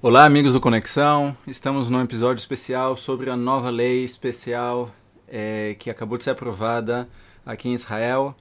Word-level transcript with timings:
Olá, 0.00 0.24
amigos 0.24 0.52
do 0.52 0.60
Conexão. 0.60 1.36
Estamos 1.44 1.90
num 1.90 2.00
episódio 2.00 2.40
especial 2.40 2.96
sobre 2.96 3.30
a 3.30 3.36
nova 3.36 3.68
lei 3.68 4.04
especial 4.04 4.90
é, 5.26 5.74
que 5.76 5.90
acabou 5.90 6.16
de 6.16 6.22
ser 6.22 6.30
aprovada 6.30 7.08
aqui 7.44 7.68
em 7.68 7.74
Israel. 7.74 8.32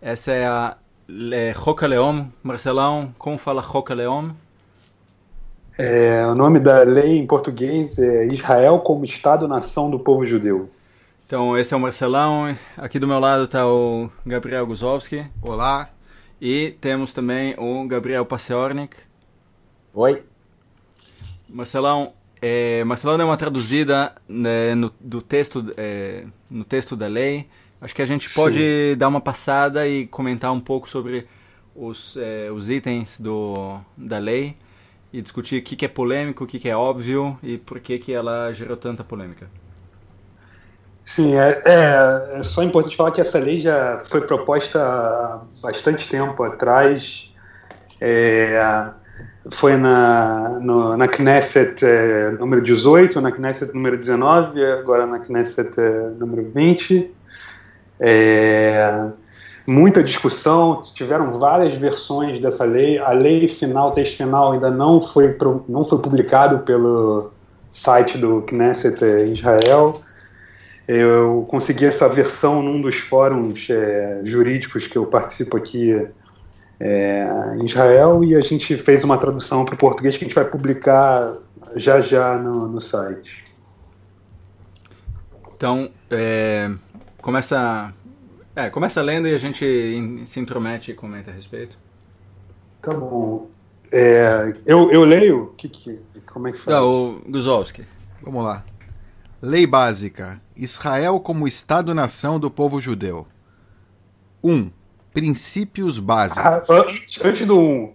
Essa 0.00 0.32
é 0.32 0.46
a 0.46 0.78
é, 1.32 1.52
Roca 1.54 1.86
Leom. 1.86 2.28
Marcelão, 2.42 3.14
como 3.18 3.36
fala 3.36 3.60
Roca 3.60 3.92
Leom? 3.92 4.30
É, 5.76 6.26
o 6.26 6.34
nome 6.34 6.60
da 6.60 6.82
lei 6.82 7.18
em 7.18 7.26
português 7.26 7.98
é 7.98 8.26
Israel 8.28 8.78
como 8.78 9.04
Estado-nação 9.04 9.90
do 9.90 9.98
povo 9.98 10.24
judeu. 10.24 10.70
Então, 11.26 11.58
esse 11.58 11.74
é 11.74 11.76
o 11.76 11.80
Marcelão. 11.80 12.56
Aqui 12.78 12.98
do 12.98 13.06
meu 13.06 13.18
lado 13.18 13.44
está 13.44 13.68
o 13.68 14.10
Gabriel 14.24 14.66
Guzowski. 14.66 15.26
Olá. 15.42 15.90
E 16.40 16.74
temos 16.80 17.12
também 17.12 17.54
o 17.58 17.86
Gabriel 17.86 18.24
Passeornik. 18.24 18.96
Oi. 19.96 20.22
Marcelão, 21.48 22.12
é, 22.42 22.84
Marcelão 22.84 23.16
deu 23.16 23.26
uma 23.26 23.36
traduzida 23.38 24.12
né, 24.28 24.74
no, 24.74 24.92
do 25.00 25.22
texto, 25.22 25.72
é, 25.74 26.26
no 26.50 26.64
texto 26.64 26.94
da 26.94 27.06
lei. 27.06 27.48
Acho 27.80 27.94
que 27.94 28.02
a 28.02 28.06
gente 28.06 28.28
pode 28.34 28.58
Sim. 28.58 28.98
dar 28.98 29.08
uma 29.08 29.22
passada 29.22 29.88
e 29.88 30.06
comentar 30.06 30.52
um 30.52 30.60
pouco 30.60 30.86
sobre 30.86 31.26
os, 31.74 32.14
é, 32.18 32.50
os 32.50 32.68
itens 32.68 33.18
do, 33.18 33.80
da 33.96 34.18
lei 34.18 34.54
e 35.10 35.22
discutir 35.22 35.60
o 35.60 35.62
que, 35.62 35.74
que 35.74 35.86
é 35.86 35.88
polêmico, 35.88 36.44
o 36.44 36.46
que, 36.46 36.58
que 36.58 36.68
é 36.68 36.76
óbvio 36.76 37.38
e 37.42 37.56
por 37.56 37.80
que, 37.80 37.98
que 37.98 38.12
ela 38.12 38.52
gerou 38.52 38.76
tanta 38.76 39.02
polêmica. 39.02 39.48
Sim, 41.06 41.36
é, 41.36 41.62
é, 41.64 42.40
é, 42.40 42.42
só 42.42 42.62
importante 42.62 42.98
falar 42.98 43.12
que 43.12 43.22
essa 43.22 43.38
lei 43.38 43.62
já 43.62 44.04
foi 44.10 44.20
proposta 44.20 44.78
há 44.78 45.40
bastante 45.62 46.06
tempo 46.06 46.42
atrás. 46.42 47.34
É, 47.98 48.92
foi 49.50 49.76
na, 49.76 50.58
no, 50.60 50.96
na 50.96 51.06
Knesset 51.06 51.84
é, 51.84 52.30
número 52.32 52.62
18, 52.62 53.20
na 53.20 53.30
Knesset 53.30 53.72
número 53.74 53.96
19, 53.96 54.64
agora 54.64 55.06
na 55.06 55.18
Knesset 55.18 55.78
é, 55.78 56.10
número 56.18 56.50
20. 56.50 57.10
É, 58.00 59.04
muita 59.66 60.02
discussão, 60.02 60.82
tiveram 60.92 61.38
várias 61.38 61.74
versões 61.74 62.40
dessa 62.40 62.64
lei. 62.64 62.98
A 62.98 63.10
lei 63.10 63.46
final, 63.46 63.92
texto 63.92 64.16
final, 64.16 64.52
ainda 64.52 64.70
não 64.70 65.00
foi, 65.00 65.36
não 65.68 65.84
foi 65.84 65.98
publicado 65.98 66.60
pelo 66.60 67.30
site 67.70 68.18
do 68.18 68.42
Knesset 68.42 69.04
Israel. 69.30 70.00
Eu 70.88 71.46
consegui 71.48 71.84
essa 71.84 72.08
versão 72.08 72.62
num 72.62 72.80
dos 72.80 72.96
fóruns 72.96 73.66
jurídicos 74.22 74.86
que 74.86 74.96
eu 74.96 75.06
participo 75.06 75.56
aqui 75.56 76.06
é, 76.78 77.26
em 77.60 77.64
Israel 77.64 78.22
e 78.22 78.34
a 78.34 78.40
gente 78.40 78.76
fez 78.76 79.02
uma 79.02 79.18
tradução 79.18 79.64
para 79.64 79.74
o 79.74 79.78
português 79.78 80.16
que 80.16 80.24
a 80.24 80.26
gente 80.26 80.34
vai 80.34 80.44
publicar 80.44 81.36
já 81.74 82.00
já 82.00 82.36
no, 82.36 82.68
no 82.68 82.80
site. 82.80 83.44
Então, 85.54 85.90
é, 86.10 86.70
começa, 87.22 87.92
é, 88.54 88.68
começa 88.68 89.00
lendo 89.00 89.26
e 89.26 89.34
a 89.34 89.38
gente 89.38 90.22
se 90.26 90.38
intromete 90.38 90.90
e 90.90 90.94
comenta 90.94 91.30
a 91.30 91.34
respeito. 91.34 91.78
Tá 92.82 92.92
bom. 92.92 93.48
É, 93.90 94.54
eu, 94.66 94.90
eu 94.90 95.04
leio? 95.04 95.54
Que, 95.56 95.68
que, 95.68 96.00
como 96.26 96.48
é 96.48 96.52
que 96.52 96.58
fala? 96.58 96.80
Não, 96.80 97.16
o 97.16 97.22
Guzowski. 97.26 97.86
Vamos 98.22 98.44
lá. 98.44 98.64
Lei 99.40 99.66
básica. 99.66 100.40
Israel 100.54 101.20
como 101.20 101.48
Estado-nação 101.48 102.38
do 102.38 102.50
povo 102.50 102.80
judeu. 102.80 103.26
1. 104.42 104.52
Um, 104.52 104.70
princípios 105.16 105.98
básicos. 105.98 106.44
Ah, 106.44 106.62
antes 107.24 107.46
do 107.46 107.58
1. 107.58 107.58
Um. 107.58 107.94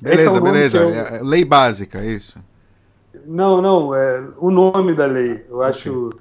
Beleza, 0.00 0.36
é 0.38 0.40
beleza. 0.40 0.78
Eu... 0.78 0.94
É, 0.94 1.20
lei 1.22 1.44
básica, 1.44 1.98
é 1.98 2.06
isso. 2.06 2.38
Não, 3.26 3.60
não. 3.60 3.94
É 3.94 4.24
o 4.38 4.50
nome 4.50 4.94
da 4.94 5.04
lei. 5.04 5.44
Eu 5.50 5.60
acho 5.60 6.18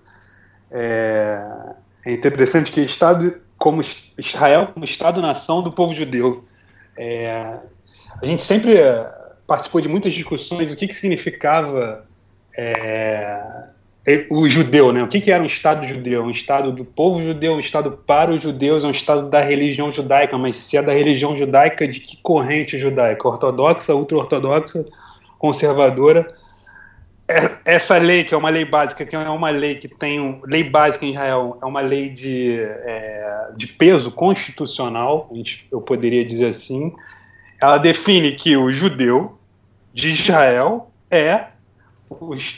é, 0.69 1.41
é 2.05 2.11
interessante 2.11 2.69
que 2.69 2.81
Estado 2.81 3.33
como 3.57 3.81
Israel 4.17 4.67
como 4.73 4.83
Estado-nação 4.83 5.63
do 5.63 5.71
povo 5.71 5.95
judeu. 5.95 6.43
É, 6.97 7.55
a 8.21 8.25
gente 8.25 8.43
sempre 8.43 8.77
participou 9.47 9.79
de 9.79 9.87
muitas 9.87 10.11
discussões 10.11 10.69
o 10.69 10.75
que, 10.75 10.89
que 10.89 10.93
significava 10.93 12.05
é, 12.57 13.41
o 14.29 14.49
judeu, 14.49 14.91
né? 14.91 15.03
O 15.03 15.07
que, 15.07 15.21
que 15.21 15.31
era 15.31 15.43
um 15.43 15.45
Estado 15.45 15.85
judeu? 15.85 16.23
Um 16.23 16.31
Estado 16.31 16.71
do 16.71 16.83
povo 16.83 17.23
judeu, 17.23 17.53
um 17.53 17.59
Estado 17.59 17.91
para 17.91 18.31
os 18.31 18.41
judeus, 18.41 18.83
é 18.83 18.87
um 18.87 18.91
Estado 18.91 19.29
da 19.29 19.39
religião 19.39 19.91
judaica, 19.91 20.37
mas 20.37 20.55
se 20.55 20.75
é 20.75 20.81
da 20.81 20.91
religião 20.91 21.35
judaica, 21.35 21.87
de 21.87 21.99
que 21.99 22.17
corrente 22.17 22.79
judaica? 22.79 23.27
Ortodoxa, 23.27 23.93
ultra-ortodoxa, 23.93 24.87
conservadora? 25.37 26.33
É, 27.27 27.75
essa 27.75 27.97
lei, 27.99 28.23
que 28.23 28.33
é 28.33 28.37
uma 28.37 28.49
lei 28.49 28.65
básica, 28.65 29.05
que 29.05 29.15
é 29.15 29.19
uma 29.29 29.51
lei 29.51 29.75
que 29.75 29.87
tem. 29.87 30.19
Um, 30.19 30.41
lei 30.45 30.63
básica 30.63 31.05
em 31.05 31.11
Israel 31.11 31.59
é 31.61 31.65
uma 31.65 31.81
lei 31.81 32.09
de, 32.09 32.59
é, 32.59 33.49
de 33.55 33.67
peso 33.67 34.11
constitucional, 34.11 35.31
eu 35.71 35.79
poderia 35.79 36.25
dizer 36.25 36.47
assim. 36.47 36.91
Ela 37.61 37.77
define 37.77 38.31
que 38.31 38.57
o 38.57 38.71
judeu 38.71 39.37
de 39.93 40.09
Israel 40.09 40.89
é 41.11 41.45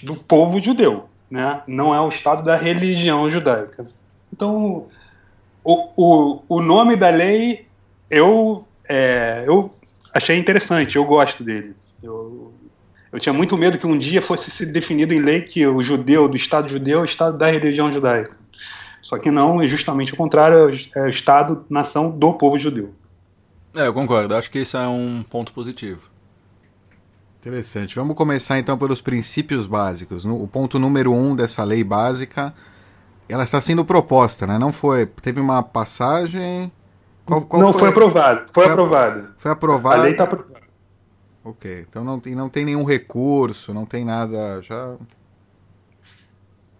do 0.02 0.16
povo 0.16 0.62
judeu 0.62 1.10
né? 1.34 1.64
não 1.66 1.96
é 1.96 2.00
o 2.00 2.10
Estado 2.10 2.44
da 2.44 2.56
religião 2.56 3.28
judaica. 3.28 3.84
Então, 4.32 4.86
o, 5.64 5.90
o, 5.98 6.44
o 6.48 6.62
nome 6.62 6.96
da 6.96 7.10
lei 7.10 7.66
eu, 8.08 8.64
é, 8.88 9.44
eu 9.48 9.68
achei 10.14 10.38
interessante, 10.38 10.96
eu 10.96 11.04
gosto 11.04 11.44
dele. 11.44 11.76
Eu, 12.04 12.54
eu 13.12 13.20
tinha 13.20 13.34
muito 13.34 13.58
medo 13.58 13.80
que 13.80 13.88
um 13.88 13.98
dia 13.98 14.22
fosse 14.22 14.52
se 14.52 14.72
definido 14.72 15.12
em 15.12 15.22
lei 15.22 15.42
que 15.42 15.66
o 15.66 15.82
judeu, 15.82 16.28
do 16.28 16.38
Estado 16.38 16.70
judeu, 16.70 17.00
é 17.00 17.02
o 17.02 17.06
Estado 17.06 17.36
da 17.36 17.48
religião 17.48 17.92
judaica. 17.92 18.38
Só 19.02 19.18
que 19.18 19.32
não, 19.32 19.60
é 19.60 19.66
justamente 19.66 20.14
o 20.14 20.18
contrário, 20.18 20.80
é 20.96 21.02
o 21.02 21.10
Estado, 21.10 21.66
nação 21.68 22.12
do 22.12 22.34
povo 22.34 22.60
judeu. 22.60 22.94
É, 23.74 23.88
eu 23.88 23.94
concordo, 23.94 24.36
acho 24.36 24.52
que 24.52 24.60
isso 24.60 24.78
é 24.78 24.88
um 24.88 25.26
ponto 25.28 25.52
positivo. 25.52 26.13
Interessante. 27.46 27.98
Vamos 27.98 28.16
começar 28.16 28.58
então 28.58 28.78
pelos 28.78 29.02
princípios 29.02 29.68
básicos. 29.68 30.24
O 30.24 30.48
ponto 30.48 30.80
número 30.80 31.12
um 31.12 31.36
dessa 31.36 31.62
lei 31.66 31.84
básica, 31.84 32.54
ela 33.28 33.44
está 33.44 33.60
sendo 33.60 33.84
proposta, 33.84 34.48
né? 34.48 34.58
Não 34.58 34.72
foi. 34.72 35.06
Teve 35.06 35.42
uma 35.42 35.62
passagem. 35.62 36.72
Qual, 37.26 37.42
qual 37.42 37.62
não 37.62 37.74
foi, 37.74 37.82
foi 37.82 37.90
aprovado. 37.90 38.46
Foi, 38.54 38.64
foi 38.64 38.72
aprovado. 38.72 39.28
Foi 39.38 39.52
aprovado. 39.52 40.00
A 40.00 40.04
lei 40.04 40.12
está 40.14 40.24
aprovada. 40.24 40.62
Ok. 41.44 41.86
Então 41.90 42.02
não, 42.02 42.22
não 42.26 42.48
tem 42.48 42.64
nenhum 42.64 42.86
recurso, 42.86 43.74
não 43.74 43.86
tem 43.86 44.06
nada 44.06 44.62
já. 44.62 44.96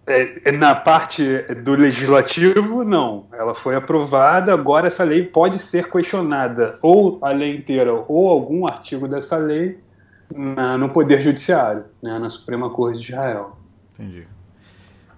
É, 0.08 0.50
é, 0.50 0.52
na 0.54 0.74
parte 0.76 1.40
do 1.62 1.74
legislativo, 1.74 2.86
não. 2.86 3.26
Ela 3.34 3.54
foi 3.54 3.76
aprovada, 3.76 4.54
agora 4.54 4.88
essa 4.88 5.04
lei 5.04 5.24
pode 5.26 5.60
ser 5.60 5.90
questionada, 5.92 6.80
ou 6.82 7.20
a 7.22 7.34
lei 7.34 7.58
inteira, 7.58 7.94
ou 8.08 8.30
algum 8.30 8.66
artigo 8.66 9.10
dessa 9.10 9.36
lei, 9.36 9.78
na, 10.34 10.78
no 10.78 10.90
Poder 10.90 11.22
Judiciário, 11.22 11.86
né, 12.02 12.20
na 12.20 12.30
Suprema 12.30 12.70
Corte 12.70 13.00
de 13.00 13.12
Israel. 13.12 13.58
Entendi. 13.94 14.28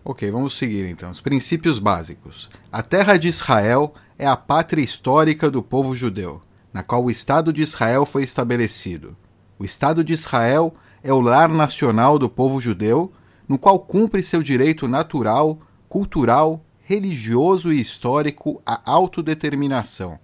Ok, 0.03 0.29
vamos 0.29 0.55
seguir 0.55 0.87
então. 0.87 1.09
Os 1.09 1.19
princípios 1.19 1.79
básicos. 1.79 2.49
A 2.71 2.83
terra 2.83 3.17
de 3.17 3.27
Israel 3.27 3.93
é 4.19 4.27
a 4.27 4.37
pátria 4.37 4.83
histórica 4.83 5.49
do 5.49 5.63
povo 5.63 5.95
judeu, 5.95 6.41
na 6.71 6.83
qual 6.83 7.03
o 7.03 7.09
Estado 7.09 7.51
de 7.51 7.61
Israel 7.61 8.05
foi 8.05 8.23
estabelecido. 8.23 9.17
O 9.57 9.65
Estado 9.65 10.03
de 10.03 10.13
Israel 10.13 10.73
é 11.01 11.11
o 11.11 11.21
lar 11.21 11.49
nacional 11.49 12.19
do 12.19 12.29
povo 12.29 12.61
judeu, 12.61 13.11
no 13.47 13.57
qual 13.57 13.79
cumpre 13.79 14.21
seu 14.21 14.43
direito 14.43 14.87
natural, 14.87 15.59
cultural, 15.87 16.63
religioso 16.81 17.73
e 17.73 17.79
histórico 17.79 18.61
à 18.65 18.79
autodeterminação. 18.85 20.19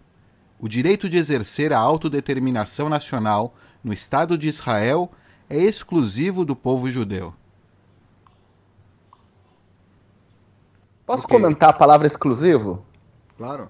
O 0.59 0.67
direito 0.67 1.09
de 1.09 1.17
exercer 1.17 1.73
a 1.73 1.79
autodeterminação 1.79 2.87
nacional 2.87 3.55
no 3.83 3.93
Estado 3.93 4.37
de 4.37 4.47
Israel 4.47 5.11
é 5.49 5.57
exclusivo 5.57 6.45
do 6.45 6.55
povo 6.55 6.89
judeu. 6.89 7.33
Posso 11.05 11.25
okay. 11.25 11.37
comentar 11.37 11.69
a 11.69 11.73
palavra 11.73 12.07
exclusivo? 12.07 12.85
Claro. 13.37 13.67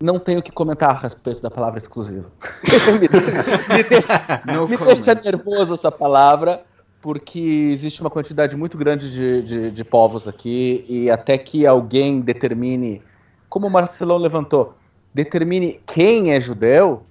Não 0.00 0.18
tenho 0.18 0.42
que 0.42 0.52
comentar 0.52 0.90
a 0.90 0.92
respeito 0.92 1.40
da 1.40 1.50
palavra 1.50 1.78
exclusivo. 1.78 2.30
me, 2.62 3.00
me, 3.74 3.82
deixa, 3.82 4.42
me 4.68 4.76
deixa, 4.76 5.14
nervoso 5.14 5.74
essa 5.74 5.90
palavra, 5.90 6.62
porque 7.00 7.70
existe 7.72 8.00
uma 8.00 8.10
quantidade 8.10 8.56
muito 8.56 8.76
grande 8.76 9.10
de, 9.10 9.42
de, 9.42 9.70
de 9.70 9.84
povos 9.84 10.28
aqui, 10.28 10.84
e 10.88 11.10
até 11.10 11.38
que 11.38 11.66
alguém 11.66 12.20
determine, 12.20 13.02
como 13.48 13.66
o 13.66 13.70
Marcelão 13.70 14.18
levantou, 14.18 14.76
determine 15.12 15.80
quem 15.86 16.32
é 16.32 16.40
judeu, 16.40 17.02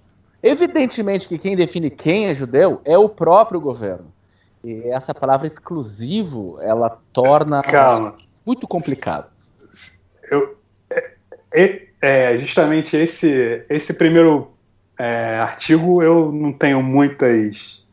Evidentemente 0.44 1.28
que 1.28 1.38
quem 1.38 1.56
define 1.56 1.90
quem 1.90 2.28
é 2.28 2.34
judeu 2.34 2.82
é 2.84 2.98
o 2.98 3.08
próprio 3.08 3.60
governo. 3.60 4.12
E 4.64 4.88
essa 4.90 5.14
palavra 5.14 5.48
exclusivo, 5.48 6.60
ela 6.62 7.00
torna 7.12 7.62
Calma. 7.62 8.16
muito 8.46 8.68
complicado. 8.68 9.32
Eu, 10.30 10.56
é, 10.90 11.12
é, 11.52 11.82
é, 12.02 12.40
justamente 12.40 12.96
esse, 12.96 13.64
esse 13.70 13.94
primeiro 13.94 14.52
é, 14.98 15.40
artigo 15.40 16.02
eu 16.02 16.32
não 16.32 16.54
tenho 16.54 16.82
muitas 16.82 17.84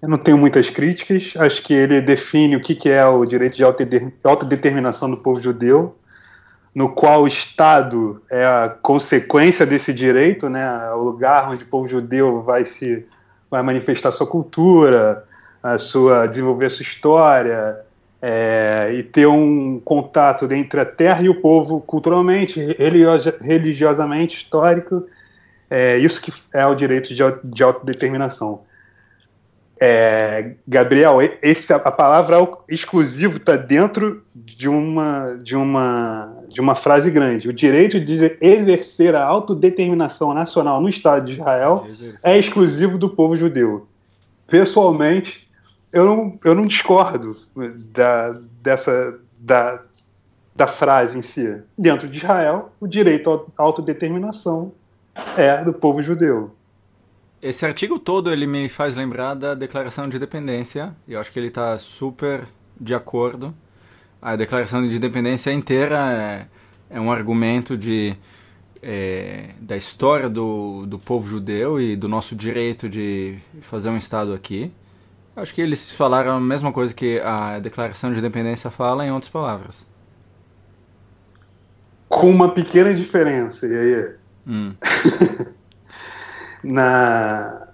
Eu 0.00 0.08
não 0.08 0.18
tenho 0.18 0.38
muitas 0.38 0.70
críticas. 0.70 1.34
Acho 1.36 1.62
que 1.62 1.74
ele 1.74 2.00
define 2.00 2.56
o 2.56 2.60
que, 2.60 2.74
que 2.74 2.88
é 2.88 3.04
o 3.06 3.24
direito 3.24 3.56
de 3.56 3.64
autodeterminação 4.24 5.10
do 5.10 5.16
povo 5.16 5.40
judeu, 5.40 5.96
no 6.74 6.88
qual 6.90 7.22
o 7.22 7.28
Estado 7.28 8.22
é 8.30 8.44
a 8.44 8.68
consequência 8.82 9.66
desse 9.66 9.92
direito, 9.92 10.48
né? 10.48 10.90
O 10.92 11.02
lugar 11.02 11.50
onde 11.50 11.64
o 11.64 11.66
povo 11.66 11.88
judeu 11.88 12.42
vai 12.42 12.64
se 12.64 13.06
vai 13.50 13.62
manifestar 13.62 14.12
sua 14.12 14.26
cultura, 14.26 15.24
a 15.62 15.78
sua 15.78 16.26
desenvolver 16.26 16.70
sua 16.70 16.82
história 16.82 17.78
é, 18.20 18.90
e 18.94 19.02
ter 19.02 19.26
um 19.26 19.80
contato 19.80 20.50
entre 20.52 20.80
a 20.80 20.84
terra 20.84 21.22
e 21.22 21.28
o 21.28 21.40
povo 21.40 21.80
culturalmente, 21.80 22.60
religiosamente, 23.40 24.36
histórico. 24.36 25.06
É 25.70 25.96
isso 25.98 26.20
que 26.20 26.32
é 26.52 26.66
o 26.66 26.74
direito 26.74 27.14
de, 27.14 27.22
de 27.44 27.62
autodeterminação. 27.62 28.60
É, 29.80 30.54
Gabriel, 30.66 31.18
esse, 31.40 31.72
a 31.72 31.78
palavra 31.78 32.36
exclusivo 32.68 33.36
está 33.36 33.54
dentro 33.54 34.24
de 34.34 34.68
uma, 34.68 35.38
de, 35.40 35.54
uma, 35.54 36.36
de 36.48 36.60
uma 36.60 36.74
frase 36.74 37.10
grande. 37.10 37.48
O 37.48 37.52
direito 37.52 38.00
de 38.00 38.36
exercer 38.40 39.14
a 39.14 39.24
autodeterminação 39.24 40.34
nacional 40.34 40.80
no 40.80 40.88
Estado 40.88 41.24
de 41.24 41.34
Israel 41.34 41.86
é 42.24 42.36
exclusivo 42.36 42.98
do 42.98 43.08
povo 43.08 43.36
judeu. 43.36 43.86
Pessoalmente, 44.48 45.48
eu 45.92 46.04
não, 46.04 46.38
eu 46.44 46.54
não 46.54 46.66
discordo 46.66 47.36
da, 47.92 48.32
dessa, 48.60 49.20
da, 49.40 49.80
da 50.56 50.66
frase 50.66 51.18
em 51.18 51.22
si. 51.22 51.56
Dentro 51.76 52.08
de 52.08 52.18
Israel, 52.18 52.72
o 52.80 52.88
direito 52.88 53.48
à 53.56 53.62
autodeterminação 53.62 54.72
é 55.36 55.62
do 55.62 55.72
povo 55.72 56.02
judeu. 56.02 56.50
Esse 57.40 57.64
artigo 57.64 57.98
todo 57.98 58.32
ele 58.32 58.46
me 58.46 58.68
faz 58.68 58.96
lembrar 58.96 59.34
da 59.34 59.54
Declaração 59.54 60.08
de 60.08 60.16
Independência. 60.16 60.94
E 61.06 61.12
eu 61.12 61.20
acho 61.20 61.30
que 61.30 61.38
ele 61.38 61.48
está 61.48 61.78
super 61.78 62.44
de 62.80 62.94
acordo. 62.94 63.54
A 64.20 64.34
Declaração 64.34 64.86
de 64.86 64.96
Independência 64.96 65.52
inteira 65.52 66.48
é, 66.90 66.96
é 66.96 67.00
um 67.00 67.12
argumento 67.12 67.76
de 67.76 68.16
é, 68.82 69.50
da 69.60 69.76
história 69.76 70.28
do, 70.28 70.84
do 70.86 70.98
povo 70.98 71.28
judeu 71.28 71.80
e 71.80 71.96
do 71.96 72.08
nosso 72.08 72.34
direito 72.34 72.88
de 72.88 73.38
fazer 73.62 73.88
um 73.88 73.96
Estado 73.96 74.32
aqui. 74.32 74.72
Eu 75.36 75.42
acho 75.42 75.54
que 75.54 75.60
eles 75.60 75.92
falaram 75.92 76.32
a 76.32 76.40
mesma 76.40 76.72
coisa 76.72 76.92
que 76.92 77.20
a 77.20 77.60
Declaração 77.60 78.12
de 78.12 78.18
Independência 78.18 78.70
fala, 78.70 79.06
em 79.06 79.12
outras 79.12 79.30
palavras. 79.30 79.86
Com 82.08 82.30
uma 82.30 82.50
pequena 82.50 82.92
diferença, 82.92 83.64
e 83.66 83.76
aí? 83.76 84.14
Hum. 84.46 84.74
na, 86.62 87.68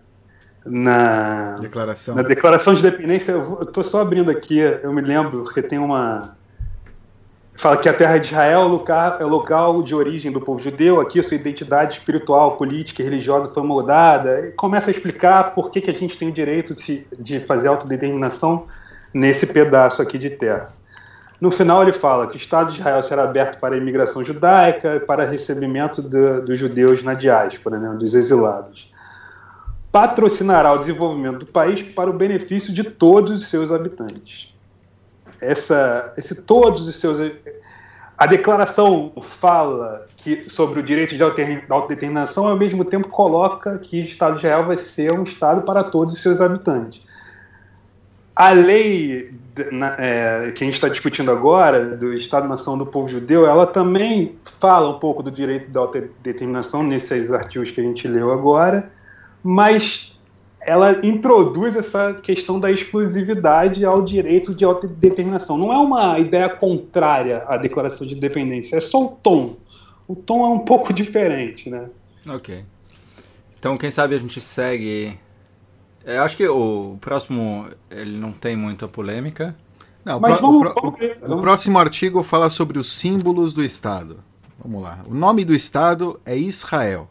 na 0.65 1.57
declaração. 1.61 2.15
na 2.15 2.23
declaração 2.23 2.75
de 2.75 2.83
dependência, 2.83 3.33
eu 3.33 3.63
estou 3.63 3.85
só 3.85 4.01
abrindo 4.01 4.31
aqui, 4.31 4.59
eu 4.59 4.93
me 4.93 5.01
lembro, 5.01 5.43
porque 5.43 5.63
tem 5.63 5.79
uma. 5.79 6.37
Fala 7.57 7.77
que 7.77 7.89
a 7.89 7.95
terra 7.95 8.19
de 8.19 8.27
Israel 8.27 8.63
é 8.63 8.65
o 8.65 8.69
local, 8.69 9.17
é 9.21 9.25
o 9.25 9.29
local 9.29 9.83
de 9.83 9.95
origem 9.95 10.33
do 10.33 10.41
povo 10.41 10.61
judeu, 10.61 11.01
aqui 11.01 11.21
a 11.21 11.23
sua 11.23 11.37
identidade 11.37 11.99
espiritual, 11.99 12.57
política 12.57 13.01
e 13.01 13.05
religiosa 13.05 13.47
foi 13.49 13.63
moldada, 13.63 14.49
e 14.49 14.53
começa 14.53 14.91
a 14.91 14.93
explicar 14.93 15.55
por 15.55 15.71
que, 15.71 15.81
que 15.81 15.91
a 15.91 15.95
gente 15.95 16.19
tem 16.19 16.29
o 16.29 16.33
direito 16.33 16.75
de, 16.75 17.07
de 17.17 17.39
fazer 17.39 17.69
autodeterminação 17.69 18.67
nesse 19.13 19.47
pedaço 19.47 20.03
aqui 20.03 20.19
de 20.19 20.31
terra. 20.31 20.73
No 21.41 21.51
final, 21.51 21.83
ele 21.83 21.93
fala 21.93 22.27
que 22.29 22.37
o 22.37 22.39
Estado 22.39 22.73
de 22.73 22.79
Israel 22.79 23.03
será 23.03 23.25
aberto 23.25 23.59
para 23.59 23.75
a 23.75 23.79
imigração 23.79 24.25
judaica 24.25 24.97
e 24.97 25.01
para 25.01 25.25
recebimento 25.25 26.01
de, 26.03 26.41
dos 26.41 26.59
judeus 26.59 27.03
na 27.03 27.15
diáspora, 27.15 27.79
né, 27.79 27.95
dos 27.99 28.15
exilados. 28.15 28.93
Patrocinará 29.91 30.73
o 30.73 30.79
desenvolvimento 30.79 31.41
do 31.41 31.47
país 31.47 31.83
para 31.83 32.09
o 32.09 32.13
benefício 32.13 32.73
de 32.73 32.85
todos 32.85 33.31
os 33.31 33.47
seus 33.49 33.71
habitantes. 33.73 34.55
Essa, 35.41 36.13
esse 36.17 36.43
todos 36.43 36.89
os 36.89 36.97
seus. 36.97 37.33
A 38.17 38.27
declaração 38.27 39.13
fala 39.23 40.07
que, 40.17 40.49
sobre 40.49 40.81
o 40.81 40.83
direito 40.83 41.17
de 41.17 41.23
autodeterminação, 41.23 42.47
ao 42.47 42.57
mesmo 42.57 42.85
tempo 42.85 43.09
coloca 43.09 43.77
que 43.79 43.99
o 43.99 44.05
Estado 44.05 44.39
de 44.39 44.47
Israel 44.47 44.67
vai 44.67 44.77
ser 44.77 45.13
um 45.13 45.25
Estado 45.25 45.63
para 45.63 45.85
todos 45.85 46.15
os 46.15 46.23
seus 46.23 46.41
habitantes. 46.41 47.05
A 48.35 48.51
lei 48.51 49.35
na, 49.71 49.97
é, 49.99 50.51
que 50.53 50.65
a 50.65 50.67
gente 50.67 50.75
está 50.75 50.89
discutindo 50.89 51.31
agora, 51.31 51.97
do 51.97 52.13
Estado-nação 52.13 52.77
do 52.77 52.87
povo 52.87 53.09
judeu, 53.09 53.47
ela 53.47 53.67
também 53.67 54.37
fala 54.59 54.89
um 54.89 54.99
pouco 54.99 55.23
do 55.23 55.31
direito 55.31 55.71
da 55.71 55.81
autodeterminação 55.81 56.83
nesses 56.83 57.31
artigos 57.31 57.71
que 57.71 57.81
a 57.81 57.85
gente 57.85 58.09
leu 58.09 58.33
agora, 58.33 58.91
mas 59.43 60.15
ela 60.61 61.05
introduz 61.07 61.77
essa 61.77 62.15
questão 62.15 62.59
da 62.59 62.71
exclusividade 62.71 63.85
ao 63.85 64.03
direito 64.03 64.55
de 64.55 64.65
autodeterminação. 64.65 65.59
Não 65.59 65.73
é 65.73 65.79
uma 65.79 66.19
ideia 66.19 66.49
contrária 66.49 67.45
à 67.47 67.57
declaração 67.57 68.07
de 68.07 68.15
independência, 68.15 68.77
é 68.77 68.81
só 68.81 69.05
o 69.05 69.09
tom. 69.09 69.57
O 70.09 70.17
tom 70.17 70.45
é 70.45 70.49
um 70.49 70.61
pouco 70.61 70.93
diferente, 70.95 71.69
né? 71.69 71.89
Ok. 72.27 72.65
Então, 73.59 73.77
quem 73.77 73.91
sabe 73.91 74.15
a 74.15 74.19
gente 74.19 74.41
segue 74.41 75.19
eu 76.05 76.23
acho 76.23 76.37
que 76.37 76.47
o 76.47 76.97
próximo 77.01 77.69
ele 77.91 78.19
não 78.19 78.33
tem 78.33 78.57
muita 78.57 78.87
polêmica. 78.87 79.57
Não, 80.05 80.21
Mas 80.21 80.39
o, 80.39 80.43
vamos, 80.43 80.75
vamos 80.75 81.01
o, 81.23 81.35
o, 81.35 81.41
próximo 81.41 81.79
artigo 81.79 82.23
fala 82.23 82.51
sobre 82.51 82.79
os 82.79 82.93
símbolos 82.93 83.55
do 83.55 83.63
Estado. 83.63 84.19
Vamos 84.63 84.83
lá. 84.83 85.03
O 85.09 85.15
nome 85.15 85.45
do 85.45 85.55
Estado 85.55 86.21
é 86.27 86.37
Israel. 86.37 87.09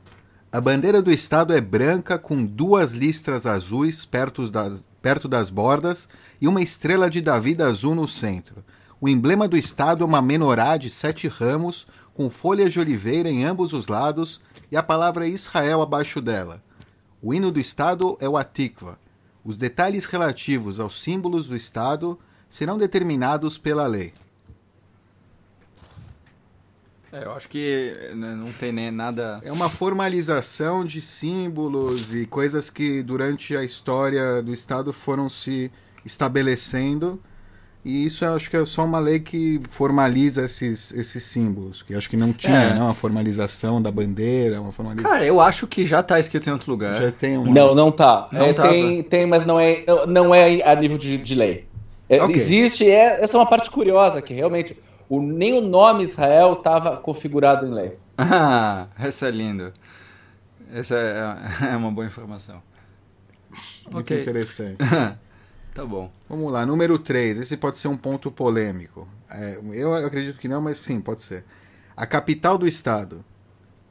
A 0.51 0.61
bandeira 0.61 1.01
do 1.01 1.11
Estado 1.11 1.53
é 1.53 1.59
branca 1.59 2.19
com 2.19 2.45
duas 2.45 2.93
listras 2.93 3.47
azuis 3.47 4.05
perto 4.05 4.49
das, 4.51 4.85
perto 5.01 5.27
das 5.27 5.49
bordas 5.49 6.07
e 6.39 6.47
uma 6.47 6.61
estrela 6.61 7.09
de 7.09 7.21
Davi 7.21 7.57
azul 7.59 7.95
no 7.95 8.07
centro. 8.07 8.63
O 9.01 9.09
emblema 9.09 9.47
do 9.47 9.57
Estado 9.57 10.03
é 10.03 10.05
uma 10.05 10.21
menorá 10.21 10.77
de 10.77 10.89
sete 10.89 11.27
ramos 11.27 11.87
com 12.13 12.29
folhas 12.29 12.71
de 12.71 12.79
oliveira 12.79 13.29
em 13.29 13.43
ambos 13.43 13.73
os 13.73 13.87
lados 13.87 14.39
e 14.71 14.77
a 14.77 14.83
palavra 14.83 15.27
Israel 15.27 15.81
abaixo 15.81 16.21
dela. 16.21 16.61
O 17.25 17.33
hino 17.33 17.49
do 17.53 17.59
Estado 17.59 18.17
é 18.19 18.27
o 18.27 18.35
Atikva. 18.35 18.99
Os 19.45 19.57
detalhes 19.57 20.03
relativos 20.03 20.77
aos 20.77 21.01
símbolos 21.01 21.47
do 21.47 21.55
Estado 21.55 22.19
serão 22.49 22.77
determinados 22.77 23.57
pela 23.57 23.87
lei. 23.87 24.13
É, 27.13 27.23
eu 27.23 27.31
acho 27.31 27.47
que 27.47 28.11
né, 28.13 28.35
não 28.35 28.51
tem 28.51 28.73
nem 28.73 28.91
nada. 28.91 29.39
É 29.41 29.53
uma 29.53 29.69
formalização 29.69 30.83
de 30.83 31.01
símbolos 31.01 32.13
e 32.13 32.25
coisas 32.25 32.69
que 32.69 33.01
durante 33.01 33.55
a 33.55 33.63
história 33.63 34.43
do 34.43 34.53
Estado 34.53 34.91
foram 34.91 35.29
se 35.29 35.71
estabelecendo 36.03 37.21
e 37.85 38.05
isso 38.05 38.23
eu 38.23 38.35
acho 38.35 38.49
que 38.49 38.55
é 38.55 38.63
só 38.65 38.85
uma 38.85 38.99
lei 38.99 39.19
que 39.19 39.59
formaliza 39.69 40.45
esses, 40.45 40.93
esses 40.93 41.23
símbolos, 41.23 41.81
que 41.81 41.93
acho 41.93 42.09
que 42.09 42.15
não 42.15 42.31
tinha, 42.31 42.57
é. 42.57 42.73
né? 42.75 42.81
Uma 42.81 42.93
formalização 42.93 43.81
da 43.81 43.91
bandeira, 43.91 44.61
uma 44.61 44.71
formalização... 44.71 45.11
Cara, 45.11 45.25
eu 45.25 45.41
acho 45.41 45.67
que 45.67 45.85
já 45.85 46.01
tá 46.01 46.17
escrito 46.17 46.47
em 46.47 46.53
outro 46.53 46.71
lugar. 46.71 46.95
Já 46.95 47.11
tem 47.11 47.37
uma... 47.37 47.53
Não, 47.53 47.75
não 47.75 47.91
tá. 47.91 48.29
Não 48.31 48.45
é, 48.45 48.53
tem, 48.53 49.03
tem, 49.03 49.25
mas 49.25 49.45
não 49.45 49.59
é, 49.59 49.83
não 50.07 50.33
é 50.33 50.63
a 50.63 50.73
nível 50.75 50.97
de, 50.97 51.17
de 51.17 51.35
lei. 51.35 51.67
É, 52.07 52.23
okay. 52.23 52.35
Existe, 52.37 52.89
é, 52.89 53.21
essa 53.21 53.35
é 53.35 53.39
uma 53.39 53.49
parte 53.49 53.69
curiosa, 53.69 54.21
que 54.21 54.33
realmente 54.33 54.81
o, 55.09 55.21
nem 55.21 55.53
o 55.53 55.61
nome 55.61 56.03
Israel 56.03 56.53
estava 56.53 56.95
configurado 56.95 57.65
em 57.65 57.71
lei. 57.71 57.97
Ah, 58.17 58.87
essa 58.97 59.27
é 59.27 59.31
lindo. 59.31 59.73
Essa 60.73 60.95
é, 60.95 61.73
é 61.73 61.75
uma 61.75 61.91
boa 61.91 62.07
informação. 62.07 62.61
Muito 63.91 63.99
okay. 63.99 64.21
interessante. 64.21 64.77
Tá 65.73 65.83
bom. 65.83 66.11
Vamos 66.29 66.51
lá, 66.51 66.65
número 66.65 66.99
3. 66.99 67.39
Esse 67.39 67.57
pode 67.57 67.77
ser 67.77 67.87
um 67.87 67.97
ponto 67.97 68.31
polêmico. 68.31 69.07
É, 69.29 69.59
eu 69.73 69.93
acredito 69.93 70.39
que 70.39 70.47
não, 70.47 70.61
mas 70.61 70.77
sim, 70.77 71.01
pode 71.01 71.23
ser. 71.23 71.43
A 71.97 72.05
capital 72.05 72.57
do 72.57 72.67
estado. 72.67 73.25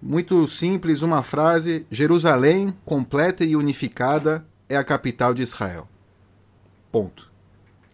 Muito 0.00 0.46
simples, 0.46 1.02
uma 1.02 1.22
frase: 1.22 1.86
Jerusalém, 1.90 2.76
completa 2.84 3.44
e 3.44 3.56
unificada, 3.56 4.44
é 4.68 4.76
a 4.76 4.84
capital 4.84 5.34
de 5.34 5.42
Israel. 5.42 5.88
Ponto. 6.90 7.30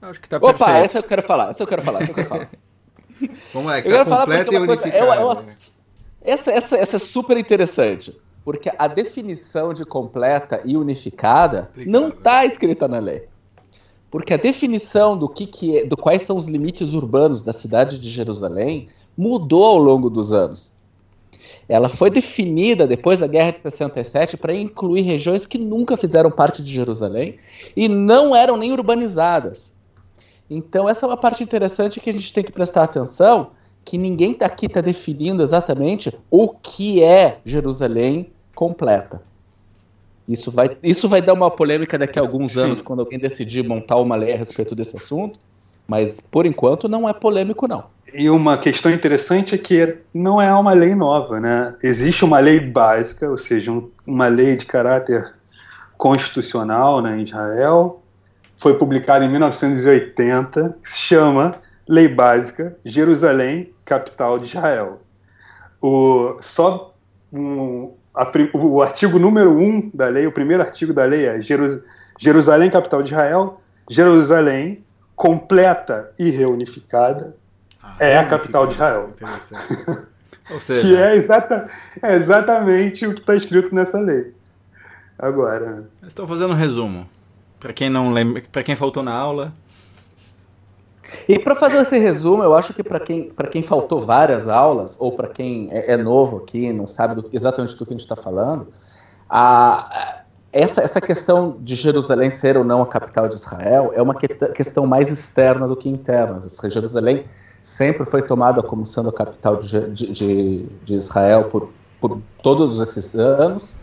Acho 0.01 0.21
que 0.21 0.29
tá 0.29 0.37
Opa, 0.37 0.53
perfeito. 0.53 0.85
essa 0.85 0.99
eu 0.99 1.03
quero 1.03 1.23
falar, 1.23 1.51
essa 1.51 1.63
eu 1.63 1.67
quero 1.67 1.83
falar, 1.83 2.03
essa 2.03 2.11
eu 2.11 2.15
quero 2.15 2.29
falar. 2.29 2.49
Vamos 3.53 3.71
lá, 3.71 3.83
que 3.83 3.91
tá 3.91 4.05
completa 4.05 4.55
e 4.55 4.59
unificada. 4.59 4.97
eu, 4.97 5.13
eu, 5.13 5.33
essa, 6.23 6.53
essa, 6.53 6.77
essa 6.77 6.97
é 6.97 6.99
super 6.99 7.37
interessante, 7.37 8.17
porque 8.45 8.71
a 8.79 8.87
definição 8.87 9.75
de 9.75 9.85
completa 9.85 10.61
e 10.65 10.77
unificada 10.77 11.69
Obrigado. 11.73 11.93
não 11.93 12.09
está 12.09 12.45
escrita 12.45 12.87
na 12.87 12.99
lei. 12.99 13.29
Porque 14.11 14.33
a 14.33 14.39
definição 14.39 15.17
do 15.17 15.29
que, 15.29 15.47
que 15.47 15.79
é, 15.79 15.85
do 15.85 15.97
quais 15.97 16.23
são 16.23 16.39
os 16.39 16.47
limites 16.47 16.93
urbanos 16.93 17.43
da 17.43 17.53
cidade 17.53 17.99
de 17.99 18.09
Jerusalém 18.09 18.89
mudou 19.17 19.65
ao 19.65 19.79
longo 19.79 20.09
dos 20.09 20.33
anos. 20.33 20.73
Ela 21.69 21.89
foi 21.89 22.11
definida 22.11 22.87
depois 22.87 23.19
da 23.19 23.27
Guerra 23.27 23.53
de 23.53 23.61
67 23.61 24.37
para 24.37 24.55
incluir 24.55 25.03
regiões 25.03 25.45
que 25.45 25.59
nunca 25.59 25.97
fizeram 25.97 26.31
parte 26.31 26.63
de 26.63 26.73
Jerusalém 26.73 27.39
e 27.77 27.89
não 27.89 28.35
eram 28.35 28.57
nem 28.57 28.73
urbanizadas. 28.73 29.71
Então 30.49 30.89
essa 30.89 31.05
é 31.05 31.09
uma 31.09 31.17
parte 31.17 31.43
interessante 31.43 32.01
que 32.01 32.09
a 32.09 32.13
gente 32.13 32.33
tem 32.33 32.43
que 32.43 32.53
prestar 32.53 32.85
atenção, 32.85 33.51
que 33.85 33.99
ninguém 33.99 34.33
tá 34.33 34.47
aqui 34.47 34.67
está 34.67 34.81
definindo 34.81 35.43
exatamente 35.43 36.11
o 36.31 36.49
que 36.49 37.03
é 37.03 37.39
Jerusalém 37.45 38.31
completa. 38.55 39.21
Isso 40.29 40.51
vai, 40.51 40.77
isso 40.83 41.09
vai 41.09 41.23
dar 41.23 41.33
uma 41.33 41.51
polêmica 41.51 41.99
daqui 41.99 42.19
a 42.19 42.23
alguns 42.23 42.53
Sim. 42.53 42.61
anos, 42.61 42.83
quando 42.83 43.01
alguém 43.01 43.19
decidir 43.19 43.67
montar 43.67 43.97
uma 43.97 44.15
lei 44.15 44.35
a 44.35 44.37
respeito 44.37 44.75
desse 44.75 44.97
assunto, 44.97 45.39
mas 45.87 46.21
por 46.21 46.45
enquanto 46.45 46.87
não 46.87 47.09
é 47.09 47.15
polêmico, 47.15 47.67
não. 47.67 47.85
E 48.13 48.29
uma 48.29 48.59
questão 48.59 48.93
interessante 48.93 49.55
é 49.55 49.59
que 49.59 49.97
não 50.13 50.41
é 50.41 50.53
uma 50.53 50.73
lei 50.73 50.95
nova, 50.95 51.41
né? 51.41 51.75
Existe 51.83 52.25
uma 52.25 52.39
lei 52.39 52.61
básica, 52.61 53.29
ou 53.29 53.39
seja, 53.39 53.73
um, 53.73 53.91
uma 54.07 54.29
lei 54.29 54.57
de 54.57 54.67
caráter 54.67 55.35
constitucional 55.97 57.03
né, 57.03 57.19
em 57.19 57.23
Israel, 57.23 58.03
foi 58.57 58.79
publicada 58.79 59.25
em 59.25 59.31
1980, 59.31 60.77
que 60.83 60.91
se 60.91 60.99
chama 60.99 61.55
Lei 61.87 62.09
Básica 62.09 62.77
Jerusalém, 62.85 63.73
capital 63.85 64.39
de 64.39 64.47
Israel. 64.47 65.01
O, 65.81 66.37
só 66.41 66.95
um, 67.33 67.93
a, 68.19 68.29
o 68.53 68.83
artigo 68.83 69.17
número 69.17 69.57
1 69.57 69.63
um 69.63 69.91
da 69.95 70.09
lei, 70.09 70.27
o 70.27 70.33
primeiro 70.33 70.61
artigo 70.61 70.93
da 70.93 71.05
lei 71.05 71.27
é 71.27 71.41
Jerus, 71.41 71.81
Jerusalém, 72.19 72.69
capital 72.69 73.01
de 73.01 73.13
Israel, 73.13 73.61
Jerusalém, 73.89 74.85
completa 75.15 76.11
e 76.19 76.29
reunificada, 76.29 77.37
ah, 77.81 77.95
é 78.01 78.19
a 78.19 78.27
capital 78.27 78.67
de 78.67 78.73
Israel. 78.73 79.15
Ou 80.51 80.61
seja, 80.61 80.83
que 80.89 80.97
é, 80.97 81.15
exata, 81.15 81.67
é 82.03 82.15
exatamente 82.17 83.07
o 83.07 83.15
que 83.15 83.21
está 83.21 83.37
escrito 83.37 83.73
nessa 83.73 84.01
lei. 84.01 84.35
Agora. 85.17 85.89
Estou 86.05 86.27
fazendo 86.27 86.53
um 86.53 86.57
resumo. 86.57 87.09
Para 87.61 87.73
quem 87.73 87.89
não 87.89 88.13
lembra, 88.13 88.43
para 88.51 88.65
quem 88.65 88.75
faltou 88.75 89.03
na 89.03 89.13
aula. 89.13 89.53
E 91.29 91.39
para 91.39 91.55
fazer 91.55 91.79
esse 91.79 91.99
resumo, 91.99 92.43
eu 92.43 92.55
acho 92.55 92.73
que 92.75 92.83
para 92.83 93.01
quem, 93.01 93.31
quem 93.51 93.63
faltou 93.63 94.01
várias 94.01 94.49
aulas, 94.49 94.97
ou 94.99 95.13
para 95.13 95.29
quem 95.29 95.69
é, 95.71 95.93
é, 95.93 95.97
novo 95.97 96.39
aqui, 96.39 96.73
não 96.73 96.87
sabe 96.87 97.15
do, 97.15 97.29
exatamente 97.33 97.77
do 97.77 97.85
que 97.85 97.93
a 97.93 97.95
gente 97.95 98.03
está 98.03 98.17
falando, 98.17 98.69
a, 99.29 100.23
essa, 100.53 100.83
essa 100.83 101.01
questão 101.01 101.57
de 101.61 101.75
Jerusalém 101.75 102.31
ser 102.31 102.57
ou 102.57 102.65
não 102.65 102.83
a 102.83 102.87
capital 102.87 103.29
de 103.29 103.35
Israel 103.35 103.93
é 103.95 104.03
uma 104.03 104.15
que, 104.15 104.29
questão 104.29 104.87
mais 104.87 105.11
externa 105.11 105.69
do 105.69 105.77
que 105.77 105.89
interna. 105.89 106.41
Jerusalém 106.71 107.25
sempre 107.63 108.07
foi 108.07 108.23
tomada 108.23 108.63
como 108.63 108.87
sendo 108.87 109.11
a 109.11 109.13
capital 109.13 109.57
de, 109.57 109.91
de, 109.91 110.67
de 110.85 110.95
Israel 110.95 111.45
por, 111.45 111.71
por 112.01 112.21
todos 112.43 112.81
esses 112.81 113.15
anos, 113.15 113.77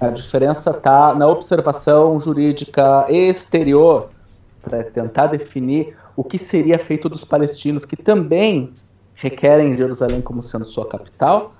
a 0.00 0.08
diferença 0.08 0.70
está 0.70 1.14
na 1.14 1.26
observação 1.28 2.18
jurídica 2.18 3.06
exterior, 3.08 4.10
para 4.62 4.84
tentar 4.84 5.26
definir 5.26 5.96
o 6.16 6.24
que 6.24 6.38
seria 6.38 6.78
feito 6.78 7.08
dos 7.08 7.24
palestinos, 7.24 7.84
que 7.84 7.96
também 7.96 8.72
requerem 9.14 9.76
Jerusalém 9.76 10.20
como 10.20 10.42
sendo 10.42 10.64
sua 10.64 10.86
capital, 10.86 11.52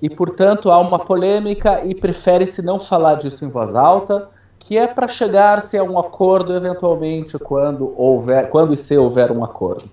e 0.00 0.10
portanto 0.10 0.70
há 0.70 0.78
uma 0.78 0.98
polêmica 0.98 1.84
e 1.84 1.94
prefere-se 1.94 2.62
não 2.62 2.78
falar 2.78 3.14
disso 3.14 3.44
em 3.44 3.48
voz 3.48 3.74
alta, 3.74 4.28
que 4.58 4.76
é 4.76 4.86
para 4.86 5.08
chegar-se 5.08 5.78
a 5.78 5.84
um 5.84 5.98
acordo 5.98 6.54
eventualmente 6.54 7.38
quando 7.38 7.94
houver, 7.96 8.50
quando 8.50 8.74
e 8.74 8.76
se 8.76 8.96
houver 8.96 9.30
um 9.30 9.44
acordo. 9.44 9.88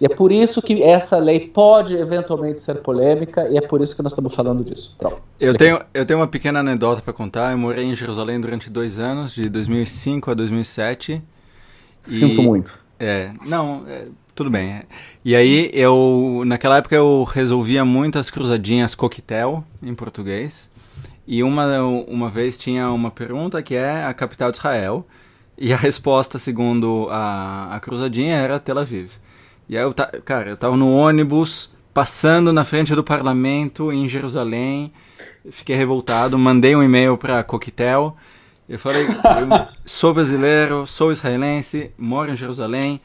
E 0.00 0.06
é 0.06 0.08
por 0.08 0.32
isso 0.32 0.60
que 0.60 0.82
essa 0.82 1.18
lei 1.18 1.48
pode 1.48 1.94
eventualmente 1.94 2.60
ser 2.60 2.76
polêmica 2.82 3.48
e 3.48 3.56
é 3.56 3.60
por 3.60 3.80
isso 3.80 3.94
que 3.94 4.02
nós 4.02 4.12
estamos 4.12 4.34
falando 4.34 4.64
disso. 4.64 4.96
Pronto, 4.98 5.18
eu, 5.38 5.54
tenho, 5.56 5.80
eu 5.94 6.04
tenho 6.04 6.18
uma 6.18 6.26
pequena 6.26 6.60
anedota 6.60 7.00
para 7.00 7.12
contar. 7.12 7.52
Eu 7.52 7.58
morei 7.58 7.84
em 7.84 7.94
Jerusalém 7.94 8.40
durante 8.40 8.68
dois 8.68 8.98
anos, 8.98 9.32
de 9.32 9.48
2005 9.48 10.30
a 10.30 10.34
2007. 10.34 11.22
Sinto 12.00 12.40
e, 12.40 12.44
muito. 12.44 12.83
É, 13.04 13.32
não, 13.44 13.84
é, 13.86 14.06
tudo 14.34 14.48
bem. 14.48 14.82
E 15.22 15.36
aí 15.36 15.70
eu, 15.74 16.42
naquela 16.46 16.78
época 16.78 16.96
eu 16.96 17.22
resolvia 17.24 17.84
muitas 17.84 18.30
cruzadinhas 18.30 18.94
coquetel 18.94 19.62
em 19.82 19.94
português. 19.94 20.70
E 21.26 21.42
uma, 21.42 21.82
uma 21.82 22.30
vez 22.30 22.56
tinha 22.56 22.90
uma 22.90 23.10
pergunta 23.10 23.62
que 23.62 23.74
é 23.74 24.04
a 24.04 24.14
capital 24.14 24.50
de 24.50 24.56
Israel. 24.56 25.06
E 25.58 25.72
a 25.72 25.76
resposta, 25.76 26.38
segundo 26.38 27.08
a, 27.10 27.76
a 27.76 27.80
cruzadinha, 27.80 28.36
era 28.36 28.58
Tel 28.58 28.78
Aviv. 28.78 29.10
E 29.68 29.76
aí 29.76 29.84
eu, 29.84 29.94
cara, 30.24 30.50
eu 30.50 30.56
tava 30.56 30.76
no 30.76 30.90
ônibus, 30.90 31.70
passando 31.92 32.52
na 32.54 32.64
frente 32.64 32.94
do 32.94 33.04
parlamento 33.04 33.92
em 33.92 34.08
Jerusalém, 34.08 34.92
fiquei 35.50 35.76
revoltado, 35.76 36.38
mandei 36.38 36.74
um 36.74 36.82
e-mail 36.82 37.18
para 37.18 37.42
Coquetel, 37.44 38.16
eu 38.68 38.78
falei, 38.78 39.04
eu 39.04 39.68
sou 39.84 40.14
brasileiro, 40.14 40.86
sou 40.86 41.12
israelense, 41.12 41.92
moro 41.98 42.30
em 42.30 42.36
Jerusalém, 42.36 43.00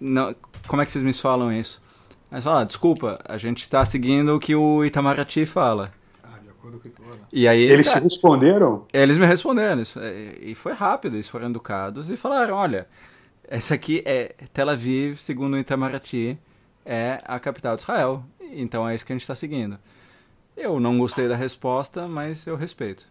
não, 0.00 0.34
como 0.66 0.82
é 0.82 0.86
que 0.86 0.92
vocês 0.92 1.04
me 1.04 1.12
falam 1.12 1.52
isso? 1.52 1.80
Aí 2.30 2.40
fala, 2.40 2.60
ah, 2.60 2.64
desculpa, 2.64 3.20
a 3.24 3.36
gente 3.36 3.62
está 3.62 3.84
seguindo 3.84 4.34
o 4.34 4.40
que 4.40 4.54
o 4.54 4.84
Itamaraty 4.84 5.44
fala. 5.46 5.92
Ah, 6.22 6.38
de 6.42 6.48
acordo 6.48 6.78
com 6.78 6.88
o 6.88 6.90
que 6.90 7.00
E 7.32 7.48
aí, 7.48 7.60
eles 7.60 7.86
tá, 7.86 7.98
te 7.98 8.04
responderam? 8.04 8.86
Eles 8.92 9.18
me 9.18 9.26
responderam, 9.26 9.82
e 10.40 10.54
foi 10.54 10.72
rápido, 10.72 11.16
eles 11.16 11.28
foram 11.28 11.48
educados 11.48 12.10
e 12.10 12.16
falaram, 12.16 12.54
olha, 12.54 12.86
essa 13.44 13.74
aqui 13.74 14.02
é 14.06 14.34
Tel 14.52 14.68
Aviv, 14.68 15.16
segundo 15.16 15.54
o 15.54 15.58
Itamaraty, 15.58 16.38
é 16.84 17.20
a 17.24 17.38
capital 17.40 17.74
de 17.74 17.82
Israel. 17.82 18.24
Então 18.52 18.88
é 18.88 18.94
isso 18.94 19.04
que 19.04 19.12
a 19.12 19.14
gente 19.14 19.22
está 19.22 19.34
seguindo. 19.34 19.78
Eu 20.56 20.78
não 20.80 20.98
gostei 20.98 21.28
da 21.28 21.36
resposta, 21.36 22.06
mas 22.06 22.46
eu 22.46 22.56
respeito. 22.56 23.04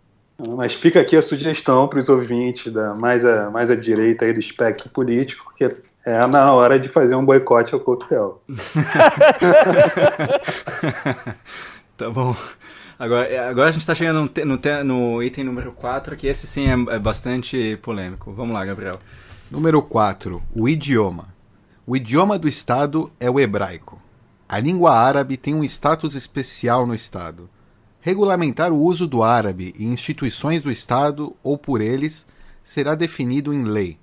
Mas 0.55 0.73
fica 0.73 1.01
aqui 1.01 1.17
a 1.17 1.21
sugestão 1.21 1.87
para 1.87 1.99
os 1.99 2.07
ouvintes 2.07 2.71
da 2.71 2.95
mais 2.95 3.25
a, 3.25 3.49
mais 3.49 3.69
à 3.69 3.75
direita 3.75 4.25
aí 4.25 4.33
do 4.33 4.39
espectro 4.39 4.89
político, 4.89 5.53
que 5.55 5.67
é 6.05 6.27
na 6.27 6.53
hora 6.53 6.79
de 6.79 6.87
fazer 6.87 7.15
um 7.15 7.25
boicote 7.25 7.73
ao 7.73 7.79
coquetel. 7.79 8.41
tá 11.97 12.09
bom. 12.09 12.35
Agora, 12.97 13.49
agora 13.49 13.69
a 13.69 13.71
gente 13.71 13.81
está 13.81 13.95
chegando 13.95 14.31
no, 14.45 14.45
no, 14.45 14.59
no, 14.83 15.23
item 15.23 15.43
número 15.43 15.71
4, 15.71 16.17
que 16.17 16.27
esse 16.27 16.47
sim 16.47 16.67
é, 16.67 16.95
é 16.95 16.99
bastante 16.99 17.77
polêmico. 17.81 18.31
Vamos 18.33 18.53
lá, 18.53 18.65
Gabriel. 18.65 18.99
Número 19.51 19.81
4. 19.81 20.41
O 20.53 20.67
idioma. 20.67 21.29
O 21.87 21.95
idioma 21.95 22.37
do 22.37 22.47
Estado 22.47 23.11
é 23.19 23.29
o 23.29 23.39
hebraico. 23.39 24.01
A 24.47 24.59
língua 24.59 24.93
árabe 24.93 25.37
tem 25.37 25.55
um 25.55 25.63
status 25.63 26.15
especial 26.15 26.85
no 26.85 26.93
Estado. 26.93 27.49
Regulamentar 28.01 28.71
o 28.71 28.81
uso 28.81 29.05
do 29.05 29.23
árabe 29.23 29.75
em 29.77 29.91
instituições 29.91 30.61
do 30.61 30.71
Estado 30.71 31.35
ou 31.43 31.57
por 31.57 31.81
eles 31.81 32.25
será 32.63 32.95
definido 32.95 33.53
em 33.53 33.63
lei. 33.63 33.97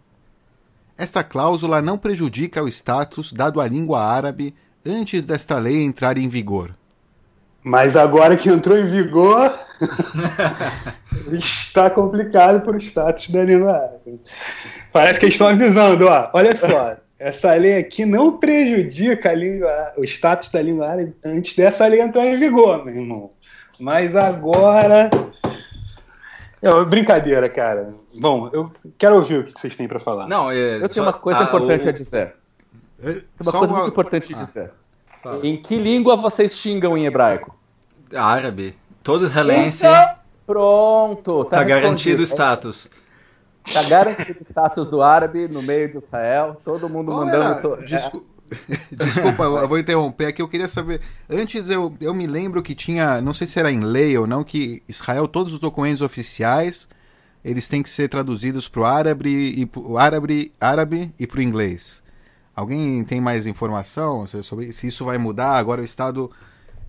Esta 0.98 1.24
cláusula 1.24 1.80
não 1.80 1.96
prejudica 1.96 2.62
o 2.62 2.68
status 2.68 3.32
dado 3.32 3.60
à 3.60 3.66
língua 3.66 4.02
árabe 4.02 4.54
antes 4.84 5.24
desta 5.26 5.58
lei 5.58 5.82
entrar 5.82 6.18
em 6.18 6.28
vigor. 6.28 6.74
Mas 7.62 7.96
agora 7.96 8.36
que 8.36 8.48
entrou 8.48 8.78
em 8.78 8.88
vigor, 8.88 9.52
está 11.32 11.90
complicado 11.90 12.60
por 12.60 12.76
status 12.76 13.28
da 13.28 13.44
língua 13.44 13.72
árabe. 13.72 14.20
Parece 14.92 15.18
que 15.18 15.26
eles 15.26 15.34
estão 15.34 15.48
avisando, 15.48 16.06
ó, 16.06 16.30
olha 16.32 16.56
só, 16.56 16.96
essa 17.18 17.54
lei 17.54 17.76
aqui 17.78 18.04
não 18.04 18.38
prejudica 18.38 19.32
língua, 19.32 19.92
o 19.96 20.04
status 20.04 20.50
da 20.50 20.62
língua 20.62 20.88
árabe 20.88 21.16
antes 21.24 21.56
dessa 21.56 21.86
lei 21.86 22.00
entrar 22.00 22.26
em 22.26 22.38
vigor, 22.38 22.84
meu 22.84 22.94
irmão. 22.94 23.30
Mas 23.78 24.16
agora. 24.16 25.11
É 26.62 26.85
brincadeira, 26.85 27.49
cara. 27.49 27.88
Bom, 28.18 28.50
eu 28.52 28.73
quero 28.99 29.16
ouvir 29.16 29.40
o 29.40 29.45
que 29.45 29.61
vocês 29.61 29.76
têm 29.76 29.87
para 29.87 30.00
falar. 30.00 30.26
Não, 30.26 30.50
é, 30.50 30.83
eu 30.83 30.88
tenho 30.88 31.04
uma 31.04 31.12
coisa 31.12 31.42
importante 31.42 31.87
o... 31.87 31.88
a 31.88 31.92
dizer. 31.92 32.35
É, 33.02 33.23
uma 33.42 33.52
coisa 33.52 33.73
uma... 33.73 33.80
muito 33.80 33.92
importante 33.92 34.35
a 34.35 34.37
ah. 34.37 34.45
dizer. 34.45 34.73
Fala. 35.23 35.47
Em 35.47 35.61
que 35.61 35.76
língua 35.76 36.16
vocês 36.16 36.52
xingam 36.52 36.97
em 36.97 37.06
hebraico? 37.06 37.54
Árabe. 38.14 38.76
Todo 39.02 39.25
israelense. 39.25 39.87
Então, 39.87 40.09
pronto. 40.47 41.45
Tá, 41.45 41.59
tá 41.59 41.64
garantido 41.64 42.23
o 42.23 42.26
status. 42.26 42.90
Tá 43.73 43.83
garantido 43.83 44.40
o 44.40 44.42
status 44.42 44.88
do 44.88 45.02
árabe 45.02 45.49
no 45.49 45.62
meio 45.62 45.92
do 45.92 45.99
Israel. 45.99 46.61
Todo 46.64 46.88
mundo 46.88 47.12
Qual 47.12 47.26
mandando. 47.26 47.61
To... 47.61 47.85
Desculpa, 47.85 48.26
é. 48.33 48.35
Desculpa, 48.92 49.44
eu 49.44 49.68
vou 49.68 49.78
interromper 49.78 50.26
aqui. 50.26 50.42
Eu 50.42 50.48
queria 50.48 50.68
saber. 50.68 51.00
Antes 51.28 51.70
eu, 51.70 51.94
eu 52.00 52.14
me 52.14 52.26
lembro 52.26 52.62
que 52.62 52.74
tinha. 52.74 53.20
Não 53.20 53.34
sei 53.34 53.46
se 53.46 53.58
era 53.58 53.70
em 53.70 53.80
lei 53.80 54.16
ou 54.16 54.26
não, 54.26 54.44
que 54.44 54.82
Israel, 54.88 55.26
todos 55.28 55.52
os 55.52 55.60
documentos 55.60 56.02
oficiais 56.02 56.88
eles 57.46 57.68
têm 57.68 57.80
que 57.80 57.88
ser 57.88 58.08
traduzidos 58.08 58.68
para 58.68 58.80
o 58.80 58.84
árabe 58.84 59.54
e 59.56 59.64
pro 59.64 59.96
árabe, 59.96 60.52
árabe 60.60 61.14
e 61.16 61.28
para 61.28 61.38
o 61.38 61.42
inglês. 61.42 62.02
Alguém 62.56 63.04
tem 63.04 63.20
mais 63.20 63.46
informação 63.46 64.26
sobre 64.26 64.72
se 64.72 64.88
isso 64.88 65.04
vai 65.04 65.16
mudar? 65.16 65.52
Agora 65.52 65.80
o 65.80 65.84
Estado 65.84 66.28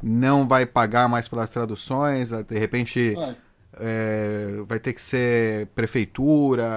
não 0.01 0.47
vai 0.47 0.65
pagar 0.65 1.07
mais 1.07 1.27
pelas 1.27 1.51
traduções, 1.51 2.31
de 2.31 2.57
repente 2.57 3.15
é, 3.79 4.63
vai 4.67 4.79
ter 4.79 4.93
que 4.93 5.01
ser 5.01 5.67
prefeitura, 5.75 6.67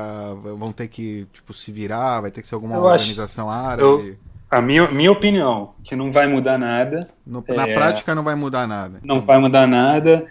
vão 0.58 0.72
ter 0.72 0.88
que 0.88 1.26
tipo, 1.32 1.54
se 1.54 1.72
virar, 1.72 2.20
vai 2.20 2.30
ter 2.30 2.42
que 2.42 2.46
ser 2.46 2.56
alguma 2.56 2.76
eu 2.76 2.82
organização 2.82 3.48
acho, 3.48 3.66
árabe. 3.66 4.08
Eu, 4.08 4.16
a 4.50 4.60
minha, 4.60 4.88
minha 4.88 5.12
opinião, 5.12 5.74
que 5.84 5.94
não 5.94 6.10
vai 6.10 6.26
mudar 6.26 6.58
nada. 6.58 7.06
No, 7.24 7.44
na 7.48 7.68
é, 7.68 7.74
prática 7.74 8.14
não 8.14 8.22
vai 8.22 8.34
mudar 8.34 8.66
nada. 8.66 8.98
Não 9.02 9.20
vai 9.20 9.38
mudar 9.38 9.66
nada. 9.66 10.26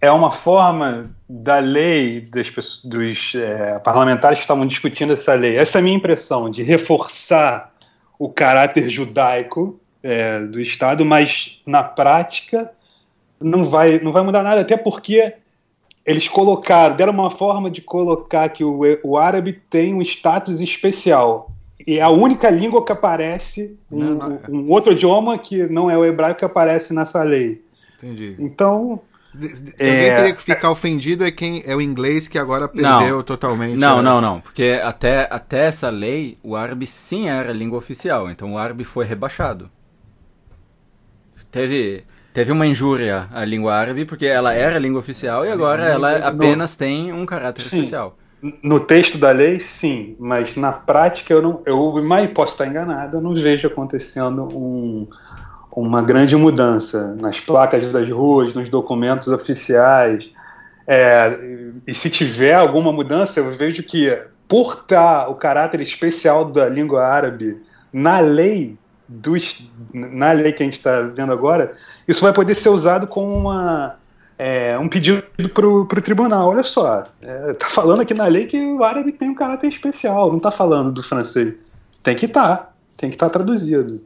É 0.00 0.10
uma 0.10 0.30
forma 0.30 1.10
da 1.28 1.58
lei 1.58 2.20
das, 2.20 2.50
dos 2.84 3.34
é, 3.34 3.78
parlamentares 3.80 4.38
que 4.38 4.44
estavam 4.44 4.66
discutindo 4.66 5.12
essa 5.12 5.34
lei. 5.34 5.56
Essa 5.56 5.78
é 5.78 5.80
a 5.80 5.82
minha 5.82 5.96
impressão, 5.96 6.48
de 6.48 6.62
reforçar 6.62 7.74
o 8.18 8.28
caráter 8.28 8.88
judaico 8.88 9.78
é, 10.02 10.40
do 10.40 10.60
Estado, 10.60 11.04
mas 11.04 11.60
na 11.66 11.82
prática 11.82 12.70
não 13.40 13.64
vai, 13.64 14.00
não 14.00 14.12
vai 14.12 14.22
mudar 14.22 14.42
nada, 14.42 14.62
até 14.62 14.76
porque 14.76 15.34
eles 16.06 16.26
colocaram, 16.26 16.96
deram 16.96 17.12
uma 17.12 17.30
forma 17.30 17.70
de 17.70 17.82
colocar 17.82 18.48
que 18.48 18.64
o, 18.64 18.80
o 19.04 19.18
árabe 19.18 19.52
tem 19.68 19.92
um 19.92 20.00
status 20.00 20.60
especial. 20.60 21.52
E 21.86 21.98
é 21.98 22.02
a 22.02 22.08
única 22.08 22.50
língua 22.50 22.84
que 22.84 22.92
aparece, 22.92 23.78
um, 23.90 23.98
não, 23.98 24.14
não. 24.14 24.32
É. 24.32 24.50
um 24.50 24.70
outro 24.70 24.92
idioma 24.92 25.38
que 25.38 25.66
não 25.68 25.90
é 25.90 25.96
o 25.96 26.04
hebraico 26.04 26.40
que 26.40 26.44
aparece 26.44 26.92
nessa 26.92 27.22
lei. 27.22 27.62
Entendi. 27.98 28.36
Então, 28.38 29.00
se 29.34 29.84
alguém 29.84 30.08
é... 30.08 30.16
teria 30.16 30.34
que 30.34 30.42
ficar 30.42 30.70
ofendido 30.70 31.24
é 31.24 31.30
quem 31.30 31.62
é 31.64 31.76
o 31.76 31.80
inglês 31.80 32.26
que 32.26 32.38
agora 32.38 32.68
perdeu 32.68 33.16
não. 33.16 33.22
totalmente. 33.22 33.76
Não, 33.76 33.98
a... 33.98 34.02
não, 34.02 34.20
não. 34.20 34.40
Porque 34.40 34.80
até, 34.82 35.28
até 35.30 35.66
essa 35.66 35.90
lei, 35.90 36.36
o 36.42 36.56
árabe 36.56 36.86
sim 36.86 37.28
era 37.28 37.52
língua 37.52 37.78
oficial. 37.78 38.30
Então 38.30 38.54
o 38.54 38.58
árabe 38.58 38.84
foi 38.84 39.04
rebaixado. 39.04 39.70
Teve 41.50 42.04
teve 42.34 42.52
uma 42.52 42.66
injúria 42.66 43.26
à 43.32 43.44
língua 43.44 43.74
árabe 43.74 44.04
porque 44.04 44.26
ela 44.26 44.52
era 44.52 44.78
língua 44.78 45.00
oficial 45.00 45.46
e 45.46 45.50
agora 45.50 45.86
ela 45.86 46.28
apenas 46.28 46.76
tem 46.76 47.12
um 47.12 47.24
caráter 47.24 47.62
sim. 47.62 47.78
especial. 47.78 48.17
No 48.62 48.78
texto 48.78 49.18
da 49.18 49.32
lei, 49.32 49.58
sim, 49.58 50.14
mas 50.18 50.54
na 50.54 50.72
prática 50.72 51.34
eu 51.34 51.42
não, 51.42 51.60
eu 51.66 51.96
mas 52.04 52.30
posso 52.30 52.52
estar 52.52 52.66
enganado, 52.66 53.16
eu 53.16 53.20
não 53.20 53.34
vejo 53.34 53.66
acontecendo 53.66 54.44
um, 54.56 55.08
uma 55.72 56.02
grande 56.02 56.36
mudança 56.36 57.16
nas 57.20 57.40
placas 57.40 57.90
das 57.90 58.08
ruas, 58.08 58.54
nos 58.54 58.68
documentos 58.68 59.28
oficiais. 59.28 60.30
É, 60.86 61.36
e 61.86 61.92
se 61.92 62.08
tiver 62.08 62.54
alguma 62.54 62.92
mudança, 62.92 63.40
eu 63.40 63.54
vejo 63.56 63.82
que 63.82 64.16
por 64.48 64.74
estar 64.74 65.28
o 65.28 65.34
caráter 65.34 65.80
especial 65.80 66.44
da 66.46 66.68
língua 66.68 67.04
árabe 67.04 67.60
na 67.92 68.20
lei 68.20 68.78
dos, 69.06 69.70
na 69.92 70.32
lei 70.32 70.52
que 70.52 70.62
a 70.62 70.66
gente 70.66 70.78
está 70.78 71.00
vendo 71.00 71.32
agora, 71.32 71.74
isso 72.06 72.22
vai 72.22 72.32
poder 72.32 72.54
ser 72.54 72.68
usado 72.68 73.06
como 73.06 73.34
uma, 73.34 73.96
é, 74.38 74.78
um 74.78 74.88
pedido 74.88 75.22
para 75.52 75.66
o 75.66 75.84
tribunal. 75.86 76.50
Olha 76.50 76.62
só, 76.62 77.00
está 77.00 77.28
é, 77.28 77.52
tá 77.54 77.66
falando 77.68 78.00
aqui 78.00 78.14
na 78.14 78.26
lei 78.26 78.46
que 78.46 78.56
o 78.64 78.84
árabe 78.84 79.10
tem 79.12 79.28
um 79.28 79.34
caráter 79.34 79.68
especial, 79.68 80.28
não 80.28 80.36
está 80.36 80.50
falando 80.50 80.92
do 80.92 81.02
francês. 81.02 81.54
Tem 82.02 82.14
que 82.14 82.26
estar, 82.26 82.56
tá, 82.56 82.72
tem 82.96 83.10
que 83.10 83.16
estar 83.16 83.26
tá 83.26 83.32
traduzido. 83.32 84.00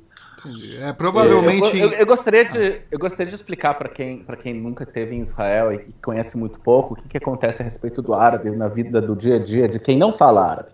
É, 0.80 0.92
provavelmente. 0.92 1.78
Eu, 1.78 1.90
eu, 1.90 1.98
eu, 1.98 2.06
gostaria 2.06 2.44
de, 2.44 2.80
eu 2.90 2.98
gostaria 2.98 3.30
de 3.30 3.36
explicar 3.36 3.74
para 3.74 3.88
quem, 3.88 4.24
quem 4.42 4.54
nunca 4.54 4.82
esteve 4.82 5.14
em 5.14 5.20
Israel 5.20 5.72
e 5.72 5.78
conhece 6.02 6.36
muito 6.36 6.58
pouco 6.58 6.94
o 6.94 6.96
que, 6.96 7.08
que 7.10 7.16
acontece 7.18 7.62
a 7.62 7.64
respeito 7.64 8.02
do 8.02 8.12
árabe 8.14 8.50
na 8.50 8.66
vida 8.66 9.00
do 9.00 9.14
dia 9.14 9.36
a 9.36 9.38
dia 9.38 9.68
de 9.68 9.78
quem 9.78 9.96
não 9.96 10.12
fala 10.12 10.50
árabe. 10.50 10.70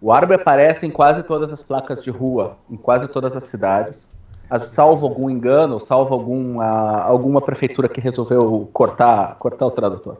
O 0.00 0.12
árabe 0.12 0.34
aparece 0.34 0.86
em 0.86 0.90
quase 0.90 1.22
todas 1.22 1.52
as 1.52 1.62
placas 1.62 2.02
de 2.02 2.10
rua, 2.10 2.56
em 2.70 2.76
quase 2.76 3.06
todas 3.08 3.36
as 3.36 3.44
cidades. 3.44 4.18
Salvo 4.58 5.06
algum 5.06 5.30
engano, 5.30 5.78
salvo 5.78 6.14
algum, 6.14 6.60
alguma 6.60 7.40
prefeitura 7.40 7.88
que 7.88 8.00
resolveu 8.00 8.68
cortar, 8.72 9.36
cortar 9.38 9.66
o 9.66 9.70
tradutor. 9.70 10.18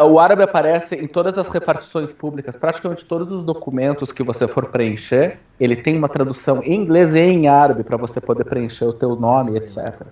O 0.00 0.18
árabe 0.18 0.42
aparece 0.42 0.94
em 0.94 1.06
todas 1.06 1.36
as 1.36 1.48
repartições 1.48 2.12
públicas, 2.12 2.56
praticamente 2.56 3.04
todos 3.04 3.30
os 3.30 3.42
documentos 3.42 4.10
que 4.10 4.22
você 4.22 4.48
for 4.48 4.66
preencher, 4.66 5.38
ele 5.60 5.76
tem 5.76 5.98
uma 5.98 6.08
tradução 6.08 6.62
em 6.62 6.74
inglês 6.74 7.14
e 7.14 7.20
em 7.20 7.46
árabe 7.46 7.82
para 7.82 7.98
você 7.98 8.18
poder 8.18 8.44
preencher 8.44 8.86
o 8.86 8.92
teu 8.94 9.14
nome, 9.16 9.58
etc. 9.58 10.06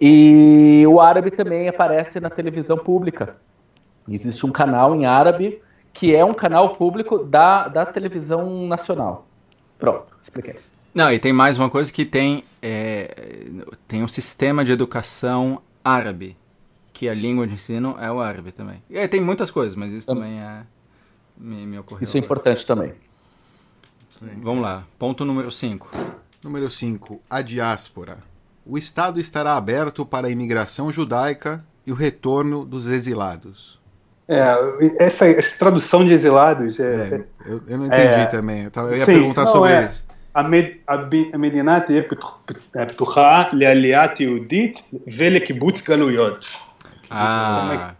E 0.00 0.86
o 0.86 1.00
árabe 1.00 1.30
também 1.30 1.68
aparece 1.68 2.18
na 2.18 2.30
televisão 2.30 2.78
pública. 2.78 3.32
Existe 4.08 4.46
um 4.46 4.52
canal 4.52 4.94
em 4.94 5.04
árabe 5.04 5.60
que 5.92 6.14
é 6.14 6.24
um 6.24 6.34
canal 6.34 6.74
público 6.76 7.18
da, 7.18 7.68
da 7.68 7.84
televisão 7.84 8.66
nacional. 8.66 9.26
Pronto, 9.78 10.16
expliquei. 10.22 10.56
Não, 10.94 11.12
e 11.12 11.18
tem 11.18 11.32
mais 11.32 11.58
uma 11.58 11.68
coisa 11.68 11.92
que 11.92 12.04
tem, 12.04 12.44
é, 12.62 13.42
tem 13.88 14.02
um 14.02 14.08
sistema 14.08 14.64
de 14.64 14.70
educação 14.70 15.60
árabe, 15.82 16.36
que 16.92 17.08
a 17.08 17.14
língua 17.14 17.48
de 17.48 17.54
ensino 17.54 17.96
é 17.98 18.10
o 18.10 18.20
árabe 18.20 18.52
também. 18.52 18.80
E 18.88 19.08
tem 19.08 19.20
muitas 19.20 19.50
coisas, 19.50 19.74
mas 19.74 19.92
isso 19.92 20.06
também 20.06 20.40
é, 20.40 20.62
me, 21.36 21.66
me 21.66 21.78
ocorreu. 21.80 22.04
Isso 22.04 22.16
é 22.16 22.20
importante 22.20 22.64
também. 22.64 22.94
Vamos 24.40 24.62
lá, 24.62 24.84
ponto 24.96 25.24
número 25.24 25.50
5. 25.50 25.90
Número 26.42 26.70
5, 26.70 27.20
a 27.28 27.42
diáspora. 27.42 28.18
O 28.64 28.78
Estado 28.78 29.18
estará 29.18 29.56
aberto 29.56 30.06
para 30.06 30.28
a 30.28 30.30
imigração 30.30 30.92
judaica 30.92 31.64
e 31.84 31.90
o 31.90 31.94
retorno 31.94 32.64
dos 32.64 32.86
exilados. 32.86 33.82
É, 34.26 34.40
essa, 34.98 35.26
essa, 35.26 35.58
tradução 35.58 36.04
de 36.04 36.12
exilados. 36.12 36.80
É, 36.80 36.84
é 36.84 37.24
eu, 37.44 37.62
eu, 37.66 37.78
não 37.78 37.86
entendi 37.86 38.20
é, 38.20 38.26
também. 38.26 38.64
Eu, 38.64 38.70
tava, 38.70 38.90
eu 38.90 38.96
ia 38.96 39.04
sim, 39.04 39.14
perguntar 39.14 39.46
sobre 39.46 39.72
é, 39.72 39.84
isso. 39.84 40.06
המדינה 40.35 41.79
תהיה 41.79 42.03
פתוחה 42.87 43.43
לעליית 43.53 44.19
יהודית 44.19 44.79
ולקיבוץ 45.17 45.89
גלויות. 45.89 46.45
Ah, 47.11 47.95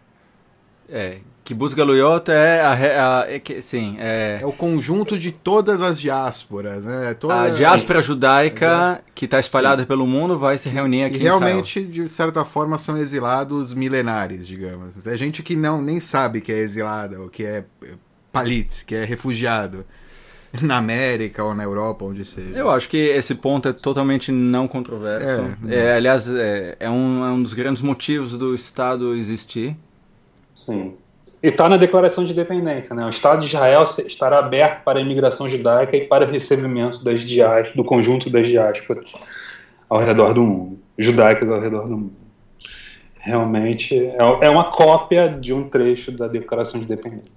é. 0.88 1.18
Kibbutz 1.50 1.74
Galuyot 1.74 2.30
é, 2.30 2.60
a, 2.60 3.22
a, 3.22 3.26
é, 3.28 3.60
sim, 3.60 3.96
é... 3.98 4.38
é 4.40 4.46
o 4.46 4.52
conjunto 4.52 5.18
de 5.18 5.32
todas 5.32 5.82
as 5.82 6.00
diásporas, 6.00 6.84
né? 6.84 7.12
Toda... 7.14 7.42
A 7.42 7.48
diáspora 7.48 8.00
judaica 8.00 9.02
que 9.16 9.24
está 9.24 9.40
espalhada 9.40 9.82
sim. 9.82 9.88
pelo 9.88 10.06
mundo 10.06 10.38
vai 10.38 10.56
se 10.56 10.68
reunir 10.68 11.02
aqui 11.02 11.18
que 11.18 11.24
realmente, 11.24 11.82
de 11.82 12.08
certa 12.08 12.44
forma, 12.44 12.78
são 12.78 12.96
exilados 12.96 13.74
milenares, 13.74 14.46
digamos. 14.46 15.04
É 15.04 15.16
gente 15.16 15.42
que 15.42 15.56
não 15.56 15.82
nem 15.82 15.98
sabe 15.98 16.40
que 16.40 16.52
é 16.52 16.58
exilada, 16.58 17.20
ou 17.20 17.28
que 17.28 17.44
é 17.44 17.64
palit, 18.30 18.84
que 18.86 18.94
é 18.94 19.04
refugiado 19.04 19.84
na 20.61 20.77
América 20.77 21.43
ou 21.43 21.53
na 21.53 21.63
Europa, 21.63 22.05
onde 22.05 22.25
seja. 22.25 22.55
Eu 22.55 22.69
acho 22.69 22.87
que 22.89 22.97
esse 22.97 23.35
ponto 23.35 23.69
é 23.69 23.73
totalmente 23.73 24.31
não 24.31 24.67
controverso. 24.67 25.57
É, 25.67 25.75
é 25.75 25.95
aliás, 25.95 26.29
é, 26.29 26.75
é, 26.79 26.89
um, 26.89 27.25
é 27.25 27.31
um 27.31 27.41
dos 27.41 27.53
grandes 27.53 27.81
motivos 27.81 28.37
do 28.37 28.53
Estado 28.55 29.15
existir. 29.15 29.75
Sim. 30.53 30.93
E 31.43 31.47
está 31.49 31.69
na 31.69 31.77
Declaração 31.77 32.25
de 32.25 32.31
Independência, 32.31 32.95
né? 32.95 33.05
O 33.05 33.09
Estado 33.09 33.41
de 33.41 33.47
Israel 33.47 33.83
estará 34.07 34.39
aberto 34.39 34.83
para 34.83 34.97
a 34.97 35.01
imigração 35.01 35.47
judaica 35.47 35.95
e 35.95 36.07
para 36.07 36.25
o 36.25 36.27
recebimento 36.27 37.03
das 37.03 37.21
diásporas, 37.21 37.75
do 37.75 37.83
conjunto 37.83 38.31
das 38.31 38.47
diásporas 38.47 39.05
ao 39.87 39.99
redor 39.99 40.33
do 40.33 40.41
mundo, 40.41 40.79
judaicas 40.97 41.49
ao 41.49 41.59
redor 41.59 41.87
do 41.87 41.97
mundo. 41.97 42.15
Realmente 43.19 43.95
é, 43.95 44.17
é 44.17 44.49
uma 44.49 44.71
cópia 44.71 45.27
de 45.27 45.53
um 45.53 45.69
trecho 45.69 46.11
da 46.11 46.27
Declaração 46.27 46.79
de 46.79 46.85
Independência. 46.85 47.31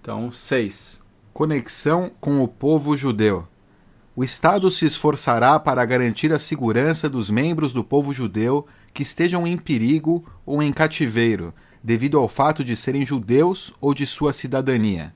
Então, 0.00 0.30
seis. 0.32 0.97
Conexão 1.38 2.10
com 2.20 2.42
o 2.42 2.48
povo 2.48 2.96
judeu. 2.96 3.46
O 4.16 4.24
Estado 4.24 4.72
se 4.72 4.84
esforçará 4.84 5.56
para 5.60 5.84
garantir 5.84 6.32
a 6.32 6.38
segurança 6.40 7.08
dos 7.08 7.30
membros 7.30 7.72
do 7.72 7.84
povo 7.84 8.12
judeu 8.12 8.66
que 8.92 9.04
estejam 9.04 9.46
em 9.46 9.56
perigo 9.56 10.24
ou 10.44 10.60
em 10.60 10.72
cativeiro 10.72 11.54
devido 11.80 12.18
ao 12.18 12.28
fato 12.28 12.64
de 12.64 12.74
serem 12.74 13.06
judeus 13.06 13.72
ou 13.80 13.94
de 13.94 14.04
sua 14.04 14.32
cidadania. 14.32 15.14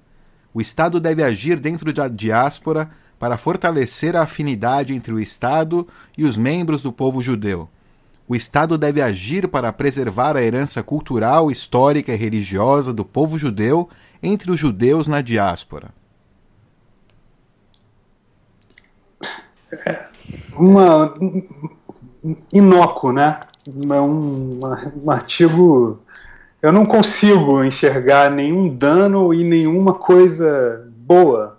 O 0.55 0.61
Estado 0.61 1.01
deve 1.01 1.25
agir 1.25 1.59
dentro 1.59 1.93
da 1.93 2.07
diáspora 2.07 2.89
para 3.19 3.37
fortalecer 3.37 4.15
a 4.15 4.23
afinidade 4.23 4.95
entre 4.95 5.13
o 5.13 5.19
Estado 5.19 5.89
e 6.17 6.25
os 6.25 6.37
membros 6.37 6.85
do 6.85 6.93
povo 6.93 7.21
judeu. 7.21 7.69
O 8.29 8.37
Estado 8.37 8.79
deve 8.79 9.03
agir 9.03 9.49
para 9.49 9.73
preservar 9.73 10.37
a 10.37 10.43
herança 10.45 10.85
cultural, 10.85 11.51
histórica 11.51 12.15
e 12.15 12.17
religiosa 12.17 12.95
do 12.95 13.05
povo 13.05 13.37
judeu 13.37 13.89
entre 14.23 14.53
os 14.53 14.61
judeus 14.61 15.09
na 15.09 15.21
diáspora. 15.21 16.01
Uma 20.57 21.15
inócuo, 22.53 23.13
né? 23.13 23.41
É 23.67 24.01
um, 24.01 24.61
um 25.05 25.11
artigo 25.11 26.03
eu 26.63 26.73
não 26.73 26.87
consigo 26.87 27.65
enxergar 27.65 28.31
nenhum 28.31 28.73
dano 28.73 29.35
e 29.35 29.43
nenhuma 29.43 29.95
coisa 29.95 30.89
boa. 30.97 31.59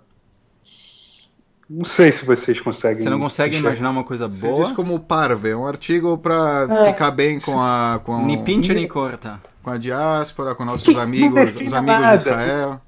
Não 1.68 1.84
sei 1.84 2.10
se 2.10 2.24
vocês 2.24 2.58
conseguem. 2.58 3.02
Você 3.02 3.10
não 3.10 3.20
consegue 3.20 3.50
enxergar. 3.50 3.68
imaginar 3.70 3.90
uma 3.90 4.04
coisa 4.04 4.26
boa? 4.26 4.56
Você 4.56 4.62
diz 4.62 4.72
como 4.72 4.98
parve, 4.98 5.50
é 5.50 5.56
um 5.56 5.66
artigo 5.66 6.16
para 6.16 6.66
é. 6.70 6.92
ficar 6.92 7.10
bem 7.10 7.38
com 7.38 7.60
a. 7.60 8.00
Com 8.02 8.24
nem 8.24 8.42
pincha 8.42 8.72
nem 8.72 8.88
corta. 8.88 9.38
Com 9.62 9.70
a 9.70 9.76
diáspora, 9.76 10.54
com 10.54 10.64
nossos 10.64 10.96
amigos, 10.96 11.54
os 11.56 11.74
amigos 11.74 12.00
nada. 12.00 12.16
de 12.16 12.16
Israel. 12.16 12.80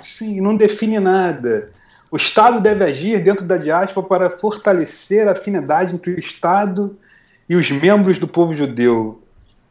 Sim, 0.00 0.40
não 0.40 0.56
define 0.56 1.00
nada. 1.00 1.70
O 2.10 2.16
Estado 2.16 2.60
deve 2.60 2.84
agir 2.84 3.22
dentro 3.22 3.44
da 3.44 3.56
diáspora 3.56 4.06
para 4.06 4.30
fortalecer 4.30 5.26
a 5.28 5.32
afinidade 5.32 5.94
entre 5.94 6.12
o 6.12 6.18
Estado 6.18 6.96
e 7.48 7.56
os 7.56 7.70
membros 7.70 8.18
do 8.18 8.28
povo 8.28 8.54
judeu 8.54 9.22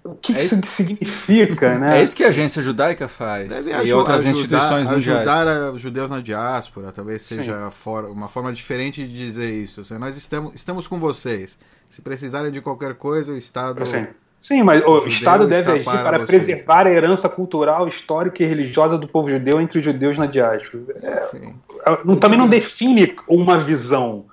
o 0.06 0.14
que, 0.14 0.36
é 0.36 0.44
isso 0.44 0.62
que 0.62 0.68
significa, 0.68 1.80
né? 1.80 2.00
É 2.00 2.04
isso 2.04 2.16
que 2.16 2.24
a 2.24 2.28
agência 2.28 2.62
judaica 2.62 3.08
faz. 3.08 3.50
Deve 3.50 3.72
e 3.72 3.92
outras 3.92 4.20
ajudar, 4.20 4.38
instituições 4.38 4.88
mundiais. 4.88 5.28
Ajudar 5.28 5.74
os 5.74 5.82
judeus 5.82 6.12
na 6.12 6.22
diáspora, 6.22 6.92
talvez 6.92 7.24
seja 7.24 7.72
for, 7.72 8.06
uma 8.06 8.28
forma 8.28 8.54
diferente 8.54 9.02
de 9.02 9.12
dizer 9.12 9.52
isso. 9.52 9.84
Seja, 9.84 9.98
nós 9.98 10.16
estamos, 10.16 10.54
estamos 10.54 10.88
com 10.88 11.00
vocês. 11.00 11.58
Se 11.90 12.04
precisarem 12.04 12.52
de 12.52 12.62
qualquer 12.62 12.94
coisa, 12.94 13.32
o 13.32 13.38
Estado. 13.38 13.86
Sim, 13.88 14.06
Sim 14.46 14.62
mas 14.62 14.86
o, 14.86 15.08
Estado 15.08 15.48
deve 15.48 15.72
agir 15.72 15.84
para, 15.84 16.04
para 16.04 16.20
preservar 16.20 16.86
a 16.86 16.92
herança 16.92 17.28
cultural, 17.28 17.88
histórica 17.88 18.44
e 18.44 18.46
religiosa 18.46 18.96
do 18.96 19.08
povo 19.08 19.28
judeu 19.28 19.60
entre 19.60 19.80
os 19.80 19.84
judeus 19.84 20.20
na 20.20 20.28
diáspora. 20.28 20.84
É, 21.04 21.90
é 21.90 21.98
não, 22.06 22.16
também 22.16 22.38
não 22.38 22.48
define 22.48 23.16
uma 23.28 23.58
visão 23.58 24.26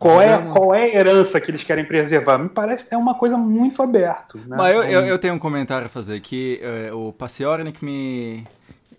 Qual 0.00 0.20
é, 0.20 0.36
qual 0.50 0.74
é 0.74 0.82
a 0.82 0.96
herança 0.96 1.40
que 1.40 1.48
eles 1.48 1.62
querem 1.62 1.84
preservar? 1.84 2.38
Me 2.38 2.48
parece 2.48 2.86
é 2.90 2.96
uma 2.96 3.14
coisa 3.14 3.36
muito 3.36 3.80
aberta. 3.84 4.36
Né? 4.36 4.56
Mas 4.56 4.74
eu, 4.74 4.82
eu, 4.82 5.00
eu, 5.02 5.18
tenho 5.20 5.34
um 5.34 5.38
comentário 5.38 5.86
a 5.86 5.88
fazer, 5.88 6.18
que 6.18 6.60
uh, 6.90 7.08
o 7.08 7.12
Paciornik 7.12 7.84
me 7.84 8.44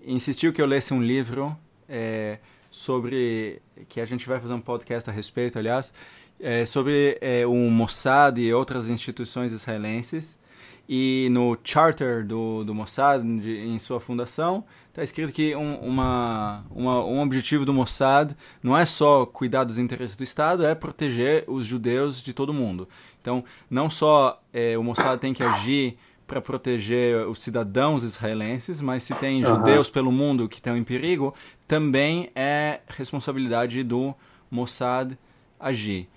insistiu 0.06 0.54
que 0.54 0.62
eu 0.62 0.66
lesse 0.66 0.94
um 0.94 1.04
livro 1.04 1.54
é, 1.90 2.38
sobre, 2.72 3.62
que 3.90 4.00
a 4.00 4.06
gente 4.06 4.26
vai 4.30 4.40
fazer 4.40 4.54
um 4.54 4.62
podcast 4.62 5.10
a 5.10 5.14
respeito, 5.14 5.60
aliás, 5.60 5.94
é, 6.40 6.64
sobre 6.64 7.18
é, 7.20 7.46
o 7.46 7.54
Mossad 7.54 8.38
e 8.40 8.54
outras 8.54 8.88
instituições 8.88 9.52
israelenses, 9.52 10.40
e 10.88 11.28
no 11.32 11.58
charter 11.64 12.26
do, 12.26 12.64
do 12.64 12.76
Mossad, 12.76 13.24
de, 13.24 13.60
em 13.60 13.80
sua 13.80 14.00
fundação, 14.00 14.66
está 14.90 15.02
escrito 15.02 15.32
que 15.32 15.56
um, 15.56 15.76
uma, 15.78 16.66
uma, 16.70 17.04
um 17.06 17.22
objetivo 17.22 17.66
do 17.66 17.74
Mossad 17.74 18.36
não 18.62 18.78
é 18.78 18.86
só 18.86 19.26
cuidar 19.26 19.64
dos 19.64 19.80
interesses 19.80 20.18
do 20.18 20.24
Estado, 20.24 20.66
é 20.66 20.76
proteger 20.76 21.46
os 21.48 21.66
judeus 21.66 22.22
de 22.22 22.34
todo 22.34 22.54
mundo. 22.54 22.88
Então, 23.22 23.44
não 23.70 23.90
só 23.90 24.42
é, 24.52 24.78
o 24.78 24.84
Mossad 24.84 25.20
tem 25.20 25.34
que 25.34 25.42
agir 25.42 25.98
para 26.28 26.42
proteger 26.42 27.28
os 27.28 27.40
cidadãos 27.40 28.04
israelenses, 28.04 28.82
mas 28.82 29.04
se 29.04 29.14
tem 29.16 29.44
uhum. 29.44 29.58
judeus 29.58 29.90
pelo 29.90 30.12
mundo 30.12 30.50
que 30.50 30.56
estão 30.56 30.76
em 30.76 30.84
perigo, 30.84 31.34
também 31.68 32.30
é 32.36 32.82
responsabilidade 32.88 33.84
do 33.84 34.14
Mossad 34.50 35.18
agir. 35.60 36.10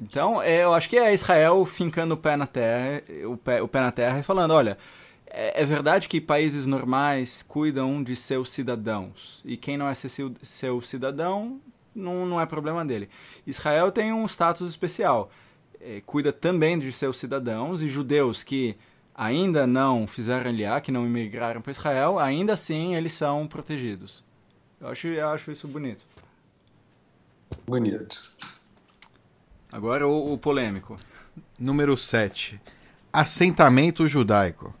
Então, 0.00 0.40
é, 0.40 0.62
eu 0.62 0.72
acho 0.72 0.88
que 0.88 0.96
é 0.96 1.12
Israel 1.12 1.64
fincando 1.64 2.14
o 2.14 2.16
pé 2.16 2.36
na 2.36 2.46
terra, 2.46 3.02
o 3.26 3.36
pé, 3.36 3.60
o 3.60 3.68
pé 3.68 3.80
na 3.80 3.90
terra 3.90 4.20
e 4.20 4.22
falando, 4.22 4.52
olha, 4.52 4.78
é, 5.26 5.62
é, 5.62 5.64
verdade 5.64 6.08
que 6.08 6.20
países 6.20 6.66
normais 6.66 7.42
cuidam 7.42 8.02
de 8.02 8.14
seus 8.14 8.50
cidadãos. 8.50 9.42
E 9.44 9.56
quem 9.56 9.76
não 9.76 9.88
é 9.88 9.94
seu, 9.94 10.32
seu 10.40 10.80
cidadão, 10.80 11.60
não, 11.94 12.24
não 12.24 12.40
é 12.40 12.46
problema 12.46 12.84
dele. 12.84 13.08
Israel 13.46 13.90
tem 13.90 14.12
um 14.12 14.24
status 14.26 14.68
especial. 14.68 15.30
É, 15.80 16.00
cuida 16.06 16.32
também 16.32 16.78
de 16.78 16.90
seus 16.92 17.18
cidadãos 17.18 17.82
e 17.82 17.88
judeus 17.88 18.42
que 18.42 18.76
ainda 19.14 19.66
não 19.66 20.06
fizeram 20.06 20.48
aliá, 20.48 20.80
que 20.80 20.92
não 20.92 21.04
imigraram 21.04 21.60
para 21.60 21.72
Israel, 21.72 22.18
ainda 22.18 22.52
assim 22.52 22.94
eles 22.94 23.12
são 23.12 23.48
protegidos. 23.48 24.24
Eu 24.80 24.88
acho, 24.88 25.08
eu 25.08 25.28
acho 25.28 25.50
isso 25.50 25.66
bonito. 25.66 26.04
Bonito. 27.66 28.32
Agora 29.70 30.08
o, 30.08 30.32
o 30.32 30.38
polêmico. 30.38 30.96
Número 31.58 31.96
7. 31.96 32.58
Assentamento 33.12 34.06
judaico. 34.06 34.74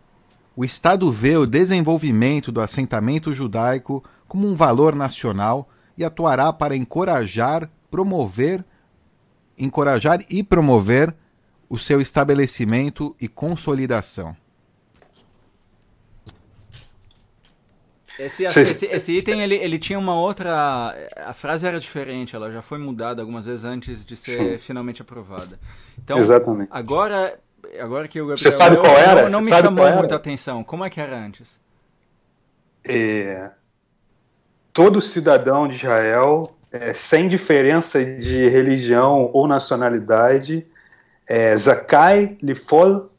O 0.56 0.64
Estado 0.64 1.12
vê 1.12 1.36
o 1.36 1.46
desenvolvimento 1.46 2.50
do 2.50 2.60
assentamento 2.60 3.34
judaico 3.34 4.02
como 4.26 4.48
um 4.48 4.54
valor 4.54 4.94
nacional 4.94 5.68
e 5.96 6.04
atuará 6.04 6.52
para 6.52 6.74
encorajar, 6.74 7.70
promover, 7.90 8.64
encorajar 9.58 10.20
e 10.30 10.42
promover 10.42 11.14
o 11.68 11.78
seu 11.78 12.00
estabelecimento 12.00 13.14
e 13.20 13.28
consolidação. 13.28 14.34
Esse, 18.18 18.44
esse, 18.44 18.86
esse, 18.86 19.12
item 19.16 19.42
ele, 19.42 19.54
ele 19.54 19.78
tinha 19.78 19.98
uma 19.98 20.18
outra. 20.18 20.92
A 21.24 21.32
frase 21.32 21.66
era 21.66 21.78
diferente, 21.78 22.34
ela 22.34 22.50
já 22.50 22.60
foi 22.60 22.76
mudada 22.76 23.22
algumas 23.22 23.46
vezes 23.46 23.64
antes 23.64 24.04
de 24.04 24.16
ser 24.16 24.36
Sim. 24.36 24.58
finalmente 24.58 25.00
aprovada. 25.00 25.56
Então, 25.96 26.18
Exatamente. 26.18 26.68
agora, 26.72 27.38
agora 27.78 28.08
que 28.08 28.20
o 28.20 28.26
Gabriel. 28.26 28.50
Você 28.50 28.56
sabe 28.56 28.76
qual 28.76 28.96
era? 28.98 29.22
Não, 29.24 29.30
não 29.30 29.40
me 29.40 29.52
chamou 29.52 29.88
muita 29.92 30.16
atenção. 30.16 30.64
Como 30.64 30.84
é 30.84 30.90
que 30.90 31.00
era 31.00 31.16
antes? 31.16 31.60
É, 32.84 33.52
todo 34.72 35.00
cidadão 35.00 35.68
de 35.68 35.76
Israel, 35.76 36.50
é, 36.72 36.92
sem 36.92 37.28
diferença 37.28 38.04
de 38.04 38.48
religião 38.48 39.30
ou 39.32 39.46
nacionalidade, 39.46 40.66
é, 41.24 41.54
Zakai 41.54 42.36
Lifol 42.42 43.10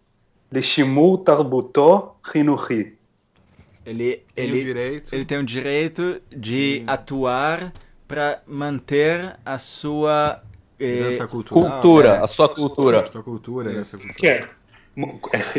Lishimur 0.51 1.19
Tarbuto 1.19 2.15
Hinuhi 2.35 2.98
ele, 3.85 4.23
tem 4.33 4.45
ele, 4.45 4.59
o 4.59 4.63
direito. 4.63 5.15
ele 5.15 5.25
tem 5.25 5.37
o 5.37 5.43
direito 5.43 6.21
de 6.29 6.83
hum. 6.83 6.91
atuar 6.91 7.73
para 8.07 8.41
manter 8.47 9.37
a 9.45 9.57
sua 9.57 10.41
eh, 10.79 11.09
cultura, 11.29 12.09
é. 12.09 12.23
a 12.23 12.27
sua 12.27 12.49
cultura. 12.49 13.01
A 13.01 13.07
sua 13.07 13.23
cultura, 13.23 13.79
essa 13.79 13.97
cultura. 13.97 14.13
Que 14.17 14.27
é, 14.27 14.49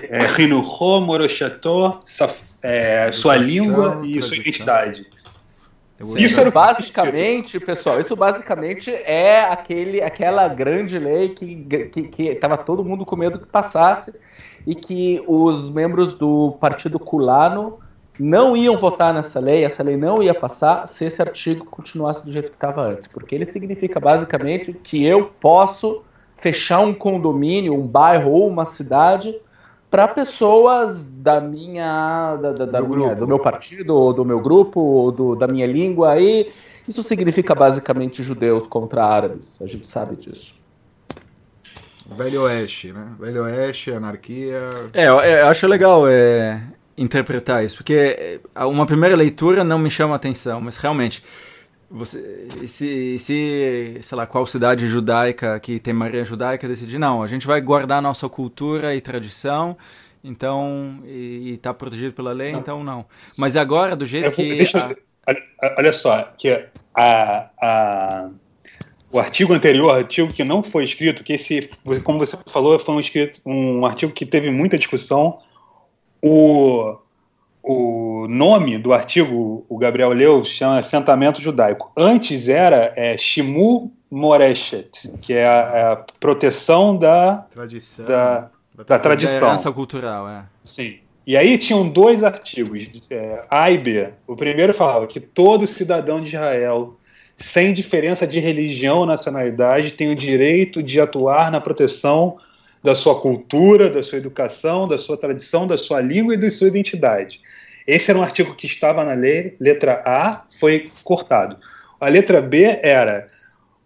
é, 0.09 0.27
Rinuho, 0.27 1.01
Moroshato, 1.01 2.01
é, 2.63 3.11
sua 3.13 3.37
língua 3.37 4.03
e 4.05 4.23
sua 4.23 4.37
identidade. 4.37 5.07
Isso 6.17 6.41
era 6.41 6.51
basicamente, 6.51 7.61
pessoal, 7.61 8.01
isso 8.01 8.17
basicamente 8.17 8.91
é 8.91 9.43
aquele, 9.43 10.03
aquela 10.03 10.49
grande 10.49 10.99
lei 10.99 11.29
que, 11.29 11.57
que, 11.93 12.03
que 12.05 12.35
tava 12.37 12.57
todo 12.57 12.83
mundo 12.83 13.05
com 13.05 13.17
medo 13.17 13.39
que 13.39 13.47
passasse 13.47 14.19
e 14.67 14.75
que 14.75 15.23
os 15.27 15.71
membros 15.71 16.17
do 16.17 16.57
Partido 16.59 16.99
Culano 16.99 17.79
não 18.21 18.57
iam 18.57 18.77
votar 18.77 19.15
nessa 19.15 19.41
lei, 19.41 19.65
essa 19.65 19.83
lei 19.83 19.97
não 19.97 20.23
ia 20.23 20.35
passar 20.35 20.87
se 20.87 21.07
esse 21.07 21.23
artigo 21.23 21.65
continuasse 21.65 22.27
do 22.27 22.33
jeito 22.33 22.51
que 22.51 22.57
estava 22.57 22.83
antes, 22.83 23.09
porque 23.09 23.35
ele 23.35 23.47
significa 23.47 23.99
basicamente 23.99 24.75
que 24.75 25.05
eu 25.05 25.31
posso 25.41 26.03
fechar 26.37 26.81
um 26.81 26.93
condomínio, 26.93 27.75
um 27.75 27.87
bairro 27.87 28.31
ou 28.31 28.49
uma 28.49 28.67
cidade 28.67 29.35
para 29.91 30.07
pessoas 30.07 31.11
da 31.11 31.41
minha, 31.41 32.37
da, 32.37 32.53
da, 32.53 32.65
da 32.67 32.81
minha 32.81 33.15
do 33.15 33.27
meu 33.27 33.39
partido, 33.39 33.97
ou 33.97 34.13
do 34.13 34.25
meu 34.25 34.41
grupo, 34.41 34.81
ou 34.81 35.11
do, 35.11 35.35
da 35.35 35.49
minha 35.49 35.67
língua. 35.67 36.19
E 36.21 36.51
isso 36.87 37.03
significa 37.03 37.55
basicamente 37.55 38.23
judeus 38.23 38.67
contra 38.67 39.05
árabes. 39.05 39.59
A 39.61 39.67
gente 39.67 39.87
sabe 39.87 40.15
disso. 40.15 40.61
Velho 42.07 42.43
Oeste, 42.43 42.93
né? 42.93 43.15
Velho 43.19 43.45
Oeste, 43.45 43.93
anarquia. 43.93 44.71
É, 44.93 45.09
eu, 45.09 45.21
eu 45.21 45.49
acho 45.49 45.67
legal. 45.67 46.09
É, 46.09 46.63
interpretar 47.01 47.65
isso, 47.65 47.77
porque 47.77 47.95
eh, 48.55 48.65
uma 48.67 48.85
primeira 48.85 49.17
leitura 49.17 49.65
não 49.65 49.79
me 49.79 49.91
chama 49.91 50.15
atenção, 50.15 50.61
mas 50.61 50.77
realmente 50.77 51.23
você, 51.91 52.47
se, 52.69 53.19
se, 53.19 53.99
sei 54.03 54.19
lá, 54.19 54.27
qual 54.27 54.45
cidade 54.45 54.87
judaica 54.87 55.59
que 55.59 55.81
tem 55.81 55.95
Maria 55.95 56.25
judaica 56.25 56.69
decidir, 56.69 56.99
não, 56.99 57.23
a 57.23 57.27
gente 57.27 57.47
vai 57.47 57.59
guardar 57.63 58.03
nossa 58.03 58.29
cultura 58.29 58.95
e 58.95 59.01
tradição, 59.01 59.79
então, 60.23 61.01
e 61.07 61.55
está 61.55 61.73
protegido 61.73 62.13
pela 62.13 62.33
lei, 62.33 62.53
não. 62.53 62.61
então 62.61 62.85
não. 62.85 63.07
Mas 63.39 63.57
agora, 63.57 63.97
do 63.97 64.05
jeito 64.05 64.31
que... 64.33 64.57
Deixa, 64.57 64.95
a... 65.27 65.75
Olha 65.79 65.95
só, 65.95 66.23
que 66.37 66.67
a, 66.95 67.49
a, 67.59 68.31
o 69.11 69.19
artigo 69.19 69.55
anterior, 69.55 69.91
artigo 69.91 70.33
que 70.33 70.45
não 70.45 70.63
foi 70.63 70.85
escrito, 70.85 71.25
que 71.25 71.33
esse, 71.33 71.71
como 72.05 72.19
você 72.19 72.37
falou, 72.47 72.79
foi 72.79 72.95
um, 72.95 73.01
escrito, 73.01 73.41
um 73.47 73.87
artigo 73.87 74.13
que 74.13 74.27
teve 74.27 74.51
muita 74.51 74.77
discussão, 74.77 75.39
o, 76.23 76.97
o 77.63 78.27
nome 78.29 78.79
do 78.79 78.93
artigo, 78.93 79.65
o 79.69 79.79
Gabriel 79.79 80.13
leu, 80.13 80.45
chama 80.45 80.79
Assentamento 80.79 81.41
Judaico. 81.41 81.93
Antes 81.97 82.49
era 82.49 82.93
é, 82.97 83.17
Shimu 83.17 83.93
Moreshet, 84.11 85.09
que 85.23 85.35
é 85.35 85.47
a, 85.47 85.73
é 85.75 85.83
a 85.93 85.97
proteção 86.19 86.97
da 86.97 87.47
tradição. 87.53 88.07
Da, 88.07 88.51
da, 88.87 88.99
tradição. 88.99 89.49
herança 89.49 89.71
cultural, 89.73 90.29
é. 90.29 90.45
Sim. 90.65 90.99
E 91.27 91.37
aí 91.37 91.57
tinham 91.59 91.89
dois 91.89 92.25
artigos, 92.25 92.89
é, 93.11 93.45
A 93.49 93.71
e 93.71 93.79
B. 93.79 94.09
O 94.27 94.35
primeiro 94.35 94.75
falava 94.75 95.07
que 95.07 95.21
todo 95.21 95.67
cidadão 95.67 96.21
de 96.21 96.29
Israel, 96.29 96.97
sem 97.37 97.73
diferença 97.73 98.27
de 98.27 98.41
religião 98.41 98.99
ou 98.99 99.07
nacionalidade, 99.07 99.93
tem 99.93 100.11
o 100.11 100.17
direito 100.17 100.83
de 100.83 101.01
atuar 101.01 101.51
na 101.53 101.61
proteção 101.61 102.39
da 102.83 102.95
sua 102.95 103.21
cultura, 103.21 103.91
da 103.91 104.03
sua 104.03 104.19
educação, 104.19 104.89
da 104.89 104.97
sua 104.97 105.17
tradição, 105.17 105.67
da 105.67 105.77
sua 105.77 106.01
língua 106.01 106.35
e 106.35 106.37
da 106.37 106.51
sua 106.51 106.69
identidade. 106.69 107.41
Esse 107.87 108.11
era 108.11 108.19
um 108.19 108.23
artigo 108.23 108.55
que 108.55 108.67
estava 108.67 109.05
na 109.05 109.15
lei, 109.15 109.57
letra 109.61 110.03
A 110.05 110.47
foi 110.59 110.89
cortado. 111.05 111.57
A 112.01 112.09
letra 112.09 112.41
B 112.41 112.79
era 112.83 113.29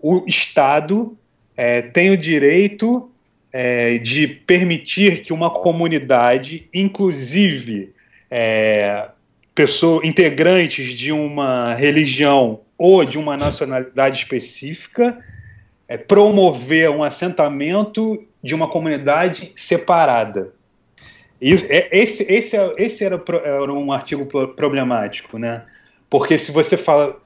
o 0.01 0.25
Estado 0.27 1.17
é, 1.57 1.83
tem 1.83 2.11
o 2.11 2.17
direito 2.17 3.11
é, 3.53 3.99
de 3.99 4.27
permitir 4.27 5.23
que 5.23 5.33
uma 5.33 5.49
comunidade, 5.49 6.69
inclusive 6.75 7.93
é, 8.31 9.09
pessoas 9.55 10.05
integrantes 10.05 10.93
de 10.93 11.13
uma 11.13 11.73
religião 11.75 12.61
ou 12.77 13.05
de 13.05 13.17
uma 13.17 13.37
nacionalidade 13.37 14.19
específica, 14.19 15.17
é, 15.87 15.97
promover 15.97 16.91
um 16.91 17.03
assentamento 17.03 18.27
de 18.45 18.55
uma 18.55 18.69
comunidade 18.69 19.53
separada. 19.57 20.53
É, 21.41 21.99
esse, 21.99 22.31
esse, 22.31 22.55
é, 22.55 22.75
esse 22.77 23.03
era, 23.03 23.23
era 23.43 23.73
um 23.73 23.91
artigo 23.91 24.27
problemático, 24.55 25.39
né? 25.39 25.63
Porque 26.11 26.37
se 26.37 26.53
você 26.53 26.77
fala. 26.77 27.17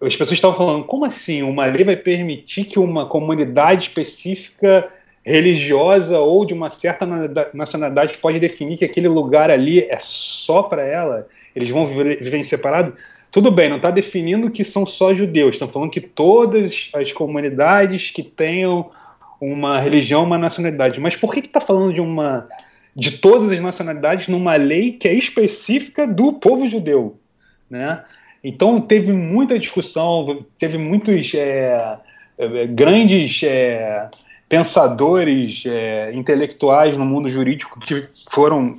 As 0.00 0.14
pessoas 0.14 0.32
estavam 0.32 0.56
falando, 0.56 0.84
como 0.84 1.04
assim? 1.04 1.42
Uma 1.42 1.64
lei 1.64 1.82
vai 1.82 1.96
permitir 1.96 2.64
que 2.64 2.78
uma 2.78 3.06
comunidade 3.06 3.88
específica 3.88 4.88
religiosa 5.24 6.20
ou 6.20 6.44
de 6.44 6.54
uma 6.54 6.70
certa 6.70 7.04
nacionalidade 7.52 8.16
pode 8.18 8.38
definir 8.38 8.78
que 8.78 8.84
aquele 8.84 9.08
lugar 9.08 9.50
ali 9.50 9.80
é 9.80 9.98
só 10.00 10.62
para 10.62 10.86
ela? 10.86 11.26
Eles 11.56 11.68
vão 11.70 11.84
viver, 11.84 12.22
viver 12.22 12.44
separado? 12.44 12.94
Tudo 13.32 13.50
bem, 13.50 13.68
não 13.68 13.78
está 13.78 13.90
definindo 13.90 14.50
que 14.50 14.64
são 14.64 14.86
só 14.86 15.12
judeus, 15.12 15.54
estão 15.54 15.68
falando 15.68 15.90
que 15.90 16.00
todas 16.00 16.90
as 16.94 17.12
comunidades 17.12 18.10
que 18.10 18.22
tenham 18.22 18.90
uma 19.40 19.78
religião, 19.78 20.24
uma 20.24 20.38
nacionalidade. 20.38 21.00
Mas 21.00 21.16
por 21.16 21.32
que 21.32 21.40
está 21.40 21.60
falando 21.60 21.92
de 21.92 22.00
uma 22.00 22.46
de 22.94 23.12
todas 23.12 23.52
as 23.52 23.60
nacionalidades 23.60 24.26
numa 24.26 24.56
lei 24.56 24.90
que 24.90 25.06
é 25.06 25.14
específica 25.14 26.04
do 26.04 26.32
povo 26.32 26.68
judeu, 26.68 27.16
né? 27.70 28.02
Então 28.42 28.80
teve 28.80 29.12
muita 29.12 29.58
discussão, 29.58 30.44
teve 30.58 30.78
muitos 30.78 31.32
é, 31.34 31.98
é, 32.36 32.66
grandes 32.66 33.40
é, 33.44 34.08
pensadores 34.48 35.62
é, 35.66 36.12
intelectuais 36.12 36.96
no 36.96 37.04
mundo 37.04 37.28
jurídico 37.28 37.78
que 37.78 38.08
foram 38.30 38.76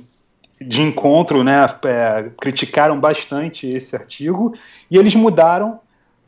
de 0.60 0.82
encontro, 0.82 1.42
né, 1.42 1.66
é, 1.84 2.30
criticaram 2.38 3.00
bastante 3.00 3.66
esse 3.66 3.96
artigo 3.96 4.54
e 4.90 4.98
eles 4.98 5.14
mudaram 5.14 5.80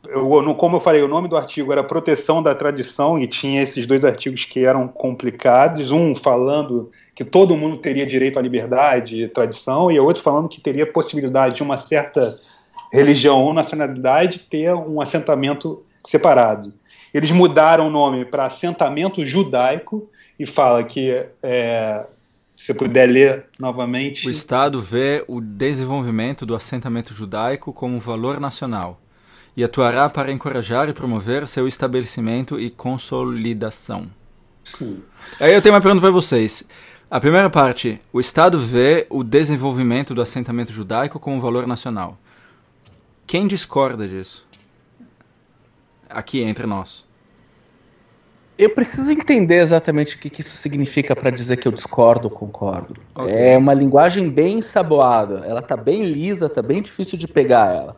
eu, 0.07 0.55
como 0.55 0.75
eu 0.75 0.79
falei, 0.79 1.01
o 1.01 1.07
nome 1.07 1.27
do 1.27 1.37
artigo 1.37 1.71
era 1.71 1.83
Proteção 1.83 2.43
da 2.43 2.53
Tradição 2.53 3.19
e 3.19 3.25
tinha 3.25 3.61
esses 3.61 3.85
dois 3.85 4.03
artigos 4.03 4.43
que 4.43 4.65
eram 4.65 4.87
complicados, 4.87 5.91
um 5.91 6.13
falando 6.13 6.91
que 7.15 7.23
todo 7.23 7.55
mundo 7.55 7.77
teria 7.77 8.05
direito 8.05 8.37
à 8.37 8.41
liberdade 8.41 9.23
e 9.23 9.27
tradição 9.29 9.89
e 9.91 9.99
outro 9.99 10.21
falando 10.21 10.49
que 10.49 10.59
teria 10.59 10.85
possibilidade 10.85 11.55
de 11.55 11.63
uma 11.63 11.77
certa 11.77 12.37
religião 12.91 13.41
ou 13.41 13.53
nacionalidade 13.53 14.39
ter 14.39 14.73
um 14.73 14.99
assentamento 14.99 15.83
separado. 16.05 16.73
Eles 17.13 17.31
mudaram 17.31 17.87
o 17.87 17.91
nome 17.91 18.25
para 18.25 18.45
assentamento 18.45 19.25
judaico 19.25 20.09
e 20.37 20.45
fala 20.45 20.83
que 20.83 21.25
é, 21.41 22.03
se 22.55 22.73
puder 22.73 23.07
ler 23.09 23.45
novamente. 23.57 24.27
O 24.27 24.31
Estado 24.31 24.81
vê 24.81 25.23
o 25.27 25.39
desenvolvimento 25.39 26.45
do 26.45 26.55
assentamento 26.55 27.13
judaico 27.13 27.71
como 27.71 27.95
um 27.95 27.99
valor 27.99 28.39
nacional 28.39 28.99
e 29.55 29.63
atuará 29.63 30.09
para 30.09 30.31
encorajar 30.31 30.89
e 30.89 30.93
promover 30.93 31.47
seu 31.47 31.67
estabelecimento 31.67 32.59
e 32.59 32.69
consolidação. 32.69 34.07
Sim. 34.63 35.01
Aí 35.39 35.53
eu 35.53 35.61
tenho 35.61 35.75
uma 35.75 35.81
pergunta 35.81 36.01
para 36.01 36.11
vocês. 36.11 36.67
A 37.09 37.19
primeira 37.19 37.49
parte, 37.49 38.01
o 38.11 38.19
Estado 38.19 38.57
vê 38.57 39.05
o 39.09 39.23
desenvolvimento 39.23 40.15
do 40.15 40.21
assentamento 40.21 40.71
judaico 40.71 41.19
como 41.19 41.35
um 41.35 41.39
valor 41.39 41.67
nacional. 41.67 42.17
Quem 43.27 43.45
discorda 43.45 44.07
disso? 44.07 44.47
Aqui 46.09 46.41
entre 46.41 46.65
nós. 46.65 47.05
Eu 48.57 48.69
preciso 48.69 49.11
entender 49.11 49.59
exatamente 49.59 50.15
o 50.15 50.19
que, 50.19 50.41
isso 50.41 50.55
significa 50.57 51.15
para 51.15 51.31
dizer 51.31 51.57
que 51.57 51.67
eu 51.67 51.71
discordo 51.71 52.25
ou 52.25 52.31
concordo. 52.31 52.95
Okay. 53.15 53.33
É 53.33 53.57
uma 53.57 53.73
linguagem 53.73 54.29
bem 54.29 54.61
saboada. 54.61 55.43
Ela 55.45 55.61
tá 55.61 55.75
bem 55.75 56.05
lisa, 56.05 56.47
tá 56.47 56.61
bem 56.61 56.81
difícil 56.81 57.17
de 57.17 57.27
pegar 57.27 57.73
ela 57.73 57.97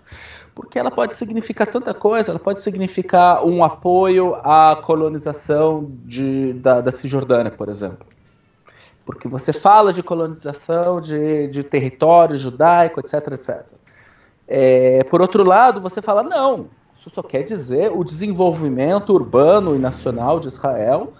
porque 0.55 0.79
ela 0.79 0.89
pode 0.89 1.17
significar 1.17 1.67
tanta 1.67 1.93
coisa, 1.93 2.31
ela 2.31 2.39
pode 2.39 2.61
significar 2.61 3.45
um 3.45 3.61
apoio 3.61 4.35
à 4.35 4.81
colonização 4.81 5.91
de, 6.05 6.53
da, 6.53 6.79
da 6.79 6.91
Cisjordânia, 6.91 7.51
por 7.51 7.67
exemplo. 7.67 8.07
Porque 9.05 9.27
você 9.27 9.51
fala 9.51 9.91
de 9.91 10.01
colonização 10.01 11.01
de, 11.01 11.49
de 11.49 11.61
território 11.61 12.37
judaico, 12.37 13.01
etc, 13.01 13.33
etc. 13.33 13.65
É, 14.47 15.03
por 15.03 15.21
outro 15.21 15.43
lado, 15.43 15.81
você 15.81 16.01
fala, 16.01 16.23
não, 16.23 16.69
isso 16.97 17.09
só 17.09 17.21
quer 17.21 17.43
dizer 17.43 17.91
o 17.91 18.03
desenvolvimento 18.05 19.13
urbano 19.13 19.75
e 19.75 19.79
nacional 19.79 20.39
de 20.39 20.47
Israel, 20.47 21.11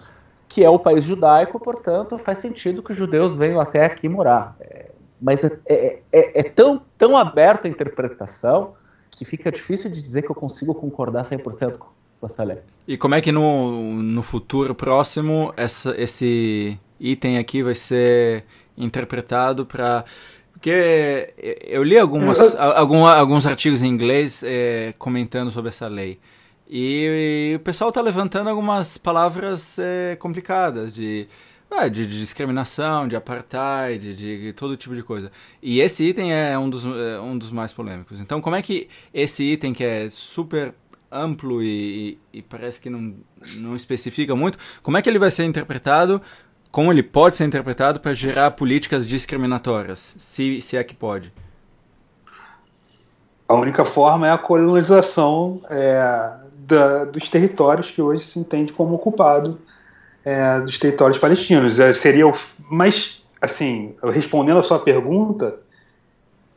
que 0.48 0.64
é 0.64 0.70
o 0.70 0.78
país 0.78 1.04
judaico, 1.04 1.60
portanto, 1.60 2.16
faz 2.16 2.38
sentido 2.38 2.82
que 2.82 2.92
os 2.92 2.96
judeus 2.96 3.36
venham 3.36 3.60
até 3.60 3.84
aqui 3.84 4.08
morar. 4.08 4.56
É, 4.60 4.86
mas 5.20 5.44
é, 5.44 5.60
é, 5.66 5.98
é, 6.10 6.40
é 6.40 6.42
tão, 6.42 6.80
tão 6.96 7.16
aberta 7.18 7.68
a 7.68 7.70
interpretação 7.70 8.74
que 9.16 9.24
fica 9.24 9.50
difícil 9.50 9.90
de 9.90 10.00
dizer 10.00 10.22
que 10.22 10.30
eu 10.30 10.34
consigo 10.34 10.74
concordar 10.74 11.24
100% 11.24 11.78
com 11.78 12.26
essa 12.26 12.44
lei. 12.44 12.58
E 12.86 12.96
como 12.96 13.14
é 13.14 13.20
que 13.20 13.32
no, 13.32 14.02
no 14.02 14.22
futuro 14.22 14.74
próximo 14.74 15.52
essa, 15.56 15.94
esse 15.98 16.78
item 17.00 17.38
aqui 17.38 17.62
vai 17.62 17.74
ser 17.74 18.44
interpretado 18.76 19.64
para 19.64 20.04
porque 20.52 21.34
eu 21.64 21.82
li 21.82 21.98
algumas, 21.98 22.54
algum, 22.56 23.04
alguns 23.04 23.46
artigos 23.46 23.82
em 23.82 23.88
inglês 23.88 24.42
é, 24.42 24.94
comentando 24.98 25.50
sobre 25.50 25.68
essa 25.68 25.86
lei. 25.86 26.18
E, 26.68 27.52
e, 27.52 27.56
o 27.56 27.60
pessoal 27.60 27.90
está 27.90 28.00
levantando 28.00 28.48
algumas 28.48 28.96
palavras 28.96 29.78
é, 29.78 30.16
complicadas 30.16 30.94
de 30.94 31.28
é, 31.80 31.88
de, 31.88 32.06
de, 32.06 32.18
discriminação, 32.18 33.06
de 33.06 33.16
apartheid, 33.16 34.14
de, 34.14 34.40
de, 34.40 34.52
todo 34.52 34.76
tipo 34.76 34.94
de 34.94 35.02
coisa. 35.02 35.30
E 35.62 35.80
esse 35.80 36.04
item 36.04 36.32
é 36.32 36.58
um 36.58 36.68
dos, 36.68 36.84
é 36.84 37.20
um 37.20 37.36
dos 37.36 37.50
mais 37.50 37.72
polêmicos. 37.72 38.20
Então, 38.20 38.40
como 38.40 38.56
é 38.56 38.62
que 38.62 38.88
esse 39.12 39.44
item, 39.44 39.72
que 39.72 39.84
é 39.84 40.08
super 40.10 40.74
amplo 41.10 41.62
e, 41.62 42.18
e, 42.32 42.38
e, 42.38 42.42
parece 42.42 42.80
que 42.80 42.90
não, 42.90 43.14
não 43.60 43.76
especifica 43.76 44.34
muito, 44.34 44.58
como 44.82 44.96
é 44.96 45.02
que 45.02 45.08
ele 45.08 45.18
vai 45.18 45.30
ser 45.30 45.44
interpretado? 45.44 46.20
Como 46.70 46.92
ele 46.92 47.02
pode 47.02 47.36
ser 47.36 47.44
interpretado 47.44 48.00
para 48.00 48.12
gerar 48.12 48.50
políticas 48.52 49.06
discriminatórias? 49.06 50.14
Se, 50.18 50.60
se 50.60 50.76
é 50.76 50.84
que 50.84 50.94
pode. 50.94 51.32
A 53.48 53.54
única 53.54 53.84
forma 53.84 54.26
é 54.26 54.30
a 54.30 54.38
colonização 54.38 55.60
é, 55.70 56.30
da, 56.58 57.04
dos 57.04 57.28
territórios 57.28 57.90
que 57.90 58.02
hoje 58.02 58.24
se 58.24 58.38
entende 58.38 58.72
como 58.72 58.94
ocupado 58.94 59.58
é, 60.26 60.58
dos 60.58 60.76
territórios 60.76 61.18
palestinos. 61.18 61.78
É, 61.78 61.94
seria 61.94 62.26
o, 62.26 62.32
mas, 62.68 63.22
assim, 63.40 63.94
respondendo 64.02 64.58
a 64.58 64.62
sua 64.62 64.80
pergunta, 64.80 65.60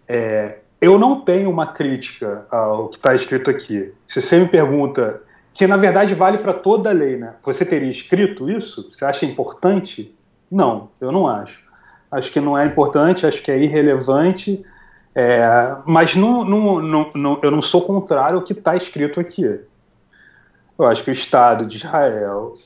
é, 0.07 0.57
eu 0.81 0.97
não 0.97 1.21
tenho 1.21 1.51
uma 1.51 1.67
crítica 1.67 2.47
ao 2.49 2.89
que 2.89 2.97
está 2.97 3.13
escrito 3.13 3.51
aqui. 3.51 3.93
Se 4.07 4.19
você 4.19 4.39
me 4.39 4.47
pergunta, 4.47 5.21
que 5.53 5.67
na 5.67 5.77
verdade 5.77 6.15
vale 6.15 6.39
para 6.39 6.53
toda 6.53 6.89
a 6.89 6.93
lei, 6.93 7.15
né? 7.15 7.35
Você 7.43 7.63
teria 7.63 7.89
escrito 7.89 8.49
isso? 8.49 8.89
Você 8.91 9.05
acha 9.05 9.25
importante? 9.25 10.15
Não, 10.51 10.89
eu 10.99 11.11
não 11.11 11.27
acho. 11.27 11.69
Acho 12.09 12.31
que 12.31 12.39
não 12.39 12.57
é 12.57 12.65
importante, 12.65 13.27
acho 13.27 13.43
que 13.43 13.51
é 13.51 13.59
irrelevante, 13.59 14.65
é, 15.13 15.47
mas 15.85 16.15
não, 16.15 16.43
não, 16.43 17.11
não, 17.13 17.39
eu 17.43 17.51
não 17.51 17.61
sou 17.61 17.83
contrário 17.83 18.37
ao 18.37 18.41
que 18.41 18.53
está 18.53 18.75
escrito 18.75 19.19
aqui. 19.19 19.59
Eu 20.79 20.85
acho 20.87 21.03
que 21.03 21.11
o 21.11 21.13
Estado 21.13 21.67
de 21.67 21.77
Israel 21.77 22.57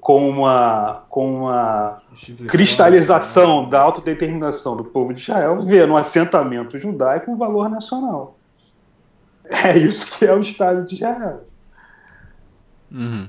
com 0.00 0.28
uma, 0.28 1.04
com 1.08 1.42
uma 1.42 2.02
cristalização 2.48 3.64
né? 3.64 3.70
da 3.70 3.80
autodeterminação 3.80 4.76
do 4.76 4.84
povo 4.84 5.12
de 5.14 5.22
Israel, 5.22 5.60
vê 5.60 5.86
no 5.86 5.96
assentamento 5.96 6.78
judaico 6.78 7.30
um 7.30 7.36
valor 7.36 7.68
nacional. 7.68 8.36
É 9.48 9.76
isso 9.78 10.18
que 10.18 10.24
é 10.24 10.34
o 10.34 10.42
Estado 10.42 10.84
de 10.84 10.96
Israel. 10.96 11.44
Uhum. 12.90 13.28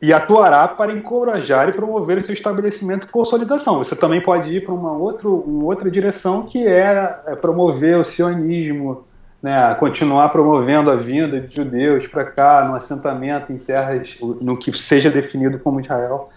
E 0.00 0.12
atuará 0.12 0.68
para 0.68 0.92
encorajar 0.92 1.68
e 1.68 1.72
promover 1.72 2.18
esse 2.18 2.32
estabelecimento 2.32 3.06
e 3.06 3.10
consolidação. 3.10 3.78
Você 3.78 3.96
também 3.96 4.22
pode 4.22 4.52
ir 4.52 4.64
para 4.64 4.72
uma, 4.72 4.92
outro, 4.92 5.40
uma 5.40 5.64
outra 5.64 5.90
direção 5.90 6.44
que 6.44 6.64
é, 6.64 7.20
é 7.26 7.34
promover 7.34 7.98
o 7.98 8.04
sionismo, 8.04 9.04
né, 9.42 9.74
continuar 9.74 10.28
promovendo 10.30 10.90
a 10.90 10.96
vinda 10.96 11.40
de 11.40 11.54
judeus 11.54 12.06
para 12.06 12.24
cá, 12.24 12.64
no 12.64 12.74
assentamento 12.74 13.52
em 13.52 13.58
terras, 13.58 14.16
no 14.40 14.58
que 14.58 14.76
seja 14.76 15.10
definido 15.10 15.58
como 15.58 15.80
Israel. 15.80 16.28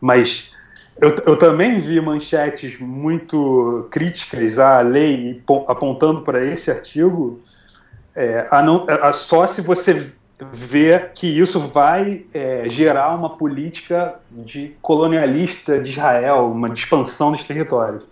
Mas 0.00 0.52
eu, 1.00 1.10
eu 1.26 1.38
também 1.38 1.78
vi 1.78 2.00
manchetes 2.00 2.78
muito 2.78 3.88
críticas 3.90 4.58
à 4.58 4.80
lei, 4.80 5.42
apontando 5.66 6.20
para 6.20 6.44
esse 6.44 6.70
artigo, 6.70 7.40
é, 8.14 8.46
a 8.50 8.62
não, 8.62 8.86
a, 8.88 9.12
só 9.12 9.46
se 9.46 9.60
você 9.60 10.12
vê 10.52 10.98
que 11.14 11.26
isso 11.26 11.58
vai 11.58 12.26
é, 12.34 12.68
gerar 12.68 13.14
uma 13.14 13.30
política 13.36 14.16
de 14.30 14.76
colonialista 14.82 15.80
de 15.80 15.90
Israel, 15.90 16.50
uma 16.50 16.68
expansão 16.68 17.32
dos 17.32 17.42
territórios. 17.42 18.04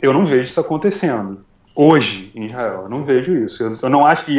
Eu 0.00 0.12
não 0.12 0.26
vejo 0.26 0.50
isso 0.50 0.60
acontecendo 0.60 1.44
hoje 1.76 2.32
em 2.34 2.46
Israel. 2.46 2.82
Eu 2.84 2.88
não 2.88 3.04
vejo 3.04 3.36
isso. 3.36 3.62
Eu, 3.62 3.78
eu 3.82 3.90
não 3.90 4.04
acho 4.06 4.24
que 4.24 4.38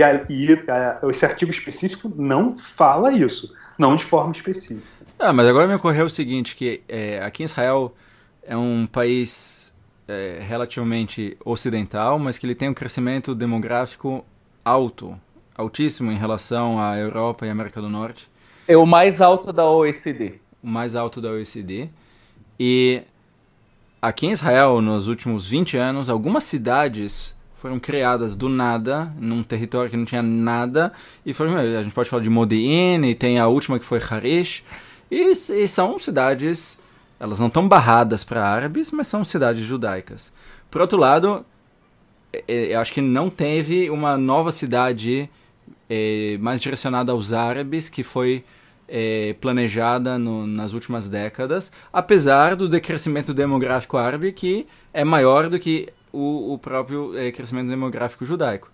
esse 1.10 1.26
artigo 1.26 1.52
específico 1.52 2.12
não 2.14 2.58
fala 2.58 3.14
isso, 3.14 3.56
não 3.78 3.96
de 3.96 4.04
forma 4.04 4.34
específica. 4.34 4.86
Ah, 5.20 5.32
mas 5.32 5.48
agora 5.48 5.68
me 5.68 5.76
ocorreu 5.76 6.08
o 6.08 6.10
seguinte, 6.10 6.56
que 6.56 6.82
é, 6.88 7.24
aqui 7.24 7.44
em 7.44 7.46
Israel 7.46 7.94
é 8.44 8.58
um 8.58 8.88
país 8.88 9.74
é, 10.08 10.40
relativamente 10.42 11.38
ocidental, 11.46 12.18
mas 12.18 12.38
que 12.38 12.46
ele 12.46 12.56
tem 12.56 12.70
um 12.70 12.74
crescimento 12.74 13.36
demográfico 13.36 14.26
alto, 14.64 15.18
altíssimo 15.56 16.12
em 16.12 16.18
relação 16.18 16.80
à 16.80 16.98
Europa 16.98 17.46
e 17.46 17.50
América 17.50 17.82
do 17.82 17.90
Norte. 17.90 18.30
É 18.68 18.76
o 18.76 18.86
mais 18.86 19.22
alto 19.22 19.54
da 19.54 19.66
OECD. 19.66 20.40
O 20.62 20.68
mais 20.68 20.96
alto 20.96 21.22
da 21.22 21.30
OECD. 21.30 21.90
E 22.60 23.04
aqui 24.02 24.28
em 24.28 24.32
Israel, 24.32 24.82
nos 24.82 25.08
últimos 25.08 25.50
20 25.50 25.78
anos, 25.78 26.10
algumas 26.10 26.44
cidades 26.44 27.36
foram 27.56 27.80
criadas 27.80 28.36
do 28.36 28.48
nada, 28.48 29.12
num 29.20 29.42
território 29.42 29.90
que 29.90 29.98
não 29.98 30.06
tinha 30.06 30.22
nada, 30.22 30.94
e 31.26 31.34
foram, 31.34 31.58
a 31.58 31.84
gente 31.84 31.94
pode 31.94 32.10
falar 32.10 32.22
de 32.22 32.30
Modi'in, 32.30 33.04
e 33.04 33.16
tem 33.16 33.40
a 33.40 33.48
última 33.48 33.80
que 33.80 33.86
foi 33.86 34.00
Harish, 34.00 34.64
e, 35.10 35.32
e 35.32 35.68
são 35.68 35.98
cidades, 35.98 36.78
elas 37.20 37.40
não 37.40 37.48
estão 37.48 37.68
barradas 37.68 38.24
para 38.24 38.48
árabes, 38.48 38.92
mas 38.92 39.08
são 39.08 39.24
cidades 39.24 39.64
judaicas. 39.64 40.32
Por 40.70 40.82
outro 40.82 41.00
lado, 41.00 41.44
eu 42.48 42.80
acho 42.80 42.94
que 42.94 43.02
não 43.02 43.30
teve 43.30 43.90
uma 43.90 44.18
nova 44.18 44.52
cidade 44.52 45.30
é, 45.90 46.38
mais 46.40 46.62
direcionada 46.62 47.12
aos 47.12 47.34
árabes 47.34 47.90
que 47.90 48.04
foi 48.04 48.44
é, 48.88 49.36
planejada 49.42 50.18
no, 50.18 50.48
nas 50.48 50.74
últimas 50.74 51.08
décadas, 51.08 51.72
apesar 51.92 52.56
do 52.56 52.70
decrescimento 52.70 53.34
demográfico 53.34 53.98
árabe 53.98 54.32
que 54.32 54.68
é 54.94 55.04
maior 55.04 55.50
do 55.50 55.60
que 55.60 55.90
o, 56.12 56.54
o 56.54 56.58
próprio 56.58 57.18
é, 57.18 57.32
crescimento 57.32 57.70
demográfico 57.70 58.26
judaico. 58.26 58.72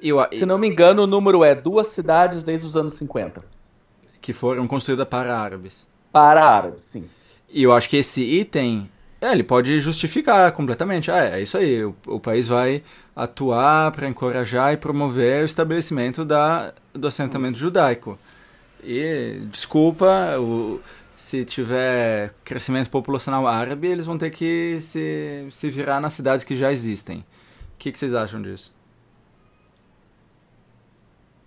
Eu, 0.00 0.18
Se 0.32 0.44
não 0.44 0.58
me 0.58 0.68
engano, 0.68 1.02
o 1.02 1.06
número 1.06 1.42
é 1.42 1.54
duas 1.54 1.88
cidades 1.88 2.42
desde 2.42 2.66
os 2.66 2.76
anos 2.76 2.94
50. 2.94 3.42
Que 4.20 4.32
foram 4.32 4.66
construídas 4.66 5.08
para 5.08 5.38
árabes. 5.38 5.86
Para 6.12 6.44
árabes, 6.44 6.82
sim. 6.82 7.08
E 7.48 7.62
eu 7.62 7.72
acho 7.72 7.88
que 7.88 7.96
esse 7.96 8.22
item, 8.22 8.90
é, 9.20 9.32
ele 9.32 9.42
pode 9.42 9.78
justificar 9.80 10.52
completamente. 10.52 11.10
Ah, 11.10 11.36
é 11.36 11.42
isso 11.42 11.56
aí, 11.56 11.82
o, 11.84 11.94
o 12.06 12.20
país 12.20 12.46
vai 12.46 12.82
atuar 13.16 13.92
para 13.92 14.08
encorajar 14.08 14.72
e 14.72 14.76
promover 14.76 15.42
o 15.42 15.46
estabelecimento 15.46 16.24
da, 16.24 16.74
do 16.92 17.06
assentamento 17.06 17.56
judaico. 17.58 18.18
E, 18.84 19.40
desculpa, 19.50 20.38
o, 20.38 20.80
se 21.16 21.44
tiver 21.44 22.32
crescimento 22.44 22.90
populacional 22.90 23.46
árabe, 23.46 23.88
eles 23.88 24.06
vão 24.06 24.18
ter 24.18 24.30
que 24.30 24.78
se, 24.80 25.46
se 25.50 25.70
virar 25.70 26.00
nas 26.00 26.12
cidades 26.12 26.44
que 26.44 26.54
já 26.54 26.70
existem. 26.70 27.18
O 27.20 27.78
que, 27.78 27.90
que 27.90 27.98
vocês 27.98 28.14
acham 28.14 28.40
disso? 28.42 28.72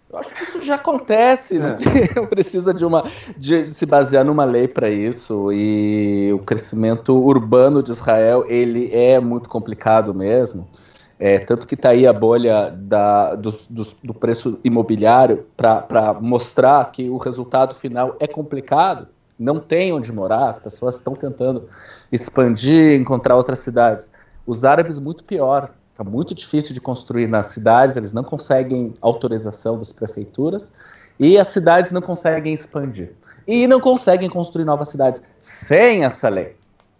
Eu 0.10 0.19
acho 0.19 0.34
que 0.34 0.43
isso 0.43 0.63
já 0.63 0.76
acontece, 0.76 1.60
né? 1.60 1.78
Não 2.15 2.28
precisa 2.28 2.73
de 2.73 2.86
uma 2.86 3.12
de 3.38 3.69
se 3.69 3.86
basear 3.86 4.26
numa 4.26 4.45
lei 4.45 4.67
para 4.67 4.89
isso. 4.89 5.52
E 5.52 6.32
o 6.34 6.39
crescimento 6.39 7.13
urbano 7.13 7.84
de 7.84 7.91
Israel 7.91 8.45
ele 8.47 8.89
é 8.93 9.19
muito 9.19 9.50
complicado 9.50 10.13
mesmo. 10.13 10.67
É, 11.20 11.40
tanto 11.40 11.66
que 11.66 11.74
está 11.74 11.90
aí 11.90 12.06
a 12.06 12.14
bolha 12.14 12.70
da, 12.70 13.34
do, 13.36 13.52
do, 13.70 13.88
do 14.04 14.14
preço 14.14 14.60
imobiliário 14.64 15.46
para 15.56 16.14
mostrar 16.22 16.92
que 16.92 17.10
o 17.10 17.18
resultado 17.18 17.74
final 17.74 18.16
é 18.20 18.28
complicado. 18.28 19.08
Não 19.40 19.60
tem 19.60 19.94
onde 19.94 20.12
morar, 20.12 20.50
as 20.50 20.60
pessoas 20.60 20.96
estão 20.96 21.16
tentando 21.16 21.70
expandir, 22.12 22.94
encontrar 22.94 23.36
outras 23.36 23.60
cidades. 23.60 24.12
Os 24.46 24.64
árabes, 24.64 25.00
muito 25.00 25.24
pior. 25.24 25.72
Está 25.92 26.04
muito 26.04 26.36
difícil 26.36 26.76
de 26.76 26.82
construir 26.82 27.28
nas 27.28 27.48
cidades, 27.48 27.98
eles 27.98 28.14
não 28.14 28.24
conseguem 28.24 28.94
autorização 29.02 29.80
das 29.80 29.92
prefeituras 29.92 30.72
e 31.20 31.40
as 31.40 31.48
cidades 31.48 31.90
não 31.90 32.02
conseguem 32.02 32.54
expandir. 32.54 33.14
E 33.48 33.66
não 33.66 33.80
conseguem 33.80 34.30
construir 34.30 34.66
novas 34.66 34.90
cidades 34.90 35.24
sem 35.40 36.06
essa 36.06 36.30
lei. 36.30 36.56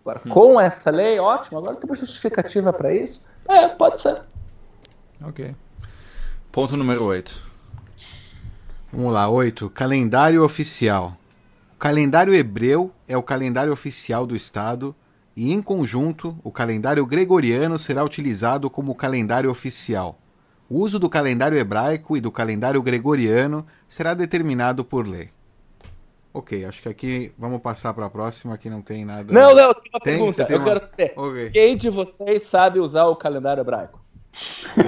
Agora, 0.08 0.22
hum. 0.26 0.30
com 0.30 0.62
essa 0.62 0.90
lei, 0.90 1.20
ótimo, 1.20 1.58
agora 1.58 1.76
tem 1.76 1.90
uma 1.90 1.96
justificativa 1.96 2.72
para 2.72 2.94
isso? 2.94 3.30
É, 3.46 3.68
pode 3.68 4.00
ser. 4.00 4.22
Ok. 5.22 5.54
Ponto 6.50 6.78
número 6.78 7.04
8. 7.04 7.46
Vamos 8.94 9.12
lá, 9.12 9.28
8. 9.28 9.70
Calendário 9.70 10.46
oficial. 10.46 11.18
O 11.76 11.78
calendário 11.78 12.34
hebreu 12.34 12.90
é 13.06 13.18
o 13.18 13.24
calendário 13.24 13.74
oficial 13.74 14.26
do 14.26 14.34
Estado 14.34 14.96
e, 15.36 15.52
em 15.52 15.62
conjunto, 15.62 16.40
o 16.42 16.54
calendário 16.54 17.06
gregoriano 17.06 17.78
será 17.78 18.02
utilizado 18.02 18.70
como 18.70 18.96
calendário 18.96 19.52
oficial. 19.52 20.18
O 20.70 20.80
uso 20.80 20.98
do 21.00 21.10
calendário 21.10 21.58
hebraico 21.58 22.16
e 22.16 22.22
do 22.22 22.32
calendário 22.32 22.82
gregoriano 22.82 23.68
será 23.90 24.14
determinado 24.14 24.86
por 24.86 25.06
lei. 25.06 25.32
Ok, 26.34 26.66
acho 26.66 26.82
que 26.82 26.90
aqui 26.90 27.34
vamos 27.38 27.62
passar 27.62 27.94
para 27.94 28.06
a 28.06 28.10
próxima, 28.10 28.58
que 28.58 28.70
não 28.70 28.82
tem 28.82 29.04
nada. 29.06 29.34
Não, 29.34 29.56
não, 29.56 29.74
tem 29.74 29.92
uma 29.94 30.00
tem? 30.00 30.18
pergunta. 30.18 30.48
Eu 30.50 30.58
uma... 30.58 30.66
quero 30.66 30.80
saber. 30.80 31.14
Okay. 31.16 31.50
Quem 31.50 31.78
de 31.78 31.90
vocês 31.90 32.48
sabe 32.48 32.80
usar 32.80 33.06
o 33.06 33.16
calendário 33.16 33.62
hebraico? 33.62 34.00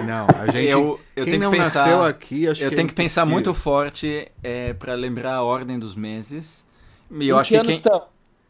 Não, 0.05 0.27
a 0.39 0.47
gente. 0.51 0.71
Eu, 0.71 0.99
eu 1.15 1.23
quem 1.25 1.33
tenho 1.33 1.43
não 1.43 1.51
que 1.51 1.57
pensar, 1.57 1.87
nasceu 1.87 2.03
aqui, 2.03 2.47
acho 2.47 2.63
eu 2.63 2.69
que 2.69 2.75
tenho 2.75 2.85
é 2.85 2.89
que 2.89 2.95
pensar 2.95 3.25
muito 3.25 3.53
forte 3.53 4.31
é, 4.43 4.73
para 4.73 4.93
lembrar 4.93 5.35
a 5.35 5.43
ordem 5.43 5.79
dos 5.79 5.95
meses. 5.95 6.65
E 7.09 7.27
eu 7.27 7.37
em 7.37 7.39
acho 7.39 7.49
que, 7.49 7.59
que 7.59 7.65
quem. 7.65 7.75
Estão? 7.77 8.03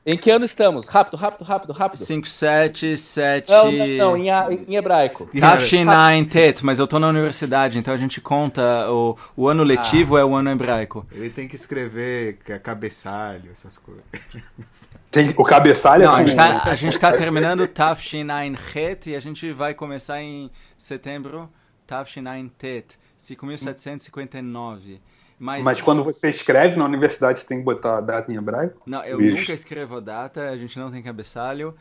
Em 0.05 0.17
que 0.17 0.31
ano 0.31 0.45
estamos? 0.45 0.87
Rápido, 0.87 1.17
rápido, 1.17 1.43
rápido, 1.43 1.73
rápido. 1.73 1.99
5, 1.99 2.27
7, 2.27 2.97
7... 2.97 3.51
Não, 3.51 3.71
não, 3.71 3.87
não 3.97 4.17
em, 4.17 4.29
em 4.67 4.75
hebraico. 4.75 5.29
Tafshinai 5.37 6.23
Tet, 6.25 6.65
mas 6.65 6.79
eu 6.79 6.87
tô 6.87 6.97
na 6.99 7.09
universidade, 7.09 7.77
então 7.77 7.93
a 7.93 7.97
gente 7.97 8.21
conta, 8.21 8.89
o, 8.89 9.17
o 9.35 9.47
ano 9.47 9.61
letivo 9.61 10.15
ah. 10.15 10.21
é 10.21 10.23
o 10.23 10.35
ano 10.35 10.49
hebraico. 10.49 11.05
Ele 11.11 11.29
tem 11.29 11.47
que 11.47 11.55
escrever 11.55 12.37
cabeçalho, 12.63 13.51
essas 13.51 13.77
coisas. 13.77 14.03
Tem, 15.11 15.33
o 15.35 15.43
cabeçalho 15.43 16.05
Não, 16.05 16.17
é 16.17 16.21
a 16.21 16.25
gente, 16.25 16.35
tá, 16.35 16.63
a 16.63 16.75
gente 16.75 16.99
tá 16.99 17.11
terminando 17.11 17.67
Tafshinai 17.67 18.55
Het 18.75 19.07
e 19.07 19.15
a 19.15 19.19
gente 19.19 19.51
vai 19.51 19.73
começar 19.73 20.21
em 20.21 20.49
setembro 20.77 21.49
Tafshinai 21.85 22.49
Tet, 22.57 22.97
5759. 23.17 25.01
Mas, 25.39 25.63
Mas 25.63 25.81
quando 25.81 26.03
você 26.03 26.29
escreve 26.29 26.75
na 26.75 26.83
universidade, 26.83 27.39
você 27.39 27.45
tem 27.45 27.59
que 27.59 27.63
botar 27.63 27.99
a 27.99 28.01
data 28.01 28.29
em 28.29 28.35
hebraico? 28.35 28.81
Não, 28.85 29.01
eu 29.05 29.17
nunca 29.17 29.53
escrevo 29.53 29.95
a 29.95 29.99
data, 30.01 30.49
a 30.49 30.57
gente 30.57 30.77
não 30.77 30.91
tem 30.91 31.01
cabeçalho. 31.01 31.73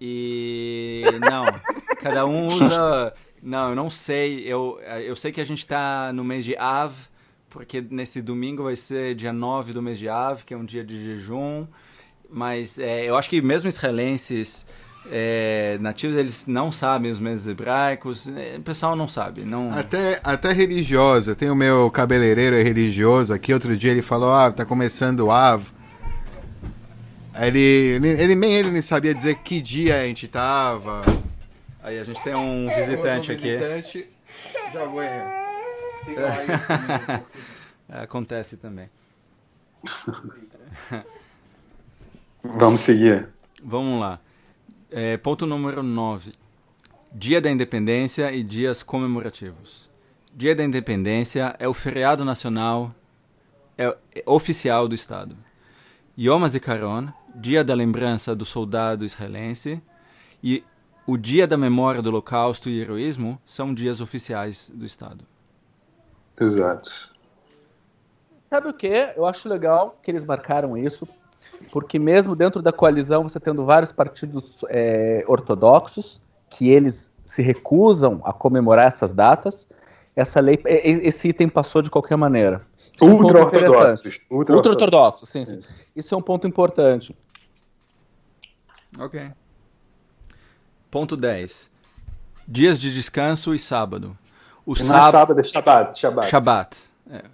E. 0.00 1.04
Não, 1.30 1.44
cada 2.00 2.26
um 2.26 2.48
usa. 2.48 3.14
Não, 3.40 3.70
eu 3.70 3.76
não 3.76 3.88
sei. 3.88 4.40
Eu, 4.40 4.80
eu 4.80 5.14
sei 5.14 5.30
que 5.30 5.40
a 5.40 5.44
gente 5.44 5.58
está 5.58 6.12
no 6.12 6.24
mês 6.24 6.44
de 6.44 6.56
Av, 6.56 6.92
porque 7.48 7.80
nesse 7.80 8.20
domingo 8.20 8.64
vai 8.64 8.74
ser 8.74 9.14
dia 9.14 9.32
9 9.32 9.72
do 9.72 9.80
mês 9.80 9.98
de 9.98 10.08
Av, 10.08 10.44
que 10.44 10.52
é 10.52 10.56
um 10.56 10.64
dia 10.64 10.82
de 10.82 11.02
jejum. 11.04 11.66
Mas 12.28 12.78
é, 12.78 13.08
eu 13.08 13.16
acho 13.16 13.30
que 13.30 13.40
mesmo 13.40 13.68
israelenses 13.68 14.66
é, 15.10 15.76
nativos 15.80 16.16
eles 16.16 16.46
não 16.46 16.72
sabem 16.72 17.10
os 17.10 17.20
meses 17.20 17.46
hebraicos, 17.46 18.28
é, 18.28 18.56
o 18.58 18.62
pessoal 18.62 18.96
não 18.96 19.06
sabe. 19.06 19.42
Não... 19.42 19.70
Até, 19.70 20.20
até 20.24 20.52
religiosa, 20.52 21.34
tem 21.34 21.50
o 21.50 21.54
meu 21.54 21.90
cabeleireiro 21.90 22.56
é 22.56 22.62
religioso 22.62 23.32
aqui, 23.32 23.52
outro 23.52 23.76
dia 23.76 23.90
ele 23.90 24.02
falou, 24.02 24.32
ah, 24.32 24.50
tá 24.50 24.64
começando 24.64 25.20
o 25.20 25.30
Av. 25.30 25.64
Ele, 27.36 27.58
ele, 28.18 28.34
nem 28.36 28.54
ele 28.54 28.70
nem 28.70 28.82
sabia 28.82 29.12
dizer 29.12 29.34
que 29.36 29.60
dia 29.60 30.00
a 30.00 30.06
gente 30.06 30.28
tava. 30.28 31.02
Aí 31.82 31.98
a 31.98 32.04
gente 32.04 32.22
tem 32.22 32.34
um 32.34 32.68
visitante 32.68 33.30
um 33.30 33.34
aqui. 33.34 33.56
Visitante, 33.56 34.08
já 34.72 34.84
vou 34.84 35.02
é. 35.02 35.44
Acontece 38.02 38.56
também. 38.56 38.88
Vamos 42.42 42.82
seguir. 42.82 43.28
Vamos 43.62 44.00
lá. 44.00 44.20
É, 44.96 45.16
ponto 45.16 45.44
número 45.44 45.82
9. 45.82 46.34
Dia 47.12 47.40
da 47.40 47.50
Independência 47.50 48.30
e 48.30 48.44
dias 48.44 48.80
comemorativos. 48.80 49.90
Dia 50.32 50.54
da 50.54 50.62
Independência 50.62 51.56
é 51.58 51.66
o 51.66 51.74
feriado 51.74 52.24
nacional 52.24 52.94
é, 53.76 53.86
é 54.14 54.22
oficial 54.24 54.86
do 54.86 54.94
Estado. 54.94 55.36
Yom 56.16 56.44
HaZikaron, 56.44 57.08
dia 57.34 57.64
da 57.64 57.74
lembrança 57.74 58.36
do 58.36 58.44
soldado 58.44 59.04
israelense, 59.04 59.82
e 60.40 60.62
o 61.08 61.16
dia 61.16 61.44
da 61.44 61.56
memória 61.56 62.00
do 62.00 62.08
Holocausto 62.08 62.68
e 62.68 62.80
heroísmo 62.80 63.40
são 63.44 63.74
dias 63.74 64.00
oficiais 64.00 64.70
do 64.72 64.86
Estado. 64.86 65.24
Exato. 66.40 67.12
Sabe 68.48 68.68
o 68.68 68.72
que? 68.72 69.12
Eu 69.16 69.26
acho 69.26 69.48
legal 69.48 69.98
que 70.00 70.12
eles 70.12 70.24
marcaram 70.24 70.78
isso, 70.78 71.08
porque 71.72 71.98
mesmo 71.98 72.36
dentro 72.36 72.62
da 72.62 72.72
coalizão, 72.72 73.22
você 73.24 73.40
tendo 73.40 73.64
vários 73.64 73.92
partidos 73.92 74.64
é, 74.68 75.24
ortodoxos, 75.26 76.20
que 76.50 76.68
eles 76.68 77.10
se 77.24 77.42
recusam 77.42 78.20
a 78.24 78.32
comemorar 78.32 78.86
essas 78.86 79.12
datas, 79.12 79.66
essa 80.14 80.40
lei, 80.40 80.60
esse 80.64 81.28
item 81.28 81.48
passou 81.48 81.82
de 81.82 81.90
qualquer 81.90 82.16
maneira. 82.16 82.64
É 83.00 83.04
Ultra-ortodoxos. 83.04 84.26
Um 84.30 84.36
Ultra-ortodoxos, 84.36 85.28
sim, 85.28 85.44
sim. 85.44 85.60
Isso 85.96 86.14
é 86.14 86.18
um 86.18 86.22
ponto 86.22 86.46
importante. 86.46 87.16
Ok. 88.98 89.32
Ponto 90.90 91.16
10. 91.16 91.70
Dias 92.46 92.80
de 92.80 92.94
descanso 92.94 93.54
e 93.54 93.58
sábado. 93.58 94.16
O 94.64 94.76
sábado, 94.76 95.12
sábado 95.12 95.40
é 95.40 95.44
Shabbat. 95.44 95.98
Shabbat. 95.98 96.28
Shabbat. 96.28 96.76
É. 97.10 97.24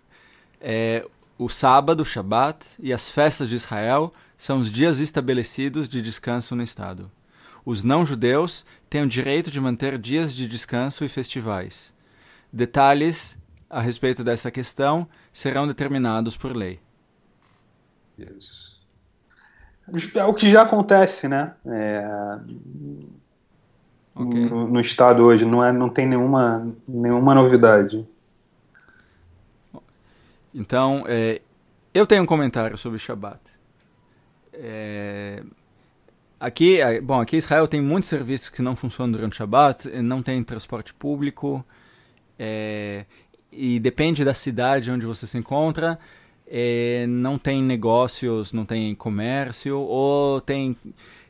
É, 0.60 1.06
o 1.40 1.48
sábado, 1.48 2.04
Shabat, 2.04 2.66
e 2.78 2.92
as 2.92 3.08
festas 3.08 3.48
de 3.48 3.54
Israel 3.54 4.12
são 4.36 4.58
os 4.58 4.70
dias 4.70 5.00
estabelecidos 5.00 5.88
de 5.88 6.02
descanso 6.02 6.54
no 6.54 6.62
Estado. 6.62 7.10
Os 7.64 7.82
não-judeus 7.82 8.66
têm 8.90 9.04
o 9.04 9.08
direito 9.08 9.50
de 9.50 9.58
manter 9.58 9.96
dias 9.96 10.34
de 10.34 10.46
descanso 10.46 11.02
e 11.02 11.08
festivais. 11.08 11.94
Detalhes 12.52 13.38
a 13.70 13.80
respeito 13.80 14.22
dessa 14.22 14.50
questão 14.50 15.08
serão 15.32 15.66
determinados 15.66 16.36
por 16.36 16.54
lei. 16.54 16.78
É 20.14 20.24
o 20.26 20.34
que 20.34 20.50
já 20.50 20.60
acontece, 20.60 21.26
né? 21.26 21.54
É... 21.64 22.06
Okay. 24.14 24.44
No, 24.44 24.68
no, 24.68 24.80
estado 24.80 25.22
hoje 25.22 25.46
não 25.46 25.64
é, 25.64 25.72
não 25.72 25.88
tem 25.88 26.06
nenhuma 26.06 26.70
nenhuma 26.86 27.34
novidade. 27.34 28.06
Então, 30.54 31.04
é, 31.06 31.40
eu 31.94 32.06
tenho 32.06 32.22
um 32.22 32.26
comentário 32.26 32.76
sobre 32.76 32.98
Shabbat. 32.98 33.40
É, 34.52 35.42
aqui, 36.38 36.80
é, 36.80 37.00
bom, 37.00 37.20
aqui 37.20 37.36
em 37.36 37.38
Israel 37.38 37.68
tem 37.68 37.80
muitos 37.80 38.08
serviços 38.08 38.50
que 38.50 38.62
não 38.62 38.76
funcionam 38.76 39.12
durante 39.12 39.32
o 39.34 39.36
Shabbat, 39.36 39.88
não 40.02 40.22
tem 40.22 40.42
transporte 40.42 40.92
público, 40.92 41.64
é, 42.38 43.04
e 43.52 43.78
depende 43.80 44.24
da 44.24 44.34
cidade 44.34 44.90
onde 44.90 45.06
você 45.06 45.26
se 45.26 45.38
encontra. 45.38 45.98
é, 46.50 47.06
não 47.06 47.38
tem 47.38 47.62
negócios, 47.62 48.52
não 48.52 48.64
tem 48.66 48.92
comércio, 48.94 49.78
ou 49.78 50.40
tem 50.40 50.76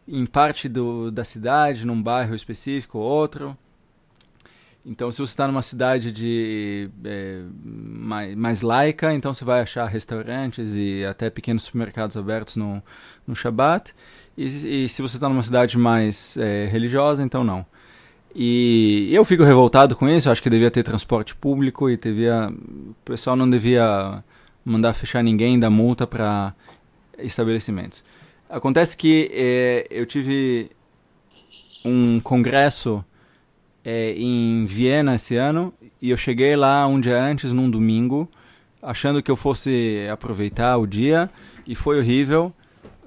em 0.09 0.25
parte 0.25 0.69
do, 0.69 1.11
da 1.11 1.25
cidade, 1.25 1.85
num 1.85 2.03
bairro 2.03 2.35
específico 2.35 2.99
ou 2.99 3.05
outro. 3.05 3.57
Então, 4.85 5.13
se 5.13 5.19
você 5.19 5.33
está 5.33 5.47
numa 5.47 5.61
cidade 5.61 6.11
de 6.11 6.89
é, 7.05 7.43
mais, 7.63 8.35
mais 8.35 8.63
laica, 8.63 9.13
então 9.13 9.33
você 9.33 9.45
vai 9.45 9.61
achar 9.61 9.87
restaurantes 9.87 10.75
e 10.75 11.05
até 11.05 11.29
pequenos 11.29 11.65
supermercados 11.65 12.17
abertos 12.17 12.57
no, 12.57 12.83
no 13.27 13.37
Shabat. 13.37 13.95
E, 14.37 14.85
e 14.85 14.89
se 14.89 15.03
você 15.03 15.19
está 15.19 15.29
numa 15.29 15.43
cidade 15.43 15.77
mais 15.77 16.37
é, 16.39 16.67
religiosa, 16.67 17.23
então 17.23 17.45
não. 17.45 17.65
E 18.35 19.11
eu 19.13 19.25
fico 19.25 19.45
revoltado 19.45 19.95
com 19.95 20.09
isso. 20.09 20.31
Acho 20.31 20.43
que 20.43 20.49
devia 20.49 20.71
ter 20.71 20.83
transporte 20.83 21.35
público 21.35 21.91
e 21.91 21.97
devia, 21.97 22.49
o 22.49 22.95
pessoal 23.05 23.37
não 23.37 23.49
devia 23.51 24.25
mandar 24.65 24.95
fechar 24.95 25.23
ninguém, 25.23 25.59
dar 25.59 25.71
multa 25.71 26.07
para 26.07 26.55
estabelecimentos. 27.19 28.03
Acontece 28.49 28.97
que 28.97 29.31
é, 29.35 29.87
eu 29.91 30.07
tive 30.07 30.71
um 31.85 32.21
congresso 32.21 33.05
é, 33.85 34.13
em 34.13 34.65
Viena 34.67 35.15
esse 35.15 35.37
ano 35.37 35.73
e 36.01 36.11
eu 36.11 36.17
cheguei 36.17 36.57
lá 36.57 36.87
um 36.87 37.01
dia 37.01 37.21
antes, 37.21 37.53
num 37.53 37.71
domingo, 37.71 38.29
achando 38.83 39.23
que 39.23 39.31
eu 39.31 39.37
fosse 39.37 40.07
aproveitar 40.11 40.77
o 40.79 40.87
dia 40.87 41.31
e 41.67 41.75
foi 41.75 41.99
horrível. 41.99 42.53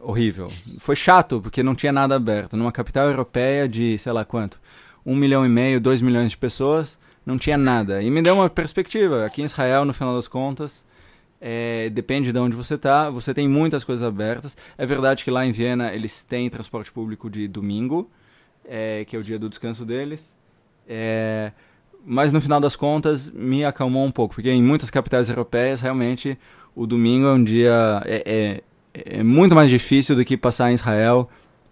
Horrível. 0.01 0.51
Foi 0.79 0.95
chato, 0.95 1.41
porque 1.41 1.63
não 1.63 1.73
tinha 1.73 1.91
nada 1.91 2.15
aberto. 2.15 2.57
Numa 2.57 2.71
capital 2.71 3.07
europeia 3.07 3.67
de, 3.67 3.97
sei 3.97 4.11
lá 4.11 4.25
quanto, 4.25 4.59
um 5.05 5.15
milhão 5.15 5.45
e 5.45 5.49
meio, 5.49 5.79
dois 5.79 6.01
milhões 6.01 6.31
de 6.31 6.37
pessoas, 6.37 6.99
não 7.25 7.37
tinha 7.37 7.57
nada. 7.57 8.01
E 8.01 8.11
me 8.11 8.21
deu 8.21 8.35
uma 8.35 8.49
perspectiva. 8.49 9.25
Aqui 9.25 9.41
em 9.41 9.45
Israel, 9.45 9.85
no 9.85 9.93
final 9.93 10.13
das 10.13 10.27
contas, 10.27 10.85
é, 11.39 11.89
depende 11.89 12.31
de 12.31 12.39
onde 12.39 12.55
você 12.55 12.75
está, 12.75 13.09
você 13.09 13.33
tem 13.33 13.47
muitas 13.47 13.83
coisas 13.83 14.03
abertas. 14.03 14.55
É 14.77 14.85
verdade 14.85 15.23
que 15.23 15.31
lá 15.31 15.45
em 15.45 15.51
Viena 15.51 15.93
eles 15.93 16.23
têm 16.23 16.49
transporte 16.49 16.91
público 16.91 17.29
de 17.29 17.47
domingo, 17.47 18.09
é, 18.65 19.03
que 19.05 19.15
é 19.15 19.19
o 19.19 19.23
dia 19.23 19.39
do 19.39 19.49
descanso 19.49 19.85
deles. 19.85 20.37
É, 20.87 21.51
mas 22.05 22.31
no 22.31 22.41
final 22.41 22.59
das 22.59 22.75
contas 22.75 23.31
me 23.31 23.63
acalmou 23.63 24.05
um 24.05 24.11
pouco, 24.11 24.35
porque 24.35 24.49
em 24.49 24.61
muitas 24.61 24.89
capitais 24.89 25.29
europeias 25.29 25.79
realmente 25.79 26.37
o 26.75 26.85
domingo 26.85 27.27
é 27.27 27.33
um 27.33 27.43
dia 27.43 28.01
é, 28.05 28.61
é, 28.93 29.19
é 29.19 29.23
muito 29.23 29.55
mais 29.55 29.69
difícil 29.69 30.15
do 30.15 30.25
que 30.25 30.35
passar 30.35 30.71
em 30.71 30.75
Israel 30.75 31.29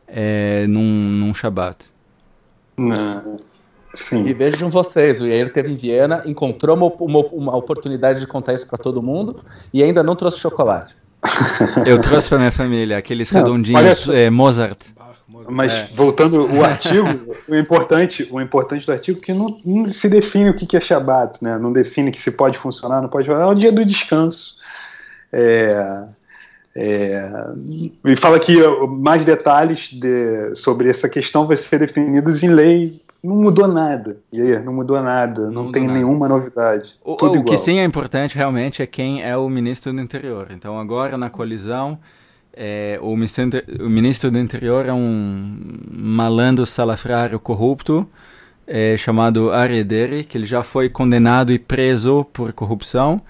é, 0.08 0.66
num, 0.68 1.10
num 1.10 1.34
Shabat. 1.34 1.90
Não. 2.78 3.40
Sim. 3.94 4.26
E 4.26 4.34
vejam 4.34 4.70
vocês, 4.70 5.20
o 5.20 5.28
Yair 5.28 5.52
teve 5.52 5.72
em 5.72 5.76
Viena, 5.76 6.24
encontrou 6.26 6.78
uma, 6.78 6.88
uma, 6.88 7.20
uma 7.28 7.58
oportunidade 7.58 8.22
de 8.22 8.28
contar 8.28 8.54
isso 8.54 8.68
para 8.68 8.78
todo 8.78 9.02
mundo 9.02 9.36
e 9.74 9.84
ainda 9.84 10.02
não 10.02 10.16
trouxe 10.16 10.40
chocolate. 10.40 10.96
Eu 11.86 12.00
trouxe 12.00 12.30
para 12.30 12.38
minha 12.38 12.52
família 12.52 12.98
aqueles 12.98 13.32
não, 13.32 13.42
redondinhos 13.42 14.08
é, 14.08 14.30
Mozart. 14.30 14.80
Mas 15.50 15.74
é. 15.74 15.90
voltando 15.94 16.46
o 16.46 16.64
artigo, 16.66 17.36
o 17.48 17.56
importante, 17.56 18.28
o 18.32 18.42
importante 18.42 18.86
do 18.86 18.92
artigo 18.92 19.20
é 19.20 19.26
que 19.26 19.34
não, 19.34 19.56
não, 19.66 19.90
se 19.90 20.10
define 20.10 20.50
o 20.50 20.54
que 20.56 20.76
é 20.76 20.82
Shabat, 20.82 21.44
né? 21.44 21.58
Não 21.58 21.72
define 21.72 22.12
que 22.12 22.22
se 22.22 22.32
pode 22.32 22.58
funcionar, 22.58 23.02
não 23.02 23.10
pode 23.10 23.28
funcionar. 23.28 23.48
É 23.48 23.52
o 23.52 23.56
dia 23.56 23.72
do 23.72 23.86
descanso. 23.86 24.56
É, 25.34 26.04
é, 26.76 27.30
e 28.06 28.16
fala 28.16 28.40
que 28.40 28.56
mais 28.88 29.26
detalhes 29.26 29.90
de, 29.92 30.56
sobre 30.56 30.90
essa 30.90 31.10
questão 31.10 31.46
vai 31.46 31.58
ser 31.58 31.80
definidos 31.80 32.42
em 32.42 32.50
lei. 32.50 32.94
Não 33.24 33.36
mudou 33.36 33.68
nada. 33.68 34.18
E 34.32 34.42
aí, 34.42 34.60
não 34.60 34.74
mudou 34.74 35.00
nada. 35.02 35.44
Não, 35.48 35.66
não 35.66 35.72
tem 35.72 35.84
nada. 35.84 35.94
nenhuma 35.94 36.28
novidade. 36.28 36.94
O, 37.04 37.14
o 37.14 37.44
que 37.44 37.58
sim 37.58 37.80
é 37.80 37.84
importante 37.84 38.36
realmente 38.36 38.82
é 38.82 38.88
quem 38.88 39.22
é 39.22 39.36
o 39.36 39.48
ministro 39.50 39.94
do 39.94 40.02
interior. 40.02 40.48
Então 40.50 40.80
agora 40.80 41.18
na 41.18 41.30
colisão 41.30 42.00
é, 42.54 43.00
o, 43.02 43.16
ministro, 43.16 43.50
o, 43.80 43.90
ministro, 43.90 44.32
do 44.32 44.38
Interior 44.38 44.86
é 44.86 44.94
um 44.94 45.80
malandro 45.92 46.66
salafrário 46.66 47.40
corrupto 47.40 48.08
é, 48.68 48.96
chamado 48.98 49.52
Arederi, 49.52 50.24
que 50.24 50.38
ele 50.38 50.46
já 50.46 50.62
foi 50.62 50.90
condenado 50.90 51.52
e 51.52 51.60
preso 51.60 52.26
por 52.26 52.52
corrupção. 52.54 53.22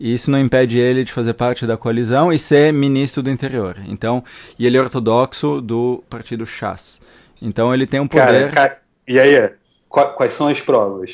E 0.00 0.12
isso 0.12 0.30
não 0.30 0.38
impede 0.38 0.78
ele 0.78 1.04
de 1.04 1.12
fazer 1.12 1.34
parte 1.34 1.66
da 1.66 1.76
coalizão 1.76 2.32
e 2.32 2.38
ser 2.38 2.72
ministro 2.72 3.22
do 3.22 3.30
Interior. 3.30 3.76
Então, 3.86 4.24
e 4.58 4.66
ele 4.66 4.76
é 4.76 4.80
ortodoxo 4.80 5.60
do 5.60 6.02
partido 6.10 6.44
Chas. 6.44 7.00
Então 7.40 7.72
ele 7.72 7.86
tem 7.86 8.00
um 8.00 8.08
poder. 8.08 8.50
Cara, 8.50 8.68
cara, 8.68 8.80
e 9.06 9.20
aí, 9.20 9.50
quais 9.88 10.32
são 10.34 10.48
as 10.48 10.60
provas? 10.60 11.10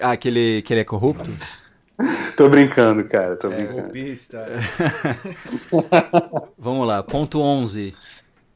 Ah, 0.00 0.16
que 0.16 0.28
ele, 0.28 0.62
que 0.62 0.72
ele 0.72 0.80
é 0.80 0.84
corrupto? 0.84 1.30
tô 2.36 2.48
brincando, 2.48 3.04
cara, 3.04 3.36
tô 3.36 3.50
é, 3.50 3.56
brincando. 3.56 3.92
Vamos 6.58 6.86
lá, 6.86 7.02
ponto 7.02 7.40
11. 7.40 7.94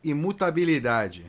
Imutabilidade. 0.02 1.24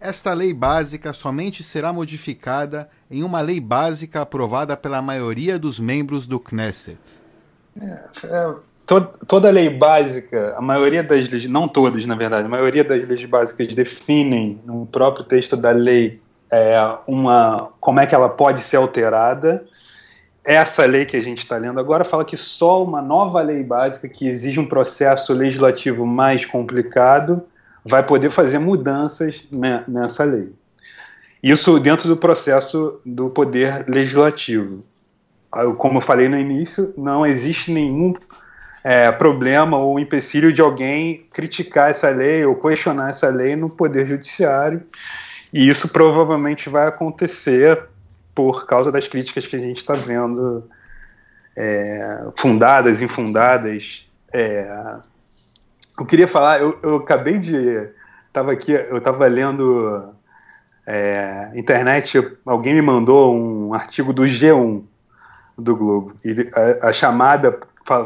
Esta 0.00 0.34
lei 0.34 0.52
básica 0.52 1.12
somente 1.12 1.62
será 1.62 1.92
modificada 1.92 2.88
em 3.10 3.22
uma 3.22 3.40
lei 3.40 3.58
básica 3.58 4.20
aprovada 4.20 4.76
pela 4.76 5.00
maioria 5.00 5.58
dos 5.58 5.80
membros 5.80 6.26
do 6.26 6.38
Knesset. 6.38 6.98
É, 7.80 7.98
é, 8.24 8.54
to, 8.86 9.00
toda 9.26 9.50
lei 9.50 9.70
básica, 9.70 10.54
a 10.56 10.60
maioria 10.60 11.02
das 11.02 11.28
leis, 11.28 11.48
não 11.48 11.66
todas 11.66 12.04
na 12.04 12.14
verdade, 12.14 12.46
a 12.46 12.50
maioria 12.50 12.84
das 12.84 13.08
leis 13.08 13.24
básicas 13.24 13.74
definem 13.74 14.60
no 14.64 14.86
próprio 14.86 15.24
texto 15.24 15.56
da 15.56 15.70
lei 15.70 16.20
é, 16.50 16.76
uma, 17.06 17.70
como 17.80 17.98
é 17.98 18.06
que 18.06 18.14
ela 18.14 18.28
pode 18.28 18.60
ser 18.60 18.76
alterada 18.76 19.66
essa 20.44 20.84
lei 20.84 21.06
que 21.06 21.16
a 21.16 21.20
gente 21.20 21.38
está 21.38 21.56
lendo 21.56 21.80
agora 21.80 22.04
fala 22.04 22.24
que 22.24 22.36
só 22.36 22.82
uma 22.82 23.00
nova 23.00 23.40
lei 23.40 23.62
básica 23.62 24.08
que 24.08 24.28
exige 24.28 24.60
um 24.60 24.66
processo 24.66 25.32
legislativo 25.32 26.04
mais 26.04 26.44
complicado 26.44 27.42
vai 27.84 28.02
poder 28.02 28.30
fazer 28.30 28.58
mudanças 28.58 29.44
nessa 29.88 30.24
lei. 30.24 30.52
Isso 31.42 31.78
dentro 31.78 32.08
do 32.08 32.16
processo 32.16 33.00
do 33.04 33.30
poder 33.30 33.84
legislativo. 33.88 34.80
Como 35.78 35.98
eu 35.98 36.00
falei 36.00 36.28
no 36.28 36.38
início, 36.38 36.92
não 36.96 37.24
existe 37.24 37.70
nenhum 37.70 38.14
é, 38.82 39.10
problema 39.12 39.78
ou 39.78 39.98
empecilho 39.98 40.52
de 40.52 40.60
alguém 40.60 41.24
criticar 41.32 41.90
essa 41.90 42.08
lei 42.10 42.44
ou 42.44 42.54
questionar 42.54 43.10
essa 43.10 43.28
lei 43.28 43.56
no 43.56 43.70
poder 43.70 44.06
judiciário. 44.06 44.82
E 45.52 45.68
isso 45.68 45.88
provavelmente 45.88 46.68
vai 46.68 46.88
acontecer 46.88 47.82
por 48.34 48.66
causa 48.66 48.90
das 48.90 49.06
críticas 49.06 49.46
que 49.46 49.56
a 49.56 49.60
gente 49.60 49.78
está 49.78 49.94
vendo, 49.94 50.68
é, 51.56 52.26
fundadas, 52.36 53.00
infundadas. 53.00 54.08
É, 54.32 54.96
eu 55.98 56.04
queria 56.04 56.26
falar, 56.26 56.60
eu, 56.60 56.78
eu 56.82 56.96
acabei 56.96 57.38
de. 57.38 57.88
Estava 58.26 58.52
aqui, 58.52 58.72
eu 58.72 58.98
estava 58.98 59.26
lendo 59.28 60.12
é, 60.86 61.50
internet, 61.54 62.36
alguém 62.44 62.74
me 62.74 62.82
mandou 62.82 63.34
um 63.34 63.72
artigo 63.72 64.12
do 64.12 64.24
G1 64.24 64.82
do 65.56 65.76
Globo. 65.76 66.14
E 66.24 66.50
a, 66.52 66.88
a 66.88 66.92
chamada, 66.92 67.58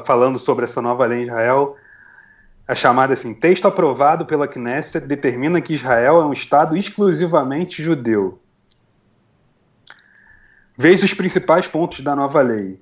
falando 0.04 0.38
sobre 0.38 0.64
essa 0.64 0.82
nova 0.82 1.06
lei 1.06 1.20
em 1.20 1.22
Israel, 1.22 1.76
a 2.66 2.74
chamada 2.74 3.14
assim: 3.14 3.32
texto 3.32 3.66
aprovado 3.66 4.26
pela 4.26 4.46
Knesset 4.46 5.06
determina 5.06 5.60
que 5.60 5.74
Israel 5.74 6.20
é 6.20 6.24
um 6.26 6.32
Estado 6.32 6.76
exclusivamente 6.76 7.82
judeu. 7.82 8.38
Veja 10.80 11.04
os 11.04 11.12
principais 11.12 11.66
pontos 11.66 12.04
da 12.04 12.14
nova 12.14 12.40
lei. 12.40 12.80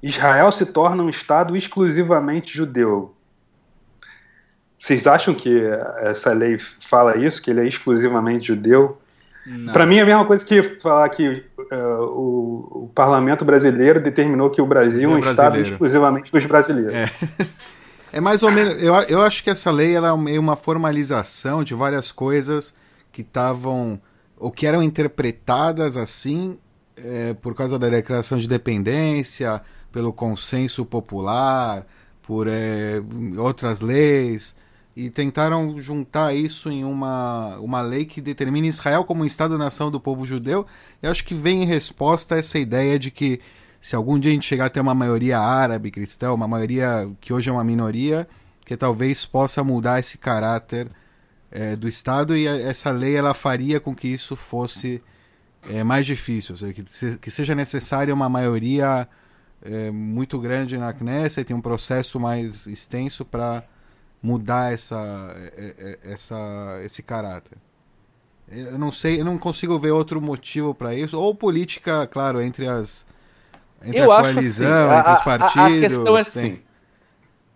Israel 0.00 0.52
se 0.52 0.64
torna 0.64 1.02
um 1.02 1.10
Estado 1.10 1.56
exclusivamente 1.56 2.56
judeu. 2.56 3.16
Vocês 4.78 5.08
acham 5.08 5.34
que 5.34 5.60
essa 5.98 6.32
lei 6.32 6.56
fala 6.58 7.18
isso, 7.18 7.42
que 7.42 7.50
ele 7.50 7.60
é 7.60 7.66
exclusivamente 7.66 8.46
judeu? 8.46 8.96
Para 9.72 9.84
mim 9.86 9.96
é 9.96 10.02
a 10.02 10.06
mesma 10.06 10.24
coisa 10.24 10.44
que 10.44 10.62
falar 10.80 11.08
que 11.08 11.44
uh, 11.58 12.02
o, 12.02 12.84
o, 12.84 12.90
parlamento 12.94 13.44
brasileiro 13.44 14.00
determinou 14.00 14.50
que 14.50 14.62
o 14.62 14.66
Brasil 14.66 15.10
é 15.10 15.14
um 15.14 15.18
Estado 15.18 15.58
exclusivamente 15.58 16.30
dos 16.30 16.46
brasileiros. 16.46 16.94
É. 16.94 17.10
é. 18.14 18.20
mais 18.20 18.44
ou 18.44 18.52
menos. 18.52 18.80
Eu, 18.80 18.94
eu 18.94 19.20
acho 19.20 19.42
que 19.42 19.50
essa 19.50 19.70
lei 19.72 19.96
ela 19.96 20.10
é 20.10 20.16
meio 20.16 20.40
uma 20.40 20.54
formalização 20.54 21.64
de 21.64 21.74
várias 21.74 22.12
coisas 22.12 22.72
que 23.10 23.22
estavam. 23.22 24.00
ou 24.38 24.52
que 24.52 24.64
eram 24.64 24.80
interpretadas 24.80 25.96
assim 25.96 26.56
é, 26.96 27.34
por 27.34 27.54
causa 27.54 27.78
da 27.78 27.88
declaração 27.88 28.38
de 28.38 28.48
dependência, 28.48 29.60
pelo 29.90 30.12
consenso 30.12 30.84
popular, 30.84 31.86
por 32.22 32.46
é, 32.48 33.02
outras 33.38 33.80
leis, 33.80 34.54
e 34.94 35.08
tentaram 35.08 35.80
juntar 35.80 36.34
isso 36.34 36.70
em 36.70 36.84
uma, 36.84 37.56
uma 37.58 37.80
lei 37.80 38.04
que 38.04 38.20
determina 38.20 38.66
Israel 38.66 39.04
como 39.04 39.22
um 39.22 39.26
Estado-nação 39.26 39.90
do 39.90 40.00
povo 40.00 40.26
judeu. 40.26 40.66
E 41.02 41.06
acho 41.06 41.24
que 41.24 41.34
vem 41.34 41.62
em 41.62 41.66
resposta 41.66 42.34
a 42.34 42.38
essa 42.38 42.58
ideia 42.58 42.98
de 42.98 43.10
que 43.10 43.40
se 43.80 43.96
algum 43.96 44.18
dia 44.18 44.30
a 44.30 44.34
gente 44.34 44.46
chegar 44.46 44.66
a 44.66 44.70
ter 44.70 44.80
uma 44.80 44.94
maioria 44.94 45.38
árabe 45.38 45.90
cristã, 45.90 46.32
uma 46.32 46.46
maioria 46.46 47.10
que 47.20 47.32
hoje 47.32 47.48
é 47.48 47.52
uma 47.52 47.64
minoria, 47.64 48.28
que 48.64 48.76
talvez 48.76 49.26
possa 49.26 49.64
mudar 49.64 49.98
esse 49.98 50.18
caráter 50.18 50.88
é, 51.50 51.74
do 51.74 51.88
Estado 51.88 52.36
e 52.36 52.46
essa 52.46 52.90
lei 52.90 53.16
ela 53.16 53.34
faria 53.34 53.80
com 53.80 53.94
que 53.94 54.08
isso 54.08 54.36
fosse 54.36 55.02
é 55.70 55.84
mais 55.84 56.06
difícil, 56.06 56.56
seja, 56.56 56.72
que, 56.72 56.82
que 57.18 57.30
seja 57.30 57.54
necessária 57.54 58.12
uma 58.12 58.28
maioria 58.28 59.08
é, 59.62 59.90
muito 59.90 60.38
grande 60.38 60.76
na 60.76 60.92
Knesset, 60.92 61.46
tem 61.46 61.56
um 61.56 61.60
processo 61.60 62.18
mais 62.18 62.66
extenso 62.66 63.24
para 63.24 63.62
mudar 64.22 64.72
essa, 64.72 65.34
é, 65.56 65.74
é, 66.04 66.12
essa, 66.12 66.80
esse 66.84 67.02
caráter. 67.02 67.58
Eu 68.48 68.78
não 68.78 68.92
sei, 68.92 69.20
eu 69.20 69.24
não 69.24 69.38
consigo 69.38 69.78
ver 69.78 69.92
outro 69.92 70.20
motivo 70.20 70.74
para 70.74 70.94
isso. 70.94 71.18
Ou 71.18 71.34
política, 71.34 72.06
claro, 72.06 72.40
entre 72.42 72.68
as 72.68 73.06
entre 73.82 74.00
eu 74.00 74.12
a 74.12 74.20
coalizão, 74.20 74.90
assim, 74.90 74.98
entre 74.98 75.10
a, 75.10 75.14
os 75.14 75.20
partidos. 75.22 75.56
A, 75.56 75.66
a 75.66 75.88
questão 75.88 76.16
é 76.16 76.20
assim. 76.20 76.62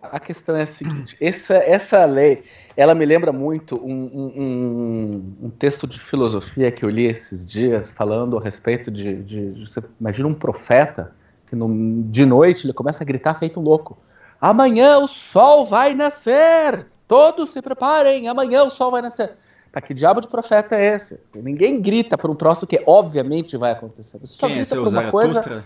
A 0.01 0.19
questão 0.19 0.55
é 0.55 0.63
a 0.63 0.67
seguinte: 0.67 1.17
essa, 1.21 1.55
essa 1.55 2.05
lei, 2.05 2.43
ela 2.77 2.93
me 2.93 3.03
lembra 3.05 3.31
muito 3.33 3.75
um, 3.83 4.05
um, 4.37 5.35
um, 5.45 5.49
texto 5.49 5.87
de 5.87 5.99
filosofia 5.99 6.71
que 6.71 6.85
eu 6.85 6.89
li 6.91 7.05
esses 7.07 7.49
dias, 7.49 7.91
falando 7.91 8.37
a 8.37 8.41
respeito 8.41 8.91
de, 8.91 9.23
de, 9.23 9.51
de 9.53 9.67
você 9.67 9.83
imagina 9.99 10.27
um 10.27 10.33
profeta 10.35 11.11
que 11.47 11.55
no, 11.55 12.03
de 12.03 12.23
noite 12.23 12.67
ele 12.67 12.73
começa 12.73 13.03
a 13.03 13.07
gritar 13.07 13.39
feito 13.39 13.59
um 13.59 13.63
louco. 13.63 13.97
Amanhã 14.39 14.99
o 14.99 15.07
sol 15.07 15.65
vai 15.65 15.95
nascer! 15.95 16.85
Todos 17.07 17.49
se 17.51 17.63
preparem, 17.63 18.27
amanhã 18.27 18.63
o 18.63 18.69
sol 18.69 18.91
vai 18.91 19.01
nascer. 19.01 19.31
Para 19.71 19.81
que 19.81 19.93
diabo 19.93 20.21
de 20.21 20.27
profeta 20.27 20.75
é 20.75 20.93
esse? 20.93 21.19
Ninguém 21.33 21.81
grita 21.81 22.15
por 22.15 22.29
um 22.29 22.35
troço 22.35 22.67
que 22.67 22.83
obviamente 22.85 23.57
vai 23.57 23.71
acontecer. 23.71 24.19
Você 24.19 24.33
só 24.33 24.45
Quem 24.45 24.57
é 24.57 24.59
grita 24.59 24.75
é 24.75 24.79
por 24.79 24.87
uma 24.87 25.11
coisa. 25.11 25.63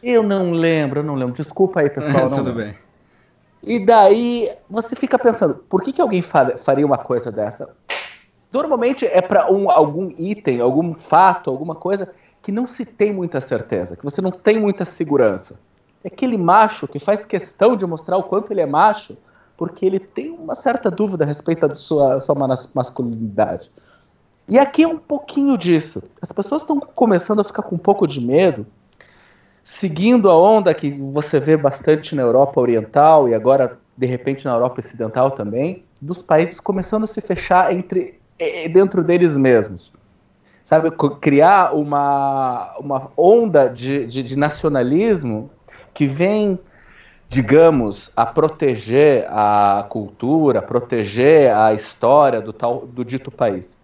Eu 0.00 0.22
não 0.22 0.52
lembro, 0.52 1.00
eu 1.00 1.04
não 1.04 1.16
lembro. 1.16 1.34
Desculpa 1.34 1.80
aí, 1.80 1.90
pessoal. 1.90 2.30
Tudo 2.30 2.52
lembro. 2.52 2.64
bem. 2.64 2.74
E 3.66 3.78
daí 3.78 4.50
você 4.68 4.94
fica 4.94 5.18
pensando, 5.18 5.54
por 5.54 5.82
que, 5.82 5.92
que 5.92 6.00
alguém 6.02 6.20
faria 6.22 6.84
uma 6.84 6.98
coisa 6.98 7.32
dessa? 7.32 7.74
Normalmente 8.52 9.06
é 9.06 9.22
para 9.22 9.50
um, 9.50 9.70
algum 9.70 10.12
item, 10.18 10.60
algum 10.60 10.94
fato, 10.94 11.50
alguma 11.50 11.74
coisa 11.74 12.14
que 12.42 12.52
não 12.52 12.66
se 12.66 12.84
tem 12.84 13.12
muita 13.12 13.40
certeza, 13.40 13.96
que 13.96 14.04
você 14.04 14.20
não 14.20 14.30
tem 14.30 14.60
muita 14.60 14.84
segurança. 14.84 15.58
É 16.04 16.08
aquele 16.08 16.36
macho 16.36 16.86
que 16.86 16.98
faz 16.98 17.24
questão 17.24 17.74
de 17.74 17.86
mostrar 17.86 18.18
o 18.18 18.22
quanto 18.22 18.52
ele 18.52 18.60
é 18.60 18.66
macho, 18.66 19.16
porque 19.56 19.86
ele 19.86 19.98
tem 19.98 20.30
uma 20.30 20.54
certa 20.54 20.90
dúvida 20.90 21.24
a 21.24 21.26
respeito 21.26 21.66
da 21.66 21.74
sua, 21.74 22.20
sua 22.20 22.34
masculinidade. 22.74 23.70
E 24.46 24.58
aqui 24.58 24.82
é 24.82 24.88
um 24.88 24.98
pouquinho 24.98 25.56
disso. 25.56 26.02
As 26.20 26.30
pessoas 26.30 26.62
estão 26.62 26.78
começando 26.78 27.40
a 27.40 27.44
ficar 27.44 27.62
com 27.62 27.76
um 27.76 27.78
pouco 27.78 28.06
de 28.06 28.20
medo 28.20 28.66
seguindo 29.64 30.30
a 30.30 30.38
onda 30.38 30.74
que 30.74 30.90
você 30.90 31.40
vê 31.40 31.56
bastante 31.56 32.14
na 32.14 32.22
Europa 32.22 32.60
Oriental 32.60 33.28
e 33.28 33.34
agora, 33.34 33.78
de 33.96 34.06
repente, 34.06 34.44
na 34.44 34.52
Europa 34.52 34.80
Ocidental 34.80 35.30
também, 35.30 35.82
dos 36.00 36.20
países 36.20 36.60
começando 36.60 37.04
a 37.04 37.06
se 37.06 37.20
fechar 37.20 37.74
entre 37.74 38.20
dentro 38.72 39.02
deles 39.02 39.36
mesmos. 39.36 39.90
Sabe, 40.62 40.90
criar 41.20 41.74
uma, 41.74 42.74
uma 42.78 43.10
onda 43.16 43.68
de, 43.68 44.06
de, 44.06 44.22
de 44.22 44.36
nacionalismo 44.36 45.50
que 45.92 46.06
vem, 46.06 46.58
digamos, 47.28 48.10
a 48.16 48.24
proteger 48.24 49.26
a 49.30 49.86
cultura, 49.88 50.62
proteger 50.62 51.54
a 51.54 51.74
história 51.74 52.40
do, 52.40 52.52
tal, 52.52 52.86
do 52.86 53.04
dito 53.04 53.30
país. 53.30 53.76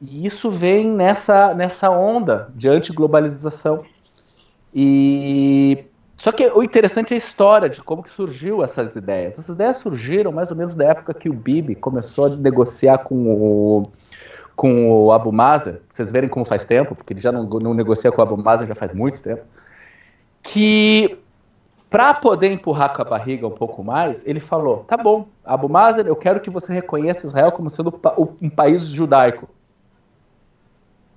E 0.00 0.26
isso 0.26 0.50
vem 0.50 0.86
nessa, 0.86 1.54
nessa 1.54 1.90
onda 1.90 2.50
de 2.54 2.68
antiglobalização 2.68 3.82
e 4.74 5.84
só 6.16 6.30
que 6.30 6.46
o 6.46 6.62
interessante 6.62 7.12
é 7.12 7.16
a 7.16 7.18
história 7.18 7.68
de 7.68 7.82
como 7.82 8.00
que 8.00 8.08
surgiu 8.08 8.62
essas 8.62 8.94
ideias. 8.94 9.34
Essas 9.34 9.56
ideias 9.56 9.78
surgiram 9.78 10.30
mais 10.30 10.52
ou 10.52 10.56
menos 10.56 10.72
da 10.74 10.84
época 10.84 11.12
que 11.12 11.28
o 11.28 11.32
Bibi 11.32 11.74
começou 11.74 12.26
a 12.26 12.28
negociar 12.30 12.98
com 12.98 13.26
o 13.26 13.82
com 14.54 14.88
o 14.88 15.10
Abu 15.10 15.32
Mazen. 15.32 15.78
Vocês 15.90 16.12
verem 16.12 16.28
como 16.28 16.44
faz 16.44 16.64
tempo, 16.64 16.94
porque 16.94 17.12
ele 17.12 17.20
já 17.20 17.32
não, 17.32 17.42
não 17.44 17.74
negocia 17.74 18.12
com 18.12 18.20
o 18.20 18.22
Abu 18.22 18.36
Mazen 18.36 18.68
já 18.68 18.74
faz 18.76 18.94
muito 18.94 19.20
tempo. 19.20 19.42
Que 20.44 21.18
para 21.90 22.14
poder 22.14 22.52
empurrar 22.52 22.94
com 22.94 23.02
a 23.02 23.04
barriga 23.04 23.44
um 23.44 23.50
pouco 23.50 23.82
mais, 23.82 24.22
ele 24.24 24.38
falou: 24.38 24.84
"Tá 24.86 24.96
bom, 24.96 25.26
Abu 25.44 25.68
Mazen, 25.68 26.06
eu 26.06 26.14
quero 26.14 26.38
que 26.38 26.50
você 26.50 26.72
reconheça 26.72 27.26
Israel 27.26 27.50
como 27.50 27.68
sendo 27.68 27.92
um 28.40 28.48
país 28.48 28.84
judaico." 28.84 29.48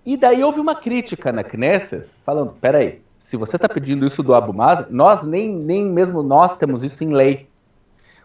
E 0.04 0.18
daí 0.18 0.44
houve 0.44 0.60
uma 0.60 0.74
crítica 0.74 1.32
na 1.32 1.44
Knesset 1.44 2.08
falando: 2.26 2.54
"Peraí, 2.60 3.05
se 3.26 3.36
você 3.36 3.56
está 3.56 3.68
pedindo 3.68 4.06
isso 4.06 4.22
do 4.22 4.36
Abu 4.36 4.54
Mazen, 4.54 4.86
nós 4.92 5.24
nem, 5.24 5.52
nem 5.52 5.84
mesmo 5.84 6.22
nós 6.22 6.58
temos 6.58 6.84
isso 6.84 7.04
em 7.04 7.12
lei. 7.12 7.50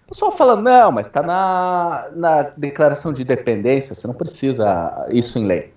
O 0.05 0.11
pessoal 0.11 0.31
fala, 0.31 0.57
não, 0.57 0.93
mas 0.93 1.07
está 1.07 1.23
na, 1.23 2.11
na 2.15 2.43
declaração 2.43 3.11
de 3.11 3.23
independência, 3.23 3.95
você 3.95 4.07
não 4.07 4.13
precisa 4.13 5.09
isso 5.11 5.39
em 5.39 5.47
lei. 5.47 5.73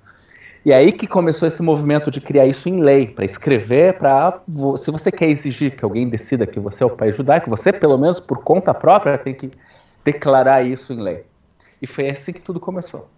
E 0.65 0.73
aí 0.73 0.91
que 0.91 1.07
começou 1.07 1.47
esse 1.47 1.63
movimento 1.63 2.11
de 2.11 2.19
criar 2.19 2.47
isso 2.47 2.67
em 2.67 2.81
lei, 2.81 3.07
para 3.07 3.23
escrever, 3.23 3.97
para 3.97 4.41
se 4.77 4.91
você 4.91 5.09
quer 5.09 5.29
exigir 5.29 5.77
que 5.77 5.85
alguém 5.85 6.09
decida 6.09 6.45
que 6.45 6.59
você 6.59 6.83
é 6.83 6.85
o 6.85 6.89
país 6.89 7.15
judaico, 7.15 7.49
você 7.49 7.71
pelo 7.71 7.97
menos 7.97 8.19
por 8.19 8.43
conta 8.43 8.73
própria 8.73 9.17
tem 9.17 9.33
que 9.33 9.51
declarar 10.03 10.65
isso 10.65 10.91
em 10.91 10.99
lei. 10.99 11.23
E 11.81 11.87
foi 11.87 12.09
assim 12.09 12.33
que 12.33 12.41
tudo 12.41 12.59
começou. 12.59 13.09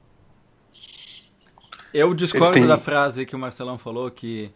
Eu 1.92 2.14
discordo 2.14 2.68
da 2.68 2.78
frase 2.78 3.26
que 3.26 3.36
o 3.36 3.40
Marcelão 3.40 3.80
falou 3.80 4.12
que 4.12 4.52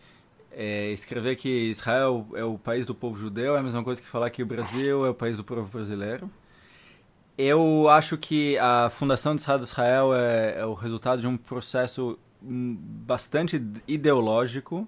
é, 0.62 0.91
escrever 0.91 1.38
que 1.38 1.70
Israel 1.70 2.28
é 2.34 2.43
o 2.43 2.57
país 2.57 2.86
do 2.86 2.93
povo 2.93 3.18
judeu 3.18 3.55
é 3.55 3.60
a 3.60 3.64
mesma 3.64 3.82
coisa 3.82 4.01
que 4.01 4.07
falar 4.07 4.30
que 4.30 4.43
o 4.43 4.45
Brasil 4.45 5.05
é 5.05 5.10
o 5.10 5.14
país 5.14 5.38
do 5.38 5.43
povo 5.43 5.70
brasileiro. 5.72 6.30
Eu 7.38 7.88
acho 7.88 8.18
que 8.18 8.57
a 8.57 8.89
fundação 8.89 9.34
do 9.34 9.39
Estado 9.39 9.60
de 9.60 9.68
Israel 9.68 10.14
é, 10.14 10.60
é 10.60 10.66
o 10.66 10.74
resultado 10.74 11.22
de 11.22 11.28
um 11.28 11.38
processo 11.38 12.20
hum, 12.43 12.78
bastante 12.78 13.64
ideológico 13.88 14.86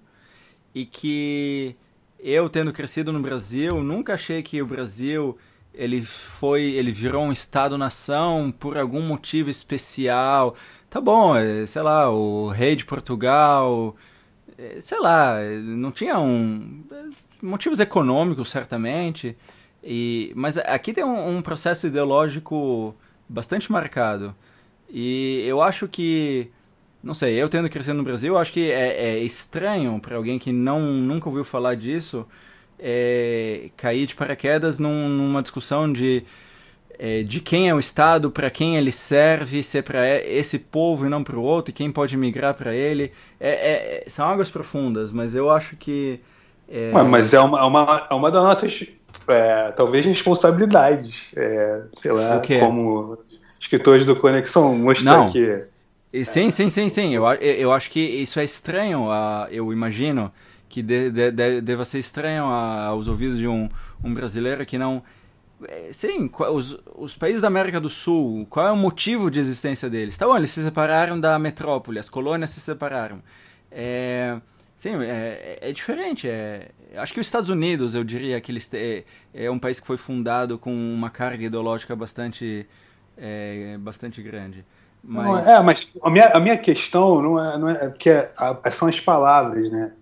e 0.75 0.85
que 0.85 1.73
eu 2.19 2.49
tendo 2.49 2.73
crescido 2.73 3.13
no 3.13 3.21
Brasil 3.21 3.81
nunca 3.81 4.15
achei 4.15 4.43
que 4.43 4.61
o 4.61 4.65
Brasil 4.65 5.37
ele 5.73 6.03
foi 6.03 6.63
ele 6.63 6.91
virou 6.91 7.23
um 7.23 7.31
estado 7.31 7.77
nação 7.77 8.53
por 8.59 8.77
algum 8.77 9.01
motivo 9.01 9.49
especial 9.49 10.53
tá 10.89 10.99
bom 10.99 11.35
é, 11.35 11.65
sei 11.65 11.81
lá 11.81 12.11
o 12.11 12.49
rei 12.49 12.75
de 12.75 12.83
Portugal 12.83 13.95
sei 14.79 14.99
lá, 14.99 15.37
não 15.63 15.91
tinha 15.91 16.19
um 16.19 16.83
motivos 17.41 17.79
econômicos 17.79 18.49
certamente, 18.49 19.35
e 19.83 20.31
mas 20.35 20.57
aqui 20.57 20.93
tem 20.93 21.03
um, 21.03 21.37
um 21.37 21.41
processo 21.41 21.87
ideológico 21.87 22.95
bastante 23.27 23.71
marcado. 23.71 24.35
E 24.89 25.43
eu 25.47 25.61
acho 25.61 25.87
que 25.87 26.49
não 27.03 27.13
sei, 27.13 27.35
eu 27.35 27.49
tendo 27.49 27.69
crescido 27.69 27.97
no 27.97 28.03
Brasil, 28.03 28.37
acho 28.37 28.53
que 28.53 28.71
é, 28.71 29.15
é 29.15 29.19
estranho 29.19 29.99
para 29.99 30.15
alguém 30.15 30.37
que 30.37 30.51
não 30.51 30.79
nunca 30.81 31.29
ouviu 31.29 31.43
falar 31.43 31.75
disso 31.75 32.27
é, 32.81 33.69
cair 33.77 34.07
de 34.07 34.15
paraquedas 34.15 34.79
num, 34.79 35.07
numa 35.07 35.41
discussão 35.41 35.91
de 35.91 36.23
é, 37.03 37.23
de 37.23 37.39
quem 37.39 37.67
é 37.67 37.73
o 37.73 37.79
Estado, 37.79 38.29
para 38.29 38.51
quem 38.51 38.77
ele 38.77 38.91
serve, 38.91 39.63
se 39.63 39.79
é 39.79 39.81
para 39.81 40.07
esse 40.19 40.59
povo 40.59 41.07
e 41.07 41.09
não 41.09 41.23
para 41.23 41.35
o 41.35 41.41
outro, 41.41 41.71
e 41.71 41.73
quem 41.73 41.91
pode 41.91 42.15
migrar 42.15 42.53
para 42.53 42.75
ele. 42.75 43.11
É, 43.39 44.03
é, 44.05 44.07
são 44.07 44.29
águas 44.29 44.51
profundas, 44.51 45.11
mas 45.11 45.33
eu 45.33 45.49
acho 45.49 45.75
que. 45.75 46.19
É... 46.69 46.91
mas 46.91 47.33
é 47.33 47.39
uma, 47.39 47.59
é 47.59 47.63
uma, 47.63 48.07
é 48.07 48.13
uma 48.13 48.29
das 48.29 48.43
nossas, 48.43 48.87
é, 49.27 49.71
talvez, 49.71 50.05
responsabilidades. 50.05 51.31
É, 51.35 51.81
sei 51.97 52.11
lá, 52.11 52.39
como 52.59 53.17
escritores 53.59 54.05
do 54.05 54.15
Conexão, 54.15 54.77
mostrar 54.77 55.17
não. 55.17 55.31
que. 55.31 55.57
Sim, 56.23 56.51
sim, 56.51 56.69
sim, 56.69 56.87
sim. 56.87 57.15
Eu, 57.15 57.25
eu 57.33 57.73
acho 57.73 57.89
que 57.89 57.99
isso 57.99 58.39
é 58.39 58.43
estranho, 58.43 59.07
eu 59.49 59.73
imagino 59.73 60.31
que 60.69 60.83
de, 60.83 61.09
de, 61.09 61.31
de, 61.31 61.61
deva 61.61 61.83
ser 61.83 61.97
estranho 61.97 62.43
aos 62.43 63.07
ouvidos 63.07 63.39
de 63.39 63.47
um, 63.47 63.67
um 64.03 64.13
brasileiro 64.13 64.63
que 64.67 64.77
não 64.77 64.97
é, 64.97 65.01
sim, 65.91 66.29
os, 66.51 66.77
os 66.95 67.15
países 67.15 67.41
da 67.41 67.47
América 67.47 67.79
do 67.79 67.89
Sul, 67.89 68.45
qual 68.49 68.67
é 68.67 68.71
o 68.71 68.75
motivo 68.75 69.29
de 69.29 69.39
existência 69.39 69.89
deles? 69.89 70.17
Tá 70.17 70.25
bom, 70.25 70.35
eles 70.35 70.51
se 70.51 70.63
separaram 70.63 71.19
da 71.19 71.37
metrópole, 71.37 71.99
as 71.99 72.09
colônias 72.09 72.49
se 72.49 72.59
separaram. 72.59 73.21
É, 73.71 74.37
sim, 74.75 74.95
é, 75.01 75.59
é 75.61 75.71
diferente. 75.71 76.27
É, 76.27 76.69
acho 76.95 77.13
que 77.13 77.19
os 77.19 77.27
Estados 77.27 77.49
Unidos, 77.49 77.95
eu 77.95 78.03
diria 78.03 78.39
que 78.41 78.51
eles 78.51 78.69
é, 78.73 79.03
é 79.33 79.49
um 79.49 79.59
país 79.59 79.79
que 79.79 79.87
foi 79.87 79.97
fundado 79.97 80.57
com 80.57 80.73
uma 80.73 81.09
carga 81.09 81.45
ideológica 81.45 81.95
bastante, 81.95 82.67
é, 83.17 83.77
bastante 83.79 84.21
grande. 84.21 84.65
Mas... 85.03 85.25
Não, 85.25 85.37
é, 85.55 85.63
mas 85.63 85.91
a 86.03 86.09
minha, 86.09 86.27
a 86.27 86.39
minha 86.39 86.57
questão 86.57 87.21
não 87.21 87.39
é, 87.39 87.57
não 87.57 87.69
é, 87.69 87.85
é 87.85 87.89
porque 87.89 88.11
são 88.71 88.87
as 88.87 88.99
palavras, 88.99 89.71
né? 89.71 89.93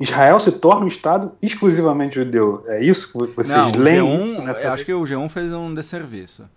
Israel 0.00 0.38
se 0.38 0.52
torna 0.52 0.84
um 0.84 0.88
Estado 0.88 1.32
exclusivamente 1.42 2.14
judeu. 2.14 2.62
É 2.66 2.82
isso 2.82 3.12
que 3.12 3.34
vocês 3.34 3.48
não, 3.48 3.72
leem? 3.72 4.00
G1, 4.00 4.26
isso 4.26 4.42
nessa... 4.42 4.72
Acho 4.72 4.84
que 4.84 4.94
o 4.94 5.02
G1 5.02 5.28
fez 5.28 5.52
um 5.52 5.74
desserviço. 5.74 6.48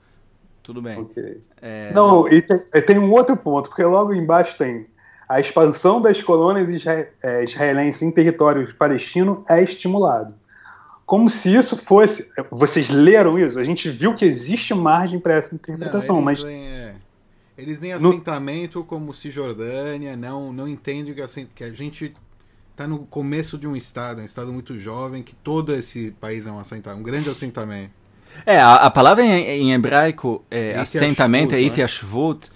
Tudo 0.62 0.82
bem. 0.82 1.00
Okay. 1.00 1.42
É, 1.60 1.92
não, 1.94 2.28
e 2.28 2.42
tem, 2.42 2.58
tem, 2.86 3.00
um 3.00 3.12
outro 3.12 3.36
ponto, 3.36 3.70
porque 3.70 3.84
logo 3.84 4.14
embaixo 4.14 4.56
tem 4.58 4.86
a 5.28 5.39
expansão 5.39 6.00
das 6.02 6.22
colônias 6.22 6.86
é, 7.24 7.44
israelenses 7.44 8.02
em 8.02 8.12
território 8.12 8.76
palestino 8.76 9.44
é 9.50 9.64
estimulado. 9.64 10.36
Como 11.06 11.30
se 11.30 11.54
isso 11.54 11.76
fosse. 11.78 12.30
Vocês 12.52 12.89
leram 12.89 13.39
isso? 13.39 13.60
A 13.60 13.64
gente 13.64 13.89
viu 13.89 14.14
que 14.14 14.24
existe 14.24 14.74
margem 14.74 15.20
para 15.20 15.36
essa 15.36 15.54
interpretação, 15.54 16.18
não, 16.18 16.22
mas. 16.22 16.42
Leem, 16.42 16.68
é. 16.68 16.96
Eles 17.58 17.80
nem 17.80 17.94
assentamento 17.94 18.80
no... 18.80 18.86
como 18.86 19.14
Cisjordânia, 19.14 20.16
não, 20.16 20.54
não 20.54 20.68
entendem 20.68 21.14
que, 21.14 21.46
que 21.56 21.64
a 21.64 21.74
gente 21.74 22.14
tá 22.82 22.88
no 22.88 23.00
começo 23.00 23.58
de 23.58 23.68
um 23.68 23.76
estado, 23.76 24.22
um 24.22 24.26
estado 24.26 24.52
muito 24.52 24.80
jovem, 24.80 25.22
que 25.22 25.36
todo 25.36 25.74
esse 25.74 26.12
país 26.20 26.48
é 26.48 26.52
um 26.52 26.60
assentamento, 26.60 27.00
um 27.00 27.04
grande 27.04 27.30
assentamento. 27.30 27.92
É, 28.46 28.60
a, 28.60 28.76
a 28.76 28.92
palavra 28.92 29.24
em, 29.24 29.32
em 29.32 29.74
hebraico, 29.74 30.44
é, 30.50 30.78
assentamento, 30.78 31.54
é 31.54 31.62
Itiashvut, 31.62 32.50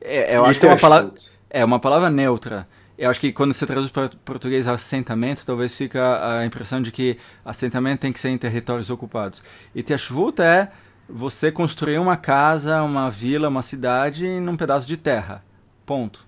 é, 0.00 0.36
eu 0.36 0.44
acho 0.44 0.60
que 0.60 0.66
é 0.66 0.68
uma 0.68 0.78
palavra, 0.78 1.12
é 1.50 1.64
uma 1.64 1.80
palavra 1.80 2.10
neutra. 2.10 2.68
Eu 2.96 3.10
acho 3.10 3.18
que 3.18 3.32
quando 3.32 3.52
você 3.52 3.66
traduz 3.66 3.90
para 3.90 4.08
português 4.24 4.68
assentamento, 4.68 5.44
talvez 5.44 5.76
fica 5.76 6.38
a 6.38 6.44
impressão 6.44 6.80
de 6.80 6.92
que 6.92 7.18
assentamento 7.44 8.00
tem 8.00 8.12
que 8.12 8.20
ser 8.20 8.28
em 8.28 8.38
territórios 8.38 8.90
ocupados. 8.90 9.42
Itiashvut 9.74 10.40
é 10.40 10.68
você 11.08 11.50
construir 11.50 11.98
uma 11.98 12.16
casa, 12.16 12.82
uma 12.82 13.10
vila, 13.10 13.48
uma 13.48 13.62
cidade 13.62 14.28
num 14.38 14.56
pedaço 14.56 14.86
de 14.86 14.96
terra. 14.96 15.42
Ponto. 15.84 16.24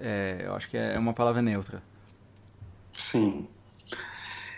É, 0.00 0.42
eu 0.46 0.56
acho 0.56 0.68
que 0.68 0.76
é 0.76 0.98
uma 0.98 1.12
palavra 1.12 1.40
neutra. 1.40 1.91
Sim. 2.96 3.48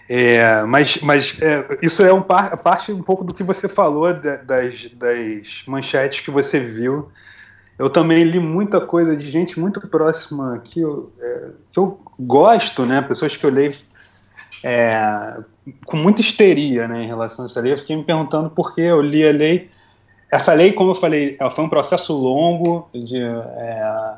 É, 0.09 0.63
mas 0.65 0.99
mas 1.01 1.41
é, 1.41 1.79
isso 1.81 2.03
é 2.05 2.13
um 2.13 2.21
par, 2.21 2.59
parte 2.59 2.93
um 2.93 3.03
pouco 3.03 3.25
do 3.25 3.33
que 3.33 3.43
você 3.43 3.67
falou 3.67 4.13
de, 4.13 4.37
das, 4.39 4.91
das 4.91 5.63
manchetes 5.67 6.21
que 6.21 6.31
você 6.31 6.61
viu. 6.61 7.11
Eu 7.79 7.91
também 7.91 8.23
li 8.23 8.39
muita 8.39 8.81
coisa 8.81 9.17
de 9.17 9.31
gente 9.31 9.59
muito 9.59 9.81
próxima 9.89 10.61
que 10.63 10.81
eu, 10.81 11.13
é, 11.19 11.49
que 11.73 11.79
eu 11.79 11.99
gosto, 12.21 12.85
né? 12.87 13.03
Pessoas 13.03 13.37
que 13.37 13.45
eu 13.45 13.51
leio 13.51 13.75
é, 14.63 15.37
com 15.85 15.97
muita 15.97 16.21
histeria 16.21 16.87
né, 16.89 17.03
em 17.03 17.07
relação 17.07 17.45
a 17.45 17.47
essa 17.47 17.61
lei. 17.61 17.73
Eu 17.73 17.79
fiquei 17.79 17.97
me 17.97 18.05
perguntando 18.05 18.49
por 18.51 18.75
que 18.75 18.81
eu 18.81 19.01
li 19.01 19.27
a 19.27 19.33
lei. 19.33 19.71
Essa 20.31 20.55
lei, 20.55 20.73
como 20.73 20.93
eu 20.93 20.95
falei, 20.95 21.37
foi 21.55 21.65
um 21.65 21.69
processo 21.69 22.13
longo 22.13 22.89
de 22.93 23.19
é, 23.19 24.15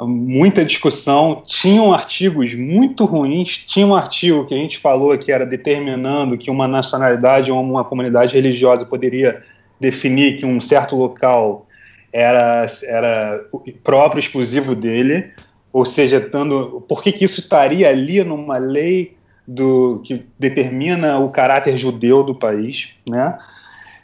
muita 0.00 0.64
discussão, 0.64 1.42
tinham 1.46 1.92
artigos 1.92 2.54
muito 2.54 3.04
ruins, 3.04 3.58
tinha 3.58 3.86
um 3.86 3.94
artigo 3.94 4.46
que 4.46 4.54
a 4.54 4.58
gente 4.58 4.78
falou 4.78 5.16
que 5.16 5.30
era 5.30 5.46
determinando 5.46 6.36
que 6.36 6.50
uma 6.50 6.66
nacionalidade 6.66 7.52
ou 7.52 7.62
uma 7.62 7.84
comunidade 7.84 8.34
religiosa 8.34 8.84
poderia 8.84 9.40
definir 9.78 10.36
que 10.36 10.44
um 10.44 10.60
certo 10.60 10.96
local 10.96 11.66
era, 12.12 12.66
era 12.84 13.44
próprio, 13.82 14.18
exclusivo 14.18 14.74
dele, 14.74 15.30
ou 15.72 15.84
seja, 15.84 16.20
dando, 16.20 16.84
por 16.88 17.02
que, 17.02 17.12
que 17.12 17.24
isso 17.24 17.40
estaria 17.40 17.88
ali 17.88 18.22
numa 18.22 18.58
lei 18.58 19.16
do 19.46 20.00
que 20.04 20.24
determina 20.38 21.18
o 21.18 21.30
caráter 21.30 21.76
judeu 21.76 22.22
do 22.22 22.34
país, 22.34 22.94
né? 23.06 23.36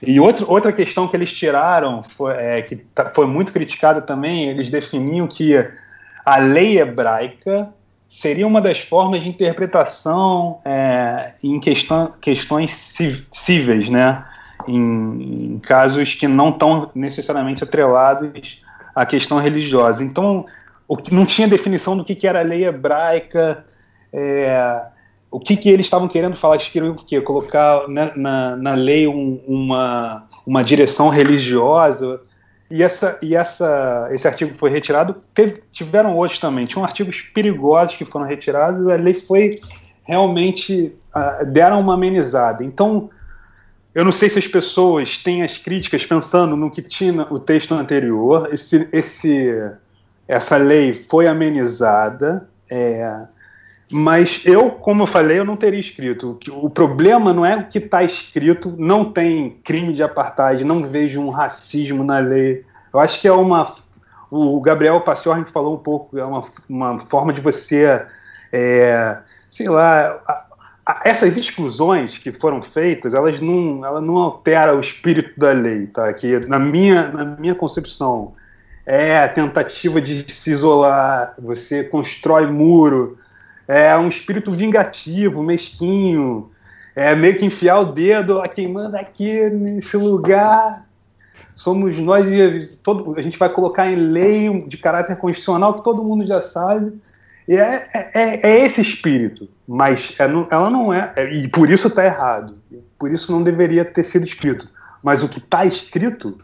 E 0.02 0.18
outro, 0.18 0.50
outra 0.50 0.72
questão 0.72 1.06
que 1.06 1.16
eles 1.16 1.32
tiraram, 1.32 2.02
foi, 2.02 2.34
é, 2.34 2.62
que 2.62 2.76
tá, 2.76 3.10
foi 3.10 3.26
muito 3.26 3.52
criticada 3.52 4.00
também, 4.00 4.48
eles 4.48 4.70
definiam 4.70 5.26
que 5.26 5.54
a 6.24 6.38
lei 6.38 6.78
hebraica 6.78 7.72
seria 8.08 8.46
uma 8.46 8.60
das 8.60 8.80
formas 8.80 9.22
de 9.22 9.28
interpretação 9.28 10.60
é, 10.64 11.34
em 11.44 11.60
questão, 11.60 12.10
questões 12.20 12.96
cíveis, 13.30 13.88
né? 13.88 14.24
Em, 14.66 15.54
em, 15.54 15.58
casos 15.58 16.14
que 16.14 16.26
não 16.26 16.50
estão 16.50 16.90
necessariamente 16.94 17.64
atrelados 17.64 18.62
à 18.94 19.06
questão 19.06 19.38
religiosa. 19.38 20.02
Então, 20.02 20.44
o 20.88 20.96
que 20.96 21.14
não 21.14 21.24
tinha 21.24 21.46
definição 21.46 21.96
do 21.96 22.04
que, 22.04 22.14
que 22.14 22.26
era 22.26 22.40
a 22.40 22.42
lei 22.42 22.66
hebraica, 22.66 23.64
é, 24.12 24.82
o 25.30 25.38
que, 25.38 25.56
que 25.56 25.68
eles 25.68 25.86
estavam 25.86 26.08
querendo 26.08 26.36
falar, 26.36 26.56
eles 26.56 26.68
queriam 26.68 26.92
o 26.92 26.96
quê? 26.96 27.20
Colocar 27.20 27.88
na, 27.88 28.16
na, 28.16 28.56
na 28.56 28.74
lei 28.74 29.06
um, 29.06 29.40
uma, 29.46 30.26
uma 30.44 30.64
direção 30.64 31.08
religiosa, 31.08 32.20
e, 32.70 32.82
essa, 32.82 33.18
e 33.20 33.34
essa, 33.34 34.08
esse 34.12 34.26
artigo 34.28 34.54
foi 34.54 34.70
retirado. 34.70 35.16
Teve, 35.34 35.62
tiveram 35.72 36.16
outros 36.16 36.38
também. 36.38 36.66
Tinham 36.66 36.84
artigos 36.84 37.20
perigosos 37.20 37.96
que 37.96 38.04
foram 38.04 38.24
retirados 38.24 38.86
a 38.88 38.94
lei 38.94 39.12
foi 39.12 39.58
realmente. 40.04 40.94
Uh, 41.14 41.44
deram 41.46 41.80
uma 41.80 41.94
amenizada. 41.94 42.62
Então, 42.62 43.10
eu 43.92 44.04
não 44.04 44.12
sei 44.12 44.28
se 44.28 44.38
as 44.38 44.46
pessoas 44.46 45.18
têm 45.18 45.42
as 45.42 45.58
críticas 45.58 46.06
pensando 46.06 46.56
no 46.56 46.70
que 46.70 46.80
tinha 46.80 47.26
o 47.28 47.40
texto 47.40 47.74
anterior. 47.74 48.48
Esse, 48.52 48.88
esse, 48.92 49.52
essa 50.28 50.56
lei 50.56 50.94
foi 50.94 51.26
amenizada. 51.26 52.48
É, 52.70 53.26
mas 53.90 54.42
eu, 54.44 54.70
como 54.70 55.02
eu 55.02 55.06
falei, 55.06 55.40
eu 55.40 55.44
não 55.44 55.56
teria 55.56 55.80
escrito. 55.80 56.38
O 56.48 56.70
problema 56.70 57.32
não 57.32 57.44
é 57.44 57.56
o 57.56 57.66
que 57.66 57.78
está 57.78 58.04
escrito, 58.04 58.72
não 58.78 59.04
tem 59.04 59.58
crime 59.64 59.92
de 59.92 60.00
apartheid, 60.00 60.62
não 60.62 60.86
vejo 60.86 61.20
um 61.20 61.30
racismo 61.30 62.04
na 62.04 62.20
lei. 62.20 62.64
Eu 62.92 63.00
acho 63.00 63.20
que 63.20 63.26
é 63.26 63.32
uma. 63.32 63.74
O 64.30 64.60
Gabriel 64.60 65.00
Pastiorn 65.00 65.44
falou 65.44 65.74
um 65.74 65.78
pouco, 65.78 66.16
é 66.16 66.24
uma, 66.24 66.44
uma 66.68 67.00
forma 67.00 67.32
de 67.32 67.40
você, 67.40 68.00
é, 68.52 69.16
sei 69.50 69.68
lá, 69.68 70.20
a, 70.24 70.44
a, 70.86 71.00
essas 71.04 71.36
exclusões 71.36 72.16
que 72.16 72.32
foram 72.32 72.62
feitas, 72.62 73.12
elas 73.12 73.40
não, 73.40 73.84
ela 73.84 74.00
não 74.00 74.18
altera 74.18 74.76
o 74.76 74.78
espírito 74.78 75.32
da 75.36 75.50
lei, 75.50 75.88
tá? 75.88 76.12
Que 76.12 76.38
na 76.46 76.60
minha, 76.60 77.08
na 77.08 77.24
minha 77.24 77.56
concepção 77.56 78.34
é 78.86 79.18
a 79.18 79.28
tentativa 79.28 80.00
de 80.00 80.30
se 80.32 80.50
isolar, 80.52 81.34
você 81.36 81.82
constrói 81.82 82.46
muro, 82.46 83.18
é 83.70 83.96
um 83.96 84.08
espírito 84.08 84.50
vingativo, 84.50 85.44
mesquinho, 85.44 86.50
é 86.92 87.14
meio 87.14 87.38
que 87.38 87.46
enfiar 87.46 87.78
o 87.78 87.92
dedo 87.92 88.40
a 88.40 88.48
quem 88.48 88.66
manda 88.66 88.98
aqui 88.98 89.48
nesse 89.48 89.96
lugar. 89.96 90.86
Somos 91.54 91.96
nós 91.98 92.26
e 92.26 92.76
todo, 92.82 93.16
a 93.16 93.22
gente 93.22 93.38
vai 93.38 93.48
colocar 93.48 93.86
em 93.86 93.94
lei 93.94 94.66
de 94.66 94.76
caráter 94.76 95.16
constitucional 95.16 95.74
que 95.74 95.84
todo 95.84 96.02
mundo 96.02 96.26
já 96.26 96.42
sabe. 96.42 97.00
E 97.46 97.56
é, 97.56 97.88
é, 97.94 98.50
é 98.50 98.64
esse 98.64 98.80
espírito, 98.80 99.48
mas 99.68 100.16
é, 100.18 100.24
ela 100.24 100.68
não 100.68 100.92
é, 100.92 101.12
é 101.14 101.32
e 101.32 101.46
por 101.46 101.70
isso 101.70 101.86
está 101.86 102.04
errado. 102.04 102.56
Por 102.98 103.12
isso 103.12 103.30
não 103.30 103.40
deveria 103.40 103.84
ter 103.84 104.02
sido 104.02 104.24
escrito. 104.24 104.66
Mas 105.00 105.22
o 105.22 105.28
que 105.28 105.38
está 105.38 105.64
escrito 105.64 106.40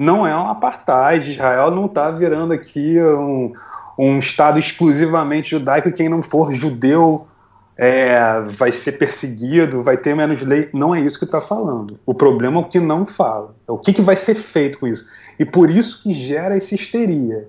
não 0.00 0.26
é 0.26 0.34
um 0.34 0.48
apartheid. 0.48 1.30
Israel 1.30 1.70
não 1.70 1.84
está 1.84 2.10
virando 2.10 2.54
aqui 2.54 2.98
um, 2.98 3.52
um 3.98 4.18
Estado 4.18 4.58
exclusivamente 4.58 5.50
judaico, 5.50 5.92
quem 5.92 6.08
não 6.08 6.22
for 6.22 6.54
judeu 6.54 7.26
é, 7.76 8.40
vai 8.48 8.72
ser 8.72 8.92
perseguido, 8.92 9.82
vai 9.82 9.98
ter 9.98 10.16
menos 10.16 10.40
lei. 10.40 10.70
Não 10.72 10.94
é 10.94 11.00
isso 11.00 11.18
que 11.18 11.26
está 11.26 11.42
falando. 11.42 12.00
O 12.06 12.14
problema 12.14 12.56
é 12.56 12.60
o 12.60 12.64
que 12.64 12.80
não 12.80 13.04
fala. 13.04 13.54
É 13.68 13.72
o 13.72 13.76
que, 13.76 13.92
que 13.92 14.00
vai 14.00 14.16
ser 14.16 14.36
feito 14.36 14.78
com 14.78 14.86
isso. 14.86 15.04
E 15.38 15.44
por 15.44 15.68
isso 15.68 16.02
que 16.02 16.14
gera 16.14 16.56
essa 16.56 16.74
histeria. 16.74 17.46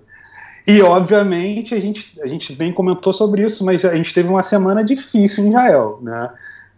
E, 0.67 0.81
obviamente, 0.81 1.73
a 1.73 1.79
gente, 1.79 2.19
a 2.21 2.27
gente 2.27 2.53
bem 2.53 2.73
comentou 2.73 3.13
sobre 3.13 3.45
isso, 3.45 3.63
mas 3.63 3.85
a 3.85 3.95
gente 3.95 4.13
teve 4.13 4.27
uma 4.27 4.43
semana 4.43 4.83
difícil 4.83 5.45
em 5.45 5.49
Israel, 5.49 5.99
né? 6.01 6.29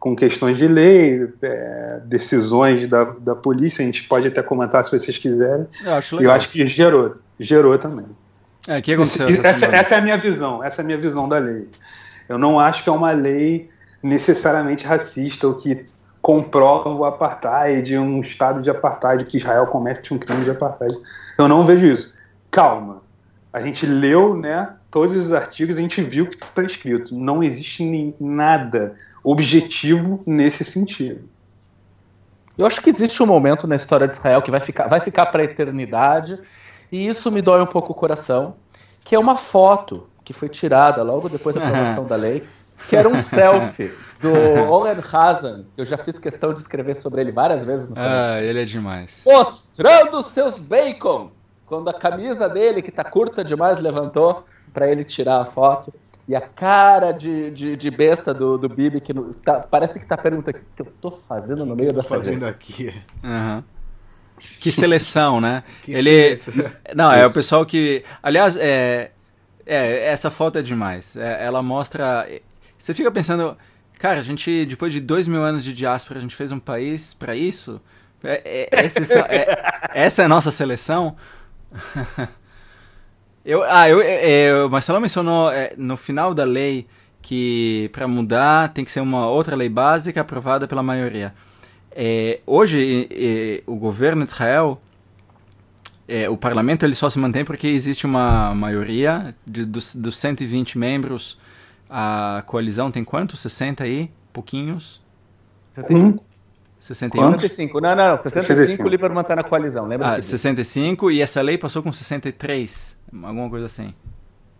Com 0.03 0.17
questões 0.17 0.57
de 0.57 0.67
lei, 0.67 1.29
é, 1.41 2.01
decisões 2.03 2.85
da, 2.87 3.05
da 3.05 3.37
polícia, 3.37 3.81
a 3.81 3.85
gente 3.85 4.03
pode 4.03 4.27
até 4.27 4.43
comentar 4.43 4.83
se 4.83 4.91
vocês 4.91 5.17
quiserem. 5.17 5.65
Eu 5.81 5.93
acho, 5.93 6.17
legal. 6.17 6.31
Eu 6.33 6.35
acho 6.35 6.49
que 6.49 6.67
gerou, 6.67 7.15
gerou 7.39 7.77
também. 7.77 8.07
É, 8.67 8.79
o 8.79 8.81
que 8.81 8.91
aconteceu 8.91 9.29
essa, 9.29 9.47
essa, 9.47 9.65
essa, 9.67 9.95
é 9.95 9.97
a 9.99 10.01
minha 10.01 10.17
visão, 10.17 10.61
essa 10.61 10.81
é 10.81 10.83
a 10.83 10.85
minha 10.85 10.97
visão 10.97 11.29
da 11.29 11.37
lei. 11.37 11.69
Eu 12.27 12.37
não 12.37 12.59
acho 12.59 12.83
que 12.83 12.89
é 12.89 12.91
uma 12.91 13.13
lei 13.13 13.69
necessariamente 14.03 14.85
racista 14.85 15.47
ou 15.47 15.53
que 15.53 15.85
comprova 16.21 16.89
o 16.89 17.05
apartheid, 17.05 17.97
um 17.97 18.19
estado 18.19 18.61
de 18.61 18.69
apartheid, 18.69 19.23
que 19.23 19.37
Israel 19.37 19.67
comete 19.67 20.13
um 20.13 20.17
crime 20.17 20.43
de 20.43 20.51
apartheid. 20.51 20.93
Eu 21.37 21.47
não 21.47 21.65
vejo 21.65 21.85
isso. 21.85 22.13
Calma. 22.51 23.02
A 23.53 23.59
gente 23.59 23.85
leu 23.85 24.35
né, 24.35 24.75
todos 24.89 25.15
os 25.15 25.31
artigos, 25.31 25.77
a 25.77 25.81
gente 25.81 26.01
viu 26.01 26.25
o 26.25 26.27
que 26.27 26.43
está 26.43 26.63
escrito. 26.63 27.13
Não 27.13 27.43
existe 27.43 27.85
nem 27.85 28.15
nada 28.19 28.95
objetivo 29.23 30.19
nesse 30.25 30.65
sentido. 30.65 31.29
Eu 32.57 32.65
acho 32.65 32.81
que 32.81 32.89
existe 32.89 33.21
um 33.21 33.27
momento 33.27 33.67
na 33.67 33.75
história 33.75 34.07
de 34.07 34.15
Israel 34.15 34.41
que 34.41 34.51
vai 34.51 34.59
ficar, 34.59 34.87
vai 34.87 34.99
ficar 34.99 35.27
para 35.27 35.43
a 35.43 35.45
eternidade 35.45 36.39
e 36.91 37.07
isso 37.07 37.31
me 37.31 37.41
dói 37.41 37.61
um 37.61 37.67
pouco 37.67 37.91
o 37.91 37.95
coração, 37.95 38.55
que 39.03 39.15
é 39.15 39.19
uma 39.19 39.37
foto 39.37 40.07
que 40.23 40.33
foi 40.33 40.49
tirada 40.49 41.03
logo 41.03 41.29
depois 41.29 41.55
da 41.55 41.65
aprovação 41.65 42.07
da 42.07 42.15
lei, 42.15 42.43
que 42.87 42.95
era 42.95 43.07
um 43.07 43.21
selfie 43.23 43.91
do 44.19 44.31
Oren 44.71 45.01
Hazan, 45.11 45.65
que 45.75 45.81
eu 45.81 45.85
já 45.85 45.97
fiz 45.97 46.17
questão 46.17 46.53
de 46.53 46.59
escrever 46.59 46.95
sobre 46.95 47.21
ele 47.21 47.31
várias 47.31 47.63
vezes 47.63 47.89
no 47.89 47.95
canal. 47.95 48.11
Ah, 48.11 48.41
ele 48.41 48.61
é 48.61 48.65
demais. 48.65 49.23
Mostrando 49.25 50.21
seus 50.21 50.59
bacon! 50.59 51.31
Quando 51.65 51.89
a 51.89 51.93
camisa 51.93 52.49
dele, 52.49 52.81
que 52.81 52.91
tá 52.91 53.03
curta 53.03 53.43
demais, 53.43 53.79
levantou 53.79 54.45
para 54.73 54.89
ele 54.91 55.03
tirar 55.03 55.41
a 55.41 55.45
foto. 55.45 55.93
E 56.27 56.35
a 56.35 56.41
cara 56.41 57.11
de, 57.11 57.51
de, 57.51 57.75
de 57.75 57.91
besta 57.91 58.33
do, 58.33 58.57
do 58.57 58.69
Bibi, 58.69 59.01
que 59.01 59.13
tá, 59.43 59.59
parece 59.69 59.99
que 59.99 60.05
tá 60.05 60.17
perguntando 60.17 60.57
o 60.57 60.59
que, 60.61 60.65
que 60.75 60.81
eu 60.81 60.93
tô 61.01 61.11
fazendo 61.11 61.65
no 61.65 61.75
meio 61.75 61.91
da 61.91 62.01
fazendo 62.01 62.45
aqui. 62.45 62.93
Uhum. 63.23 63.63
Que 64.59 64.71
seleção, 64.71 65.41
né? 65.41 65.63
Que 65.83 65.93
ele. 65.93 66.37
Seleção. 66.37 66.81
Não, 66.95 67.11
é 67.11 67.25
o 67.25 67.33
pessoal 67.33 67.65
que. 67.65 68.03
Aliás, 68.21 68.55
é, 68.55 69.11
é, 69.65 70.07
essa 70.07 70.31
foto 70.31 70.59
é 70.59 70.61
demais. 70.61 71.15
É, 71.15 71.45
ela 71.45 71.61
mostra. 71.61 72.27
Você 72.77 72.93
fica 72.93 73.11
pensando, 73.11 73.57
cara, 73.99 74.19
a 74.19 74.23
gente, 74.23 74.65
depois 74.65 74.93
de 74.93 75.01
dois 75.01 75.27
mil 75.27 75.41
anos 75.41 75.63
de 75.63 75.73
diáspora, 75.73 76.19
a 76.19 76.21
gente 76.21 76.35
fez 76.35 76.51
um 76.51 76.59
país 76.59 77.13
para 77.13 77.35
isso? 77.35 77.81
É, 78.23 78.69
é, 78.71 78.85
esse, 78.85 79.17
é, 79.17 79.89
essa 79.93 80.21
é 80.21 80.25
a 80.25 80.29
nossa 80.29 80.51
seleção? 80.51 81.17
eu, 83.45 83.63
ah, 83.63 83.89
eu, 83.89 84.01
é, 84.01 84.65
o 84.65 84.69
Marcelo 84.69 84.99
mencionou 84.99 85.51
no 85.77 85.97
final 85.97 86.33
da 86.33 86.43
lei 86.43 86.87
que 87.21 87.89
para 87.93 88.07
mudar 88.07 88.73
tem 88.73 88.83
que 88.83 88.91
ser 88.91 88.99
uma 88.99 89.27
outra 89.27 89.55
lei 89.55 89.69
básica 89.69 90.21
aprovada 90.21 90.67
pela 90.67 90.83
maioria. 90.83 91.33
É, 91.95 92.39
hoje, 92.45 93.07
é, 93.11 93.63
o 93.65 93.75
governo 93.75 94.23
de 94.23 94.29
Israel, 94.29 94.81
é, 96.07 96.29
o 96.29 96.35
parlamento 96.35 96.83
ele 96.83 96.95
só 96.95 97.09
se 97.09 97.17
mantém 97.17 97.45
porque 97.45 97.67
existe 97.67 98.05
uma 98.05 98.53
maioria 98.53 99.33
de, 99.45 99.63
dos, 99.63 99.95
dos 99.95 100.17
120 100.17 100.77
membros. 100.77 101.39
A 101.89 102.43
coalizão 102.45 102.91
tem 102.91 103.03
quantos? 103.03 103.39
60 103.39 103.83
aí? 103.83 104.11
Pouquinhos? 104.33 105.01
65. 105.75 106.23
61? 106.83 107.39
65. 107.39 107.79
Não, 107.79 107.95
não, 107.95 108.17
65, 108.17 108.43
65. 108.43 108.83
o 108.83 108.89
Lieberman 108.89 109.21
está 109.21 109.37
na 109.37 109.43
coalizão, 109.43 109.87
lembra? 109.87 110.17
Ah, 110.17 110.21
65 110.21 111.09
e 111.11 111.21
essa 111.21 111.41
lei 111.41 111.57
passou 111.57 111.81
com 111.81 111.93
63, 111.93 112.97
alguma 113.23 113.49
coisa 113.49 113.67
assim. 113.67 113.93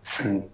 Sim. 0.02 0.44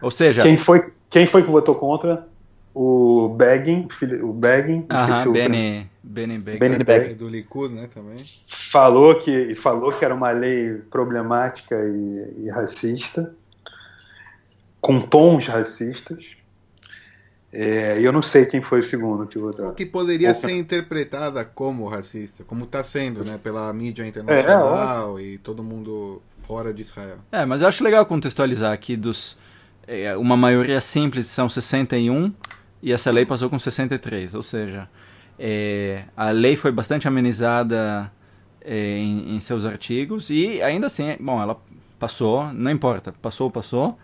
Ou 0.00 0.10
seja... 0.10 0.42
Quem 0.42 0.58
foi, 0.58 0.92
quem 1.08 1.24
foi 1.28 1.44
que 1.44 1.50
votou 1.50 1.76
contra? 1.76 2.26
O 2.74 3.28
Begin, 3.28 3.86
o 4.22 4.32
Begin, 4.32 4.84
Aham, 4.90 5.30
Benny, 5.30 5.88
Benny 6.02 6.38
Begin. 6.38 6.58
Benny 6.58 6.84
Begin. 6.84 7.14
Do 7.14 7.28
Likud, 7.28 7.72
né, 7.72 7.88
também. 7.94 8.16
Falou 8.48 9.14
que, 9.20 9.54
falou 9.54 9.92
que 9.92 10.04
era 10.04 10.14
uma 10.14 10.32
lei 10.32 10.78
problemática 10.90 11.76
e, 11.76 12.46
e 12.46 12.50
racista, 12.50 13.32
com 14.80 15.00
tons 15.00 15.46
racistas. 15.46 16.24
É, 17.52 18.00
eu 18.00 18.12
não 18.12 18.22
sei 18.22 18.46
quem 18.46 18.62
foi 18.62 18.80
o 18.80 18.82
segundo 18.82 19.26
que 19.26 19.38
votou. 19.38 19.68
O 19.68 19.74
que 19.74 19.84
poderia 19.84 20.32
ser 20.32 20.52
interpretada 20.52 21.44
como 21.44 21.86
racista, 21.86 22.42
como 22.44 22.64
está 22.64 22.82
sendo, 22.82 23.22
né, 23.24 23.38
pela 23.42 23.70
mídia 23.74 24.06
internacional 24.06 25.18
é, 25.18 25.22
e 25.22 25.38
todo 25.38 25.62
mundo 25.62 26.22
fora 26.38 26.72
de 26.72 26.80
Israel. 26.80 27.18
É, 27.30 27.44
mas 27.44 27.60
eu 27.60 27.68
acho 27.68 27.84
legal 27.84 28.06
contextualizar 28.06 28.72
aqui 28.72 28.96
dos 28.96 29.36
é, 29.86 30.16
uma 30.16 30.36
maioria 30.36 30.80
simples 30.80 31.26
são 31.26 31.48
61 31.48 32.32
e 32.82 32.92
essa 32.92 33.10
lei 33.10 33.26
passou 33.26 33.50
com 33.50 33.58
63, 33.58 34.34
ou 34.34 34.42
seja, 34.42 34.88
é, 35.38 36.04
a 36.16 36.30
lei 36.30 36.56
foi 36.56 36.72
bastante 36.72 37.06
amenizada 37.06 38.10
é, 38.60 38.76
em, 38.76 39.34
em, 39.34 39.40
seus 39.40 39.64
artigos 39.66 40.30
e 40.30 40.62
ainda 40.62 40.86
assim, 40.86 41.16
bom, 41.20 41.40
ela 41.40 41.60
passou, 41.98 42.52
não 42.52 42.70
importa, 42.70 43.12
passou, 43.20 43.50
passou. 43.50 43.98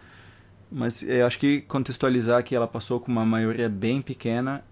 Mas 0.70 1.02
eu 1.02 1.26
acho 1.26 1.38
que 1.38 1.62
contextualizar 1.62 2.42
que 2.44 2.54
ela 2.54 2.66
passou 2.66 3.00
com 3.00 3.10
uma 3.10 3.24
maioria 3.24 3.68
bem 3.68 4.02
pequena 4.02 4.62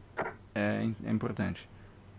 é, 0.54 0.88
é 1.04 1.10
importante. 1.10 1.68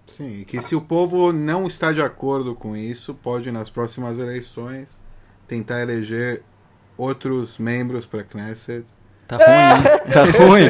Sim, 0.08 0.44
que 0.48 0.62
se 0.62 0.76
o 0.76 0.82
povo 0.82 1.34
não 1.34 1.68
está 1.68 1.92
de 1.92 2.02
acordo 2.02 2.56
com 2.56 2.76
isso, 2.76 3.14
pode 3.14 3.52
nas 3.52 3.70
próximas 3.70 4.18
eleições 4.18 5.00
tentar 5.48 5.82
eleger 5.82 6.44
outros 6.98 7.60
membros 7.60 8.06
para 8.06 8.22
a 8.22 8.24
Knesset. 8.24 8.86
Tá 9.28 9.36
ruim, 9.36 9.50
hein? 9.50 9.84
Tá 10.14 10.24
ruim. 10.24 10.70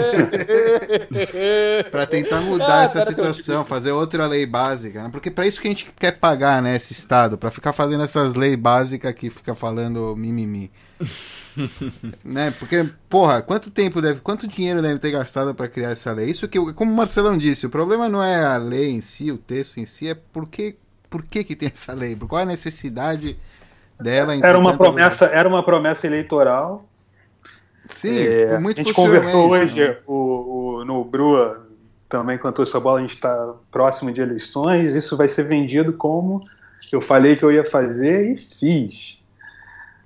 para 1.91 2.07
tentar 2.07 2.41
mudar 2.41 2.79
ah, 2.79 2.83
essa 2.83 3.05
situação, 3.05 3.63
fazer 3.63 3.91
outra 3.91 4.25
lei 4.25 4.47
básica, 4.47 5.03
né? 5.03 5.09
Porque 5.11 5.29
para 5.29 5.45
isso 5.45 5.61
que 5.61 5.67
a 5.67 5.71
gente 5.71 5.87
quer 5.99 6.13
pagar, 6.13 6.61
né, 6.61 6.75
esse 6.75 6.91
estado, 6.91 7.37
para 7.37 7.51
ficar 7.51 7.71
fazendo 7.71 8.03
essas 8.03 8.33
leis 8.33 8.55
básicas 8.55 9.13
que 9.13 9.29
fica 9.29 9.53
falando 9.53 10.15
mimimi. 10.17 10.71
né? 12.25 12.51
Porque, 12.57 12.89
porra, 13.07 13.43
quanto 13.43 13.69
tempo 13.69 14.01
deve, 14.01 14.21
quanto 14.21 14.47
dinheiro 14.47 14.81
deve 14.81 14.97
ter 14.97 15.11
gastado 15.11 15.53
para 15.53 15.67
criar 15.67 15.91
essa 15.91 16.11
lei? 16.11 16.29
Isso 16.29 16.47
que, 16.47 16.59
como 16.73 16.91
o 16.91 16.95
Marcelão 16.95 17.37
disse, 17.37 17.67
o 17.67 17.69
problema 17.69 18.09
não 18.09 18.23
é 18.23 18.43
a 18.43 18.57
lei 18.57 18.89
em 18.89 19.01
si, 19.01 19.31
o 19.31 19.37
texto 19.37 19.79
em 19.79 19.85
si, 19.85 20.09
é 20.09 20.15
por 20.15 20.47
que, 20.47 20.75
por 21.09 21.23
que, 21.23 21.43
que 21.43 21.55
tem 21.55 21.71
essa 21.71 21.93
lei? 21.93 22.15
Qual 22.15 22.39
é 22.39 22.43
a 22.43 22.47
necessidade 22.47 23.37
dela? 23.99 24.35
Era 24.35 24.57
uma 24.57 24.75
promessa, 24.75 25.25
era 25.25 25.47
uma 25.47 25.61
promessa 25.61 26.07
eleitoral. 26.07 26.85
Sim, 27.89 28.17
é, 28.17 28.59
muito 28.59 28.81
A 28.81 28.83
gente 28.83 28.93
conversou 28.93 29.49
hoje 29.49 29.87
né? 29.87 29.97
o, 30.05 30.79
o, 30.79 30.85
no 30.85 31.03
Brua 31.03 31.65
também 32.09 32.37
quanto 32.37 32.61
essa 32.61 32.79
bola, 32.79 32.99
a 32.99 33.01
gente 33.01 33.15
está 33.15 33.53
próximo 33.71 34.11
de 34.11 34.21
eleições, 34.21 34.95
isso 34.95 35.17
vai 35.17 35.27
ser 35.27 35.43
vendido 35.43 35.93
como 35.93 36.41
eu 36.91 37.01
falei 37.01 37.35
que 37.35 37.43
eu 37.43 37.51
ia 37.51 37.65
fazer 37.65 38.31
e 38.31 38.37
fiz. 38.37 39.17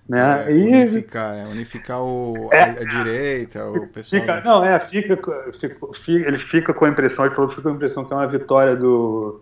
Né? 0.07 0.45
É, 0.47 0.51
e... 0.51 0.67
Unificar, 0.67 1.35
é, 1.35 1.45
unificar 1.45 2.01
o, 2.01 2.49
é, 2.51 2.63
a, 2.63 2.71
a, 2.71 2.83
direita, 2.83 3.65
o 3.65 3.87
pessoal. 3.87 4.21
Fica, 4.21 4.41
não, 4.41 4.65
é, 4.65 4.79
fica, 4.79 5.17
fica, 5.53 6.27
ele 6.27 6.39
fica 6.39 6.73
com 6.73 6.85
a 6.85 6.89
impressão, 6.89 7.25
ele 7.25 7.35
falou 7.35 7.49
que 7.49 7.55
fica 7.55 7.69
com 7.69 7.73
a 7.73 7.77
impressão 7.77 8.03
que 8.03 8.11
é 8.11 8.15
uma 8.15 8.27
vitória 8.27 8.75
do, 8.75 9.41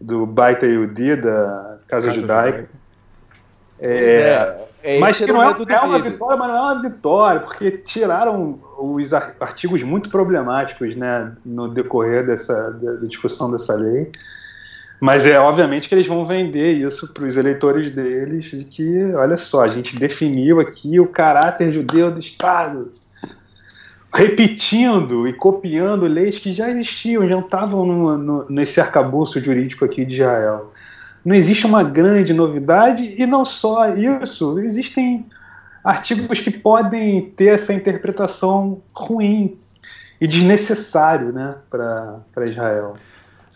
do 0.00 0.26
Baita 0.26 0.66
Yudi, 0.66 1.16
da 1.16 1.78
Casa, 1.88 2.08
Casa 2.08 2.10
Judaica. 2.12 2.58
Judaica. 2.58 2.83
É, 3.80 4.54
é, 4.82 4.98
mas 4.98 5.18
que 5.18 5.32
não 5.32 5.42
é, 5.42 5.46
é 5.46 5.80
uma 5.80 5.98
vitória, 5.98 6.36
mas 6.36 6.48
não 6.48 6.56
é 6.56 6.60
uma 6.60 6.82
vitória, 6.82 7.40
porque 7.40 7.70
tiraram 7.70 8.60
os 8.78 9.12
artigos 9.14 9.82
muito 9.82 10.10
problemáticos 10.10 10.94
né, 10.94 11.32
no 11.44 11.68
decorrer 11.68 12.26
dessa 12.26 12.70
da 12.70 13.06
discussão 13.06 13.50
dessa 13.50 13.74
lei. 13.74 14.12
Mas 15.00 15.26
é 15.26 15.38
obviamente 15.38 15.88
que 15.88 15.94
eles 15.94 16.06
vão 16.06 16.26
vender 16.26 16.72
isso 16.72 17.12
para 17.12 17.24
os 17.24 17.36
eleitores 17.36 17.90
deles 17.90 18.50
de 18.50 18.64
que, 18.64 19.04
olha 19.14 19.36
só, 19.36 19.62
a 19.64 19.68
gente 19.68 19.98
definiu 19.98 20.60
aqui 20.60 21.00
o 21.00 21.06
caráter 21.06 21.72
judeu 21.72 22.10
do 22.10 22.20
Estado, 22.20 22.90
repetindo 24.14 25.26
e 25.26 25.32
copiando 25.32 26.06
leis 26.06 26.38
que 26.38 26.52
já 26.52 26.70
existiam, 26.70 27.26
já 27.26 27.38
estavam 27.38 27.84
no, 27.84 28.18
no, 28.18 28.50
nesse 28.50 28.80
arcabouço 28.80 29.40
jurídico 29.40 29.84
aqui 29.84 30.04
de 30.04 30.14
Israel. 30.14 30.72
Não 31.24 31.34
existe 31.34 31.66
uma 31.66 31.82
grande 31.82 32.34
novidade 32.34 33.14
e 33.16 33.26
não 33.26 33.44
só 33.44 33.88
isso, 33.94 34.58
existem 34.60 35.24
artigos 35.82 36.40
que 36.40 36.50
podem 36.50 37.22
ter 37.22 37.54
essa 37.54 37.72
interpretação 37.72 38.82
ruim 38.94 39.56
e 40.20 40.26
desnecessário 40.26 41.32
né, 41.32 41.56
para 41.70 42.46
Israel. 42.46 42.96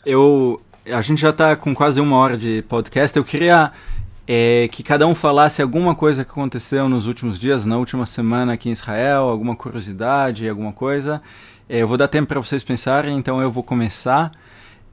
Eu, 0.04 0.60
a 0.86 1.00
gente 1.00 1.20
já 1.20 1.30
está 1.30 1.56
com 1.56 1.74
quase 1.74 2.00
uma 2.00 2.16
hora 2.16 2.36
de 2.36 2.62
podcast. 2.68 3.16
Eu 3.16 3.24
queria 3.24 3.72
é, 4.26 4.68
que 4.70 4.82
cada 4.82 5.06
um 5.06 5.14
falasse 5.14 5.62
alguma 5.62 5.94
coisa 5.94 6.24
que 6.24 6.30
aconteceu 6.30 6.88
nos 6.88 7.06
últimos 7.06 7.38
dias, 7.38 7.64
na 7.64 7.78
última 7.78 8.04
semana 8.04 8.52
aqui 8.52 8.68
em 8.68 8.72
Israel, 8.72 9.22
alguma 9.22 9.56
curiosidade, 9.56 10.48
alguma 10.48 10.72
coisa. 10.72 11.22
É, 11.68 11.82
eu 11.82 11.88
vou 11.88 11.96
dar 11.96 12.08
tempo 12.08 12.28
para 12.28 12.40
vocês 12.40 12.62
pensarem, 12.62 13.16
então 13.16 13.40
eu 13.40 13.50
vou 13.50 13.62
começar. 13.62 14.32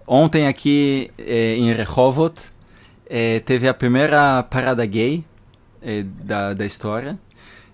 Ontem 0.07 0.47
aqui 0.47 1.11
é, 1.17 1.55
em 1.55 1.73
Rehovot 1.73 2.54
é, 3.07 3.39
teve 3.39 3.67
a 3.67 3.73
primeira 3.73 4.43
parada 4.43 4.85
gay 4.85 5.23
é, 5.81 6.03
da, 6.03 6.53
da 6.53 6.65
história. 6.65 7.17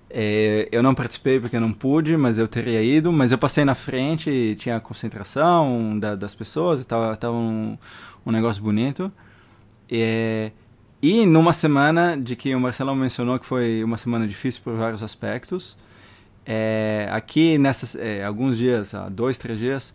É, 0.10 0.68
eu 0.72 0.84
não 0.84 0.94
participei 0.94 1.40
porque 1.40 1.56
eu 1.56 1.62
não 1.62 1.72
pude, 1.72 2.18
mas 2.18 2.38
eu 2.38 2.48
teria 2.48 2.84
ido. 2.84 3.12
Mas 3.12 3.32
eu 3.32 3.38
passei 3.38 3.64
na 3.64 3.76
frente, 3.76 4.56
tinha 4.60 4.80
concentração 4.80 5.98
da, 5.98 6.16
das 6.16 6.36
pessoas, 6.36 6.82
estava 6.82 7.16
tava 7.16 7.36
um, 7.36 7.78
um 8.26 8.32
negócio 8.32 8.62
bonito. 8.62 9.12
É, 9.90 10.52
e 11.02 11.26
numa 11.26 11.54
semana 11.54 12.16
de 12.18 12.36
que 12.36 12.54
o 12.54 12.60
Marcelo 12.60 12.96
mencionou 12.96 13.40
que 13.40 13.46
foi 13.46 13.84
uma 13.84 13.98
semana 13.98 14.28
difícil 14.28 14.62
por 14.64 14.76
vários 14.76 15.02
aspectos, 15.02 15.78
é, 16.46 17.08
aqui 17.12 17.58
nessas 17.58 17.96
é, 17.96 18.24
alguns 18.24 18.58
dias, 18.58 18.94
dois, 19.12 19.38
três 19.38 19.58
dias, 19.58 19.94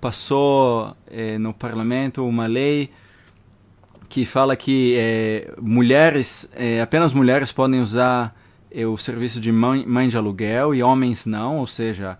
passou 0.00 0.96
é, 1.10 1.36
no 1.38 1.52
parlamento 1.52 2.26
uma 2.26 2.46
lei 2.46 2.90
que 4.08 4.24
fala 4.24 4.56
que 4.56 4.94
é, 4.96 5.52
mulheres, 5.60 6.50
é, 6.54 6.80
apenas 6.80 7.12
mulheres 7.12 7.52
podem 7.52 7.80
usar 7.80 8.34
é, 8.70 8.86
o 8.86 8.96
serviço 8.96 9.40
de 9.40 9.52
mãe, 9.52 9.84
mãe 9.86 10.08
de 10.08 10.16
aluguel 10.16 10.74
e 10.74 10.82
homens 10.82 11.26
não, 11.26 11.58
ou 11.58 11.66
seja, 11.66 12.18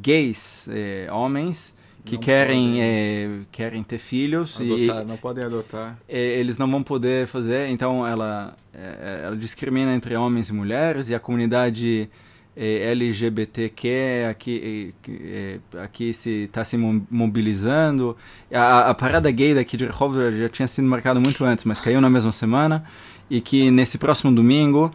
gays, 0.00 0.68
homens 1.12 1.74
que 2.06 2.14
não 2.14 2.22
querem, 2.22 2.80
é, 2.80 3.28
querem 3.50 3.82
ter 3.82 3.98
filhos 3.98 4.60
adotar, 4.60 5.02
e 5.02 5.04
não 5.04 5.16
podem 5.16 5.44
adotar. 5.44 5.98
É, 6.08 6.20
eles 6.38 6.56
não 6.56 6.70
vão 6.70 6.82
poder 6.82 7.26
fazer, 7.26 7.68
então 7.68 8.06
ela, 8.06 8.56
é, 8.72 9.22
ela 9.24 9.36
discrimina 9.36 9.92
entre 9.94 10.16
homens 10.16 10.48
e 10.48 10.52
mulheres 10.52 11.08
e 11.08 11.14
a 11.14 11.20
comunidade 11.20 12.08
é, 12.56 12.90
LGBTQ 12.90 14.26
aqui, 14.30 14.94
é, 15.08 15.58
aqui 15.82 16.14
se 16.14 16.44
está 16.44 16.64
se 16.64 16.76
mobilizando. 16.76 18.16
A, 18.52 18.90
a, 18.90 18.94
parada 18.94 19.30
gay 19.30 19.54
daqui 19.54 19.76
de 19.76 19.84
Rehovot 19.86 20.36
já 20.36 20.48
tinha 20.48 20.66
sido 20.66 20.88
marcada 20.88 21.20
muito 21.20 21.44
antes, 21.44 21.64
mas 21.64 21.80
caiu 21.80 22.00
na 22.00 22.08
mesma 22.08 22.32
semana 22.32 22.84
e 23.28 23.40
que 23.40 23.70
nesse 23.70 23.98
próximo 23.98 24.32
domingo 24.32 24.90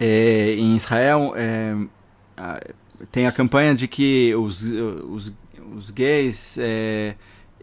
é, 0.00 0.54
em 0.54 0.76
Israel 0.76 1.34
tem 3.12 3.26
a 3.26 3.32
campanha 3.32 3.74
de 3.74 3.86
que 3.86 4.34
os, 4.34 4.62
os 4.62 5.32
os 5.76 5.90
gays 5.90 6.58
é, 6.58 7.14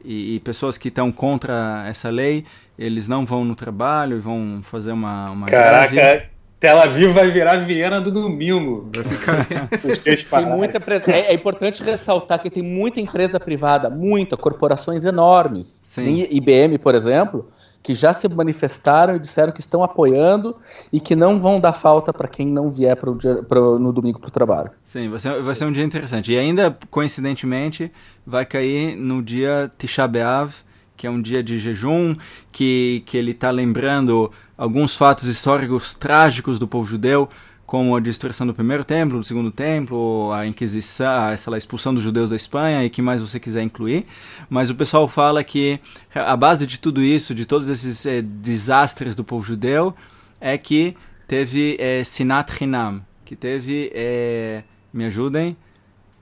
e, 0.04 0.36
e, 0.36 0.40
pessoas 0.40 0.78
que 0.78 0.88
estão 0.88 1.12
contra 1.12 1.86
essa 1.88 2.10
lei, 2.10 2.46
eles 2.78 3.08
não 3.08 3.26
vão 3.26 3.44
no 3.44 3.56
trabalho 3.56 4.18
e 4.18 4.20
vão 4.20 4.60
fazer 4.62 4.92
uma, 4.92 5.32
uma 5.32 5.48
Caraca. 5.48 6.30
Tel 6.60 6.80
Aviv 6.80 7.14
vai 7.14 7.30
virar 7.30 7.58
Viena 7.58 8.00
do 8.00 8.12
domingo. 8.12 8.90
Vai 8.96 9.04
ficar... 9.04 9.46
tem 10.04 10.46
muita 10.46 10.78
é, 11.12 11.20
é, 11.20 11.34
importante 11.34 11.84
ressaltar 11.84 12.42
que 12.42 12.50
tem 12.50 12.64
muita 12.64 13.00
empresa 13.00 13.40
privada, 13.40 13.90
muita, 13.90 14.38
corporações 14.38 15.06
enormes. 15.06 15.80
Sim. 15.84 16.04
Tem 16.04 16.38
IBM, 16.38 16.78
por 16.78 16.96
exemplo, 16.96 17.50
que 17.86 17.94
já 17.94 18.14
se 18.14 18.28
manifestaram 18.28 19.16
e 19.16 19.20
disseram 19.20 19.52
que 19.52 19.60
estão 19.60 19.84
apoiando 19.84 20.56
e 20.92 21.00
que 21.00 21.16
não 21.16 21.40
vão 21.40 21.60
dar 21.60 21.74
falta 21.74 22.12
para 22.12 22.28
quem 22.28 22.48
não 22.48 22.72
vier 22.72 22.96
pro 22.96 23.16
dia, 23.16 23.44
pro, 23.44 23.78
no 23.78 23.94
domingo 23.94 24.20
para 24.20 24.30
o 24.30 24.32
trabalho. 24.32 24.72
Sim, 24.84 25.10
vai 25.10 25.20
ser, 25.20 25.40
vai 25.40 25.56
ser 25.56 25.66
um 25.66 25.72
dia 25.72 25.84
interessante. 25.84 26.32
E 26.32 26.38
ainda, 26.38 26.76
coincidentemente, 26.90 27.92
vai 28.26 28.44
cair 28.44 28.96
no 28.96 29.22
dia 29.22 29.70
Tisha 29.78 30.08
B'Av, 30.08 30.52
que 30.96 31.08
é 31.08 31.10
um 31.10 31.22
dia 31.22 31.44
de 31.44 31.60
jejum, 31.60 32.16
que, 32.52 33.04
que 33.06 33.18
ele 33.18 33.32
está 33.32 33.52
lembrando 33.52 34.32
alguns 34.58 34.96
fatos 34.96 35.26
históricos 35.26 35.96
trágicos 35.96 36.58
do 36.60 36.68
povo 36.68 36.88
judeu, 36.88 37.30
como 37.66 37.96
a 37.96 38.00
destruição 38.00 38.46
do 38.46 38.54
primeiro 38.54 38.84
templo, 38.84 39.20
do 39.20 39.24
segundo 39.24 39.52
templo, 39.52 40.32
a 40.32 40.46
Inquisição, 40.46 41.08
a, 41.08 41.58
expulsão 41.58 41.94
dos 41.94 42.04
judeus 42.04 42.30
da 42.30 42.36
Espanha 42.36 42.86
e 42.86 42.90
que 42.90 43.02
mais 43.02 43.22
você 43.22 43.40
quiser 43.40 43.64
incluir. 43.64 44.06
Mas 44.50 44.70
o 44.70 44.76
pessoal 44.76 45.08
fala 45.08 45.44
que 45.44 45.80
a 46.14 46.36
base 46.36 46.68
de 46.68 46.80
tudo 46.80 47.02
isso, 47.02 47.34
de 47.34 47.46
todos 47.46 47.68
esses 47.68 48.06
eh, 48.06 48.22
desastres 48.22 49.16
do 49.16 49.24
povo 49.24 49.44
judeu, 49.44 49.96
é 50.40 50.58
que 50.58 50.96
teve 51.28 51.76
eh, 51.80 52.04
Sinat 52.04 52.52
Hinam, 52.62 53.02
que 53.26 53.36
teve, 53.36 53.92
eh, 53.96 54.64
me 54.94 55.06
ajudem, 55.06 55.58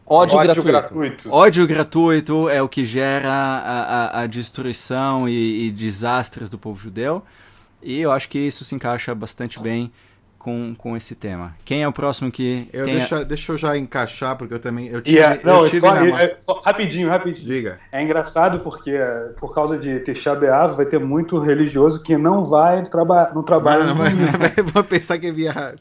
Ódio, 0.06 0.38
Ódio 0.38 0.64
gratuito. 0.64 0.94
gratuito. 0.94 1.32
Ódio 1.32 1.68
gratuito 1.68 2.50
é 2.50 2.62
o 2.62 2.68
que 2.68 2.86
gera 2.86 3.32
a, 3.32 4.20
a, 4.20 4.22
a 4.22 4.28
destruição 4.28 5.28
e, 5.28 5.68
e 5.68 5.72
desastres 5.72 6.50
do 6.50 6.58
povo 6.58 6.80
judeu. 6.80 7.24
E 7.82 8.00
eu 8.00 8.12
acho 8.12 8.30
que 8.30 8.40
isso 8.40 8.64
se 8.64 8.76
encaixa 8.76 9.14
bastante 9.16 9.60
bem 9.60 9.92
com, 10.44 10.76
com 10.78 10.96
esse 10.98 11.16
tema. 11.16 11.56
Quem 11.64 11.84
é 11.84 11.88
o 11.88 11.94
próximo 11.94 12.30
que. 12.30 12.68
Eu 12.74 12.86
deixa, 12.86 13.24
deixa 13.24 13.54
eu 13.54 13.58
já 13.58 13.78
encaixar, 13.78 14.38
porque 14.38 14.54
eu 14.54 14.60
também. 14.60 14.90
Eu 14.90 15.02
tive, 15.02 15.18
yeah, 15.18 15.40
não, 15.42 15.64
eu 15.64 15.70
tive 15.70 15.88
só, 15.88 15.96
na... 15.96 16.22
é, 16.22 16.38
só, 16.46 16.54
rapidinho, 16.60 17.08
rapidinho. 17.08 17.48
Diga. 17.48 17.80
É 17.92 18.04
engraçado 18.04 18.60
porque, 18.60 18.94
por 19.40 19.56
causa 19.56 19.78
de 19.78 20.02
Teixá 20.02 20.36
Beav, 20.36 20.76
vai 20.76 20.86
ter 20.86 21.00
muito 21.00 21.40
religioso 21.40 22.04
que 22.04 22.18
não 22.18 22.46
vai 22.46 22.84
traba 22.84 23.32
no 23.34 23.42
trabalho. 23.42 23.86
Não, 23.86 23.96
não, 23.96 24.04
vai, 24.04 24.12
vai, 24.14 24.64
vou 24.74 24.84
pensar 24.84 25.18
que 25.18 25.28
é 25.28 25.32
via. 25.32 25.76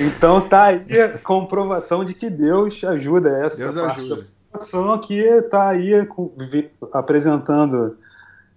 então 0.00 0.40
tá 0.40 0.64
aí 0.64 1.00
a 1.00 1.18
comprovação 1.18 2.04
de 2.04 2.12
que 2.12 2.28
Deus 2.28 2.82
ajuda 2.82 3.28
essa. 3.46 3.56
Deus 3.56 3.76
ajuda. 3.76 4.20
A 4.52 4.98
que 4.98 5.42
tá 5.42 5.68
aí 5.68 6.04
com, 6.06 6.32
apresentando 6.92 7.96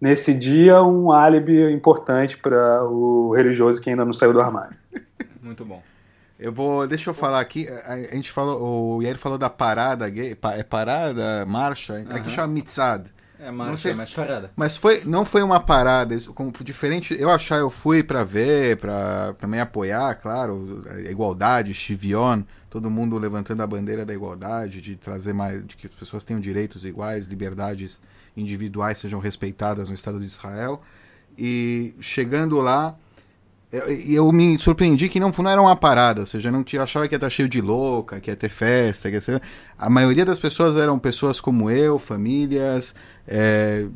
nesse 0.02 0.34
dia 0.34 0.82
um 0.82 1.12
álibi 1.12 1.72
importante 1.72 2.38
para 2.38 2.84
o 2.86 3.34
religioso 3.36 3.80
que 3.80 3.92
ainda 3.92 4.06
não 4.06 4.14
saiu 4.14 4.34
do 4.34 4.42
armário. 4.42 4.76
Muito 5.50 5.66
bom. 5.66 5.82
Eu 6.40 6.54
vou, 6.54 6.88
deixa 6.88 7.10
eu 7.10 7.14
falar 7.14 7.40
aqui, 7.40 7.68
a, 7.68 7.94
a 7.94 8.16
gente 8.16 8.32
falou, 8.32 8.98
o 8.98 9.02
Yair 9.02 9.18
falou 9.18 9.38
da 9.38 9.50
parada 9.50 10.08
gay, 10.08 10.38
é 10.56 10.64
parada, 10.64 11.44
marcha, 11.48 11.94
uhum. 11.94 12.16
aqui 12.16 12.30
chama 12.30 12.54
mitzad. 12.54 13.08
É 13.40 13.50
marcha, 13.50 13.78
sei, 13.78 13.94
mas 13.96 14.12
parada. 14.12 14.52
Mas 14.56 14.78
foi, 14.78 15.04
não 15.06 15.26
foi 15.26 15.42
uma 15.42 15.60
parada, 15.60 16.16
como, 16.36 16.52
diferente, 16.62 17.20
eu 17.20 17.32
achar, 17.32 17.58
eu 17.58 17.70
fui 17.72 18.04
para 18.04 18.24
ver, 18.24 18.78
para 18.78 19.34
também 19.40 19.60
apoiar, 19.60 20.14
claro, 20.16 20.86
a 20.88 21.10
igualdade, 21.10 21.74
Chivion, 21.74 22.44
todo 22.70 22.92
mundo 22.92 23.18
levantando 23.18 23.64
a 23.64 23.68
bandeira 23.68 24.06
da 24.06 24.14
igualdade, 24.14 24.82
de 24.82 24.96
trazer 24.96 25.34
mais, 25.34 25.66
de 25.66 25.76
que 25.76 25.88
as 25.88 25.94
pessoas 25.94 26.24
tenham 26.24 26.40
direitos 26.40 26.86
iguais, 26.86 27.28
liberdades 27.28 28.00
individuais 28.38 29.00
sejam 29.00 29.20
respeitadas 29.20 29.90
no 29.90 29.96
Estado 29.96 30.20
de 30.20 30.26
Israel. 30.26 30.82
E 31.38 31.96
chegando 32.00 32.60
lá, 32.62 32.96
eu, 33.72 33.88
eu 33.88 34.32
me 34.32 34.58
surpreendi 34.58 35.08
que 35.10 35.20
não, 35.20 35.32
não 35.32 35.50
era 35.50 35.62
uma 35.62 35.76
parada, 35.76 36.22
ou 36.22 36.26
seja, 36.26 36.52
não 36.52 36.64
tinha, 36.64 36.82
achava 36.82 37.08
que 37.08 37.14
ia 37.14 37.18
estar 37.18 37.30
cheio 37.30 37.48
de 37.48 37.62
louca, 37.62 38.20
que 38.20 38.32
ia 38.32 38.36
ter 38.36 38.50
festa, 38.50 39.10
que 39.10 39.16
ia 39.16 39.22
ser... 39.22 39.42
A 39.78 39.90
maioria 39.90 40.26
das 40.26 40.40
pessoas 40.40 40.76
eram 40.76 40.98
pessoas 40.98 41.40
como 41.40 41.70
eu, 41.70 42.00
famílias, 42.00 42.96
é, 43.28 43.88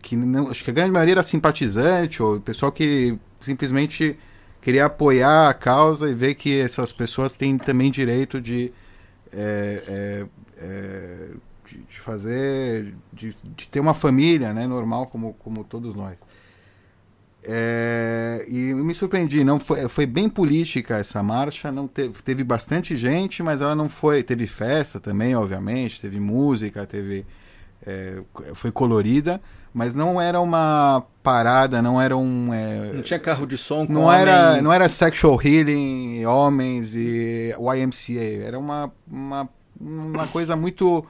que 0.00 0.14
não, 0.14 0.48
acho 0.48 0.62
que 0.62 0.70
a 0.70 0.72
grande 0.72 0.92
maioria 0.92 1.14
era 1.14 1.22
simpatizante, 1.24 2.22
ou 2.22 2.40
pessoal 2.40 2.70
que 2.70 3.18
simplesmente 3.40 4.16
queria 4.62 4.86
apoiar 4.86 5.48
a 5.48 5.54
causa 5.54 6.08
e 6.08 6.14
ver 6.14 6.36
que 6.36 6.60
essas 6.60 6.92
pessoas 6.92 7.36
têm 7.36 7.58
também 7.58 7.90
direito 7.90 8.40
de, 8.40 8.72
é, 9.32 9.82
é, 9.88 10.26
é 10.58 11.28
de, 11.68 11.78
de, 11.78 12.00
fazer, 12.00 12.94
de, 13.12 13.34
de 13.56 13.68
ter 13.68 13.80
uma 13.80 13.94
família 13.94 14.52
né, 14.52 14.68
normal 14.68 15.06
como, 15.08 15.34
como 15.34 15.64
todos 15.64 15.96
nós. 15.96 16.16
É, 17.48 17.95
me 18.86 18.94
surpreendi, 18.94 19.44
não 19.44 19.58
foi, 19.60 19.88
foi 19.88 20.06
bem 20.06 20.28
política 20.28 20.96
essa 20.96 21.22
marcha, 21.22 21.70
não 21.70 21.86
teve, 21.86 22.22
teve 22.22 22.44
bastante 22.44 22.96
gente, 22.96 23.42
mas 23.42 23.60
ela 23.60 23.74
não 23.74 23.88
foi, 23.88 24.22
teve 24.22 24.46
festa 24.46 24.98
também, 25.00 25.34
obviamente, 25.34 26.00
teve 26.00 26.18
música, 26.18 26.86
teve 26.86 27.26
é, 27.86 28.22
foi 28.54 28.70
colorida, 28.70 29.40
mas 29.74 29.94
não 29.94 30.20
era 30.20 30.40
uma 30.40 31.04
parada, 31.22 31.82
não 31.82 32.00
era 32.00 32.16
um 32.16 32.54
é, 32.54 32.92
não 32.94 33.02
tinha 33.02 33.18
carro 33.18 33.46
de 33.46 33.58
som, 33.58 33.86
não 33.88 34.04
homem... 34.04 34.20
era 34.20 34.62
não 34.62 34.72
era 34.72 34.88
sexual 34.88 35.38
healing, 35.42 36.24
homens 36.24 36.94
e 36.94 37.54
YMCA, 37.58 38.44
era 38.46 38.58
uma 38.58 38.92
uma, 39.06 39.48
uma 39.78 40.26
coisa 40.28 40.56
muito 40.56 41.04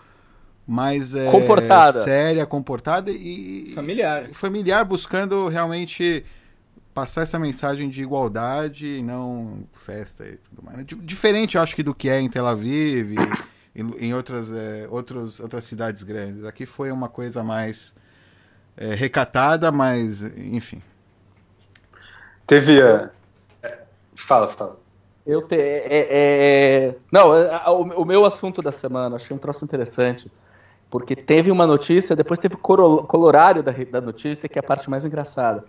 mais 0.67 1.15
é, 1.15 1.31
comportada. 1.31 2.01
séria, 2.01 2.45
comportada 2.45 3.11
e 3.13 3.71
familiar. 3.75 4.29
Familiar, 4.33 4.85
buscando 4.85 5.47
realmente 5.47 6.25
passar 6.97 7.21
essa 7.21 7.39
mensagem 7.39 7.91
de 7.91 8.01
igualdade 8.01 8.87
e 8.87 9.03
não 9.03 9.65
festa 9.75 10.25
e 10.25 10.39
tudo 10.39 10.63
mais. 10.63 10.83
Diferente, 10.87 11.57
eu 11.57 11.63
acho 11.63 11.77
que 11.77 11.83
do 11.83 11.95
que 11.95 12.09
é 12.09 12.19
em 12.19 12.31
Tel 12.31 12.47
Aviv 12.47 13.13
e 13.75 13.81
em, 14.07 14.15
outras, 14.15 14.51
é, 14.51 14.89
outros, 14.91 15.39
outras 15.39 15.67
cidades 15.67 16.03
grandes. 16.03 16.43
Aqui 16.47 16.65
foi 16.65 16.91
uma 16.91 17.11
coisa 17.11 17.45
mais 17.45 17.95
é, 18.79 18.95
recatada, 18.95 19.71
mas 19.71 20.23
enfim. 20.23 20.83
Teve. 22.47 22.83
Uh... 22.83 23.11
Fala, 24.17 24.49
fala. 24.49 24.79
Eu 25.27 25.43
te, 25.43 25.55
é, 25.55 25.87
é, 25.91 26.07
é 26.11 26.95
não, 27.13 27.29
o, 27.29 28.03
o 28.03 28.05
meu 28.07 28.25
assunto 28.25 28.63
da 28.63 28.73
semana, 28.73 29.17
achei 29.17 29.37
um 29.37 29.39
troço 29.39 29.67
interessante 29.67 30.33
porque 30.89 31.15
teve 31.15 31.51
uma 31.51 31.67
notícia, 31.67 32.17
depois 32.17 32.39
teve 32.39 32.55
o 32.55 32.59
colorário 32.59 33.63
da, 33.63 33.73
da 33.73 34.01
notícia, 34.01 34.49
que 34.49 34.59
é 34.59 34.61
a 34.61 34.63
parte 34.63 34.89
mais 34.89 35.05
engraçada. 35.05 35.63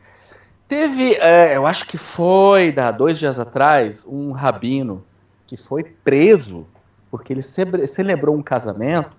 Teve, 0.68 1.14
é, 1.16 1.56
eu 1.56 1.66
acho 1.66 1.86
que 1.88 1.98
foi, 1.98 2.72
da 2.72 2.92
dois 2.92 3.18
dias 3.18 3.40
atrás, 3.40 4.04
um 4.06 4.32
rabino 4.32 5.04
que 5.46 5.56
foi 5.56 5.84
preso 5.84 6.68
porque 7.10 7.32
ele 7.32 7.42
celebrou 7.42 8.36
um 8.36 8.44
casamento 8.44 9.16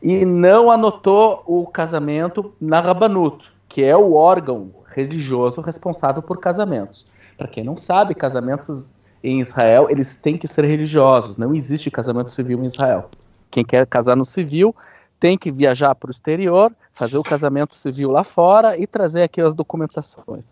e 0.00 0.24
não 0.24 0.70
anotou 0.70 1.42
o 1.44 1.66
casamento 1.66 2.54
na 2.60 2.80
Rabanut, 2.80 3.44
que 3.68 3.82
é 3.82 3.96
o 3.96 4.14
órgão 4.14 4.70
religioso 4.86 5.60
responsável 5.60 6.22
por 6.22 6.38
casamentos. 6.38 7.04
Para 7.36 7.48
quem 7.48 7.64
não 7.64 7.76
sabe, 7.76 8.14
casamentos 8.14 8.92
em 9.22 9.40
Israel, 9.40 9.88
eles 9.90 10.22
têm 10.22 10.38
que 10.38 10.46
ser 10.46 10.64
religiosos, 10.64 11.36
não 11.36 11.54
existe 11.54 11.90
casamento 11.90 12.30
civil 12.30 12.62
em 12.62 12.66
Israel. 12.66 13.10
Quem 13.50 13.64
quer 13.64 13.86
casar 13.86 14.16
no 14.16 14.24
civil 14.24 14.74
tem 15.18 15.36
que 15.36 15.52
viajar 15.52 15.94
para 15.94 16.08
o 16.08 16.10
exterior, 16.10 16.72
fazer 16.94 17.18
o 17.18 17.22
casamento 17.22 17.74
civil 17.74 18.10
lá 18.10 18.24
fora 18.24 18.78
e 18.78 18.86
trazer 18.86 19.22
aqui 19.22 19.40
as 19.40 19.52
documentações. 19.52 20.44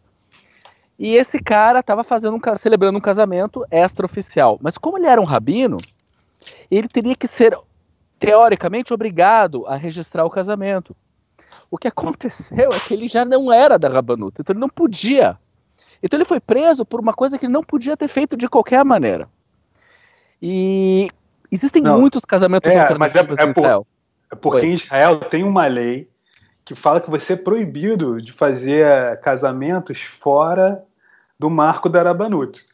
E 0.99 1.14
esse 1.14 1.38
cara 1.38 1.78
estava 1.78 2.03
fazendo 2.03 2.36
um, 2.36 2.55
celebrando 2.57 2.99
um 2.99 3.01
casamento 3.01 3.64
extraoficial. 3.70 4.59
Mas 4.61 4.76
como 4.76 4.99
ele 4.99 5.07
era 5.07 5.20
um 5.20 5.24
rabino, 5.24 5.78
ele 6.68 6.88
teria 6.88 7.14
que 7.14 7.28
ser, 7.28 7.57
teoricamente, 8.18 8.92
obrigado 8.92 9.64
a 9.66 9.76
registrar 9.76 10.24
o 10.24 10.30
casamento. 10.30 10.96
O 11.70 11.78
que 11.78 11.86
aconteceu 11.86 12.72
é 12.72 12.80
que 12.80 12.94
ele 12.94 13.07
já 13.07 13.24
não 13.24 13.53
era 13.53 13.78
da 13.78 13.88
Rabanuta, 13.88 14.42
então 14.42 14.53
ele 14.53 14.61
não 14.61 14.68
podia. 14.68 15.38
Então 16.03 16.18
ele 16.18 16.24
foi 16.24 16.40
preso 16.40 16.84
por 16.84 16.99
uma 16.99 17.12
coisa 17.12 17.38
que 17.38 17.46
ele 17.46 17.53
não 17.53 17.62
podia 17.62 17.96
ter 17.96 18.09
feito 18.09 18.36
de 18.36 18.49
qualquer 18.49 18.84
maneira. 18.84 19.28
E 20.42 21.11
existem 21.51 21.82
não, 21.82 22.01
muitos 22.01 22.24
casamentos 22.24 22.70
é, 22.70 22.80
alternativos 22.80 23.38
é, 23.38 23.42
é 23.42 23.46
em 23.46 23.51
Israel. 23.51 23.86
É 24.32 24.34
porque 24.34 24.66
Oi. 24.66 24.72
em 24.72 24.74
Israel 24.74 25.20
tem 25.20 25.44
uma 25.44 25.66
lei 25.66 26.09
que 26.64 26.74
fala 26.74 27.01
que 27.01 27.11
você 27.11 27.32
é 27.32 27.36
proibido 27.36 28.20
de 28.20 28.32
fazer 28.32 28.84
eh, 28.84 29.16
casamentos 29.16 30.03
fora 30.03 30.84
do 31.39 31.49
marco 31.49 31.89
da 31.89 32.01
Arabanut. 32.01 32.64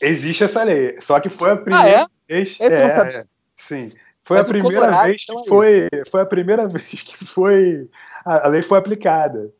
Existe 0.00 0.44
essa 0.44 0.62
lei, 0.62 1.00
só 1.00 1.18
que 1.20 1.30
foi 1.30 1.52
a 1.52 1.56
primeira 1.56 1.84
ah, 1.84 1.88
é? 1.88 2.06
vez. 2.28 2.56
Esse 2.60 2.62
é, 2.62 3.18
é, 3.20 3.24
sim. 3.56 3.92
Foi 4.24 4.36
Mas 4.36 4.46
a 4.46 4.50
primeira 4.50 5.02
vez 5.04 5.24
que 5.24 5.32
então 5.32 5.44
é 5.44 5.48
foi, 5.48 5.88
foi 6.10 6.20
a 6.20 6.26
primeira 6.26 6.68
vez 6.68 7.02
que 7.02 7.24
foi 7.24 7.88
a, 8.24 8.46
a 8.46 8.48
lei 8.48 8.62
foi 8.62 8.78
aplicada. 8.78 9.50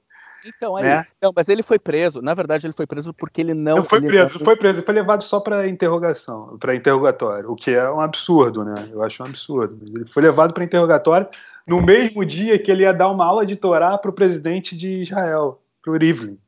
Então, 0.44 0.76
aí, 0.76 0.84
né? 0.84 1.06
mas 1.34 1.48
ele 1.48 1.62
foi 1.62 1.78
preso. 1.78 2.22
Na 2.22 2.32
verdade, 2.32 2.66
ele 2.66 2.72
foi 2.72 2.86
preso 2.86 3.12
porque 3.12 3.40
ele 3.40 3.54
não. 3.54 3.76
Não 3.76 3.84
foi 3.84 4.00
preso, 4.00 4.38
não 4.38 4.44
foi 4.44 4.56
preso, 4.56 4.82
foi 4.82 4.94
levado 4.94 5.22
só 5.22 5.40
para 5.40 5.66
interrogação, 5.66 6.56
para 6.58 6.74
interrogatório, 6.74 7.50
o 7.50 7.56
que 7.56 7.72
é 7.72 7.90
um 7.90 8.00
absurdo, 8.00 8.64
né? 8.64 8.88
Eu 8.92 9.02
acho 9.02 9.22
um 9.22 9.26
absurdo. 9.26 9.78
Ele 9.94 10.06
foi 10.06 10.22
levado 10.22 10.52
para 10.52 10.64
interrogatório 10.64 11.26
no 11.66 11.82
mesmo 11.82 12.24
dia 12.24 12.58
que 12.58 12.70
ele 12.70 12.82
ia 12.82 12.92
dar 12.92 13.08
uma 13.08 13.24
aula 13.24 13.44
de 13.44 13.56
Torá 13.56 13.98
para 13.98 14.10
o 14.10 14.14
presidente 14.14 14.76
de 14.76 15.02
Israel, 15.02 15.60
para 15.82 15.92
o 15.92 15.96
Rivlin. 15.96 16.38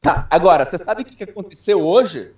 Tá, 0.00 0.26
agora, 0.30 0.64
você 0.64 0.78
sabe 0.78 1.02
o 1.02 1.04
que 1.04 1.24
aconteceu 1.24 1.84
hoje? 1.84 2.32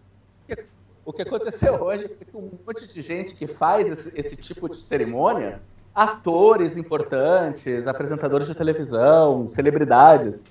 O 1.04 1.12
que 1.12 1.22
aconteceu 1.22 1.74
hoje 1.74 2.04
é 2.04 2.08
que 2.08 2.36
um 2.36 2.50
monte 2.66 2.86
de 2.86 3.02
gente 3.02 3.34
que 3.34 3.46
faz 3.46 3.86
esse, 3.86 4.12
esse 4.14 4.36
tipo 4.36 4.68
de 4.68 4.82
cerimônia 4.82 5.60
atores 5.94 6.76
importantes, 6.76 7.86
apresentadores 7.86 8.46
de 8.46 8.54
televisão, 8.54 9.48
celebridades, 9.48 10.42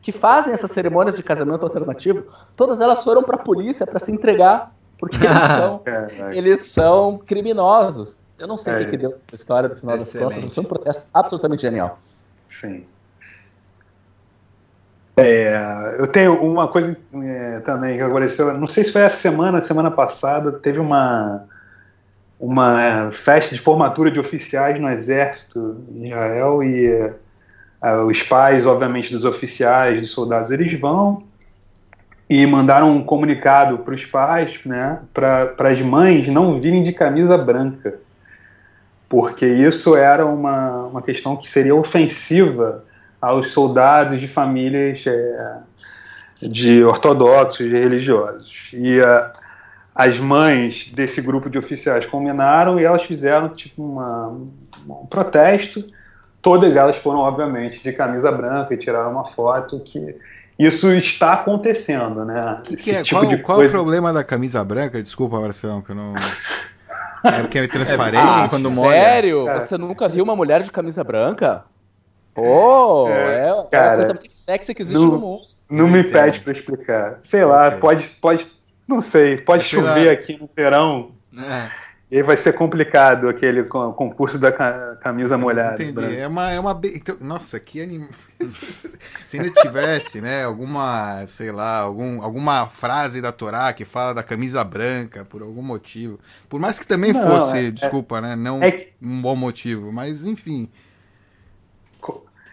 que 0.00 0.12
fazem 0.12 0.54
essas 0.54 0.70
cerimônias 0.70 1.16
de 1.16 1.22
casamento 1.22 1.64
alternativo, 1.64 2.24
todas 2.56 2.80
elas 2.80 3.02
foram 3.02 3.22
para 3.22 3.36
a 3.36 3.42
polícia 3.42 3.84
para 3.84 3.98
se 3.98 4.12
entregar, 4.12 4.72
porque 4.98 5.16
eles 5.16 5.26
são, 5.58 5.82
é, 5.84 6.36
eles 6.36 6.64
são 6.66 7.18
criminosos. 7.18 8.16
Eu 8.38 8.46
não 8.46 8.56
sei 8.56 8.72
o 8.72 8.76
é, 8.78 8.84
que 8.84 8.96
deu 8.96 9.16
a 9.30 9.34
história 9.34 9.68
do 9.68 9.76
final 9.76 9.96
excelente. 9.96 10.20
das 10.20 10.28
contas, 10.28 10.44
mas 10.44 10.54
foi 10.54 10.64
um 10.64 10.66
protesto 10.66 11.02
absolutamente 11.12 11.62
genial. 11.62 11.98
Sim. 12.48 12.86
É, 15.18 15.96
eu 15.98 16.06
tenho 16.06 16.34
uma 16.42 16.68
coisa 16.68 16.94
é, 17.24 17.60
também 17.60 17.96
que 17.96 18.02
aconteceu, 18.02 18.52
não 18.58 18.66
sei 18.66 18.84
se 18.84 18.92
foi 18.92 19.00
essa 19.00 19.16
semana, 19.16 19.62
semana 19.62 19.90
passada, 19.90 20.52
teve 20.52 20.78
uma, 20.78 21.46
uma 22.38 23.10
festa 23.12 23.54
de 23.54 23.60
formatura 23.60 24.10
de 24.10 24.20
oficiais 24.20 24.78
no 24.78 24.90
exército 24.90 25.82
em 25.94 26.08
Israel 26.08 26.62
e 26.62 26.92
uh, 27.82 28.04
os 28.06 28.22
pais, 28.22 28.66
obviamente, 28.66 29.10
dos 29.10 29.24
oficiais, 29.24 30.02
dos 30.02 30.10
soldados, 30.10 30.50
eles 30.50 30.78
vão 30.78 31.22
e 32.28 32.44
mandaram 32.44 32.94
um 32.94 33.02
comunicado 33.02 33.78
para 33.78 33.94
os 33.94 34.04
pais, 34.04 34.60
né, 34.66 35.00
para 35.14 35.54
as 35.70 35.80
mães 35.80 36.28
não 36.28 36.60
virem 36.60 36.82
de 36.82 36.92
camisa 36.92 37.38
branca, 37.38 37.98
porque 39.08 39.46
isso 39.46 39.96
era 39.96 40.26
uma, 40.26 40.88
uma 40.88 41.00
questão 41.00 41.38
que 41.38 41.48
seria 41.48 41.74
ofensiva 41.74 42.84
aos 43.26 43.50
soldados 43.50 44.20
de 44.20 44.28
famílias 44.28 45.04
é, 45.04 45.56
de 46.40 46.84
ortodoxos, 46.84 47.66
de 47.66 47.76
religiosos. 47.76 48.70
E 48.72 49.00
uh, 49.00 49.30
as 49.92 50.18
mães 50.18 50.92
desse 50.92 51.20
grupo 51.20 51.50
de 51.50 51.58
oficiais 51.58 52.06
combinaram 52.06 52.78
e 52.78 52.84
elas 52.84 53.02
fizeram 53.02 53.48
tipo 53.48 53.82
uma, 53.82 54.28
um 54.88 55.06
protesto. 55.06 55.84
Todas 56.40 56.76
elas 56.76 56.96
foram, 56.96 57.18
obviamente, 57.18 57.82
de 57.82 57.92
camisa 57.92 58.30
branca 58.30 58.72
e 58.72 58.76
tiraram 58.76 59.10
uma 59.10 59.24
foto 59.24 59.80
que 59.80 60.14
isso 60.56 60.92
está 60.92 61.32
acontecendo, 61.32 62.24
né? 62.24 62.60
Que 62.62 62.76
que 62.76 62.90
é? 62.92 63.02
Tipo 63.02 63.20
qual, 63.20 63.38
qual 63.38 63.58
coisa... 63.58 63.64
é 63.64 63.66
o 63.66 63.70
problema 63.70 64.12
da 64.12 64.22
camisa 64.22 64.62
branca? 64.62 65.02
Desculpa, 65.02 65.40
Marcelo, 65.40 65.82
que 65.82 65.90
eu 65.90 65.96
não. 65.96 66.14
É 67.24 67.40
porque 67.40 67.58
é 67.58 67.66
transparente 67.66 68.22
ah, 68.22 68.46
quando 68.48 68.70
molha. 68.70 68.92
Sério? 68.92 69.48
É. 69.48 69.58
Você 69.58 69.76
nunca 69.76 70.08
viu 70.08 70.22
uma 70.22 70.36
mulher 70.36 70.62
de 70.62 70.70
camisa 70.70 71.02
branca? 71.02 71.64
Oh, 72.36 73.08
é, 73.08 73.48
é, 73.48 73.66
cara, 73.70 73.92
a 73.92 73.96
coisa 73.96 74.14
mais 74.14 74.32
sexy 74.32 74.74
que 74.74 74.82
existe 74.82 74.98
não, 74.98 75.06
no 75.12 75.18
mundo. 75.18 75.42
Não 75.68 75.88
me 75.88 76.04
pede 76.04 76.40
para 76.40 76.52
explicar. 76.52 77.18
Sei 77.22 77.44
lá, 77.44 77.68
okay. 77.68 77.80
pode, 77.80 78.08
pode, 78.20 78.46
não 78.86 79.02
sei, 79.02 79.38
pode 79.38 79.64
é 79.64 79.66
chover 79.66 79.94
pela... 79.94 80.12
aqui 80.12 80.38
no 80.38 80.48
verão. 80.54 81.10
É. 81.36 81.86
E 82.08 82.18
aí 82.18 82.22
vai 82.22 82.36
ser 82.36 82.52
complicado 82.52 83.28
aquele 83.28 83.64
concurso 83.64 84.38
da 84.38 84.52
camisa 84.96 85.36
molhada. 85.36 85.82
Entendi. 85.82 86.16
É 86.16 86.28
uma, 86.28 86.52
é 86.52 86.60
uma. 86.60 86.80
Então, 86.84 87.16
nossa, 87.20 87.58
que 87.58 87.80
anim... 87.80 88.08
Se 89.26 89.40
ainda 89.40 89.50
tivesse, 89.60 90.20
né, 90.20 90.44
alguma, 90.44 91.26
sei 91.26 91.50
lá, 91.50 91.78
algum, 91.78 92.22
alguma 92.22 92.68
frase 92.68 93.20
da 93.20 93.32
Torá 93.32 93.72
que 93.72 93.84
fala 93.84 94.14
da 94.14 94.22
camisa 94.22 94.62
branca 94.62 95.24
por 95.24 95.42
algum 95.42 95.62
motivo. 95.62 96.20
Por 96.48 96.60
mais 96.60 96.78
que 96.78 96.86
também 96.86 97.12
não, 97.12 97.22
fosse, 97.22 97.66
é, 97.66 97.70
desculpa, 97.72 98.20
né, 98.20 98.36
não 98.36 98.62
é, 98.62 98.86
um 99.02 99.20
bom 99.20 99.34
motivo, 99.34 99.92
mas 99.92 100.24
enfim. 100.24 100.70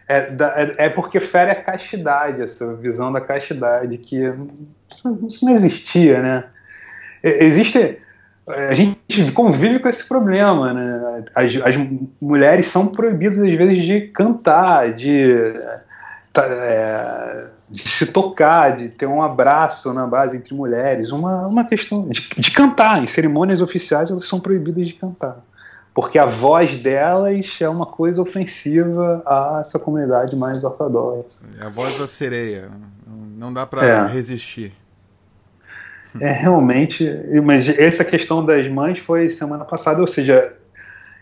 É, 0.07 0.17
é, 0.17 0.75
é, 0.85 0.89
porque 0.89 1.19
fere 1.19 1.51
a 1.51 1.55
castidade, 1.55 2.41
essa 2.41 2.73
visão 2.75 3.11
da 3.11 3.21
castidade, 3.21 3.97
que 3.97 4.17
isso, 4.91 5.45
não 5.45 5.53
existia, 5.53 6.21
né? 6.21 6.43
Existe. 7.23 7.99
A 8.45 8.73
gente 8.73 9.31
convive 9.31 9.79
com 9.79 9.87
esse 9.87 10.05
problema, 10.05 10.73
né? 10.73 11.23
As, 11.33 11.55
as 11.63 11.75
mulheres 12.21 12.67
são 12.67 12.87
proibidas, 12.87 13.41
às 13.41 13.51
vezes, 13.51 13.85
de 13.85 14.01
cantar, 14.09 14.93
de, 14.93 15.55
é, 16.37 17.47
de 17.69 17.81
se 17.81 18.11
tocar, 18.11 18.75
de 18.75 18.89
ter 18.89 19.05
um 19.05 19.21
abraço 19.21 19.93
na 19.93 20.05
base 20.05 20.35
entre 20.35 20.53
mulheres. 20.53 21.11
Uma, 21.11 21.47
uma 21.47 21.63
questão 21.63 22.03
de, 22.09 22.27
de 22.37 22.51
cantar. 22.51 23.01
Em 23.01 23.07
cerimônias 23.07 23.61
oficiais, 23.61 24.11
elas 24.11 24.27
são 24.27 24.41
proibidas 24.41 24.85
de 24.85 24.93
cantar 24.93 25.37
porque 25.93 26.17
a 26.17 26.25
voz 26.25 26.75
delas 26.77 27.57
é 27.61 27.69
uma 27.69 27.85
coisa 27.85 28.21
ofensiva 28.21 29.21
a 29.25 29.59
essa 29.61 29.77
comunidade 29.77 30.35
mais 30.35 30.63
ortodoxa. 30.63 31.41
É 31.59 31.65
a 31.65 31.69
voz 31.69 31.99
da 31.99 32.07
sereia, 32.07 32.69
não 33.37 33.53
dá 33.53 33.65
para 33.65 33.85
é. 33.85 34.07
resistir. 34.07 34.73
É 36.19 36.31
realmente, 36.31 37.09
mas 37.43 37.67
essa 37.67 38.03
questão 38.03 38.45
das 38.45 38.67
mães 38.67 38.99
foi 38.99 39.29
semana 39.29 39.65
passada, 39.65 39.99
ou 40.01 40.07
seja, 40.07 40.53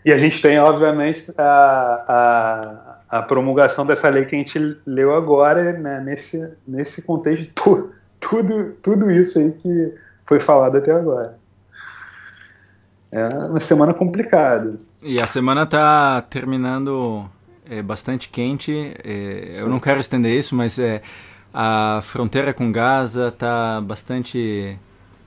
e 0.04 0.12
a 0.12 0.18
gente 0.18 0.40
tem 0.40 0.58
obviamente 0.58 1.32
a, 1.36 2.98
a, 3.08 3.18
a 3.18 3.22
promulgação 3.22 3.86
dessa 3.86 4.08
lei 4.08 4.24
que 4.24 4.34
a 4.34 4.38
gente 4.38 4.78
leu 4.86 5.14
agora, 5.14 5.72
né, 5.78 6.00
nesse, 6.00 6.56
nesse 6.66 7.02
contexto, 7.02 7.90
tudo, 8.20 8.72
tudo 8.82 9.10
isso 9.10 9.38
aí 9.38 9.52
que 9.52 9.94
foi 10.26 10.40
falado 10.40 10.76
até 10.76 10.92
agora 10.92 11.41
é 13.12 13.28
uma 13.28 13.60
semana 13.60 13.92
complicada. 13.92 14.80
E 15.02 15.20
a 15.20 15.26
semana 15.26 15.64
está 15.64 16.22
terminando 16.22 17.28
é, 17.68 17.82
bastante 17.82 18.30
quente. 18.30 18.94
É, 19.04 19.50
eu 19.52 19.68
não 19.68 19.78
quero 19.78 20.00
estender 20.00 20.34
isso, 20.34 20.56
mas 20.56 20.78
é, 20.78 21.02
a 21.52 22.00
fronteira 22.02 22.54
com 22.54 22.72
Gaza 22.72 23.28
está 23.28 23.82
bastante, 23.82 24.78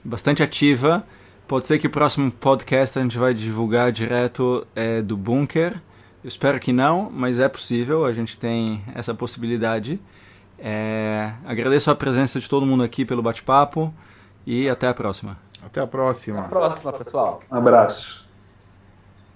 bastante 0.03 0.41
ativa. 0.41 1.05
Pode 1.47 1.67
ser 1.67 1.77
que 1.77 1.85
o 1.85 1.89
próximo 1.91 2.31
podcast 2.31 2.97
a 2.97 3.03
gente 3.03 3.19
vai 3.19 3.35
divulgar 3.35 3.91
direto 3.91 4.65
é, 4.75 4.99
do 5.03 5.15
bunker. 5.15 5.79
Eu 6.23 6.27
espero 6.27 6.59
que 6.59 6.73
não, 6.73 7.11
mas 7.13 7.39
é 7.39 7.47
possível, 7.47 8.03
a 8.03 8.11
gente 8.11 8.39
tem 8.39 8.83
essa 8.95 9.13
possibilidade. 9.13 9.99
É, 10.57 11.33
agradeço 11.45 11.91
a 11.91 11.95
presença 11.95 12.39
de 12.39 12.49
todo 12.49 12.65
mundo 12.65 12.83
aqui 12.83 13.05
pelo 13.05 13.21
bate-papo 13.21 13.93
e 14.43 14.67
até 14.67 14.87
a 14.87 14.93
próxima. 14.93 15.44
Até 15.65 15.81
a 15.81 15.87
próxima. 15.87 16.41
Até 16.41 16.47
a 16.47 16.49
próxima, 16.49 16.93
pessoal. 16.93 17.41
Um 17.51 17.57
abraço. 17.57 18.24